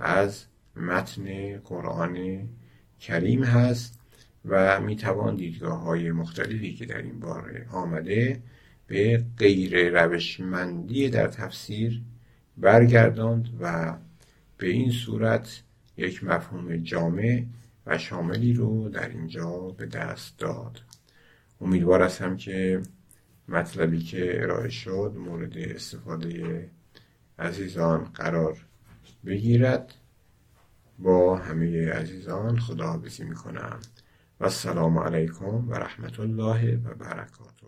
از 0.00 0.44
متن 0.76 1.56
قرآن 1.58 2.48
کریم 3.00 3.44
هست 3.44 4.00
و 4.44 4.80
می‌توان 4.80 5.36
دیدگاه 5.36 5.80
های 5.80 6.10
مختلفی 6.10 6.74
که 6.74 6.86
در 6.86 7.02
این 7.02 7.20
باره 7.20 7.66
آمده 7.72 8.42
به 8.86 9.24
غیر 9.38 10.02
روشمندی 10.02 11.10
در 11.10 11.26
تفسیر 11.26 12.02
برگرداند 12.56 13.48
و 13.60 13.96
به 14.56 14.68
این 14.68 14.90
صورت 14.90 15.62
یک 15.96 16.24
مفهوم 16.24 16.76
جامع 16.76 17.42
و 17.86 17.98
شاملی 17.98 18.52
رو 18.52 18.88
در 18.88 19.08
اینجا 19.08 19.74
به 19.78 19.86
دست 19.86 20.38
داد. 20.38 20.89
امیدوار 21.60 22.02
هستم 22.02 22.36
که 22.36 22.82
مطلبی 23.48 23.98
که 24.02 24.42
ارائه 24.42 24.68
شد 24.68 25.14
مورد 25.18 25.58
استفاده 25.58 26.70
عزیزان 27.38 28.04
قرار 28.04 28.66
بگیرد. 29.26 29.94
با 30.98 31.36
همه 31.36 31.92
عزیزان 31.92 32.58
خداحافظی 32.58 33.24
می‌کنم. 33.24 33.80
و 34.40 34.44
السلام 34.44 34.98
علیکم 34.98 35.68
و 35.68 35.74
رحمت 35.74 36.20
الله 36.20 36.76
و 36.76 36.94
برکاته. 36.94 37.59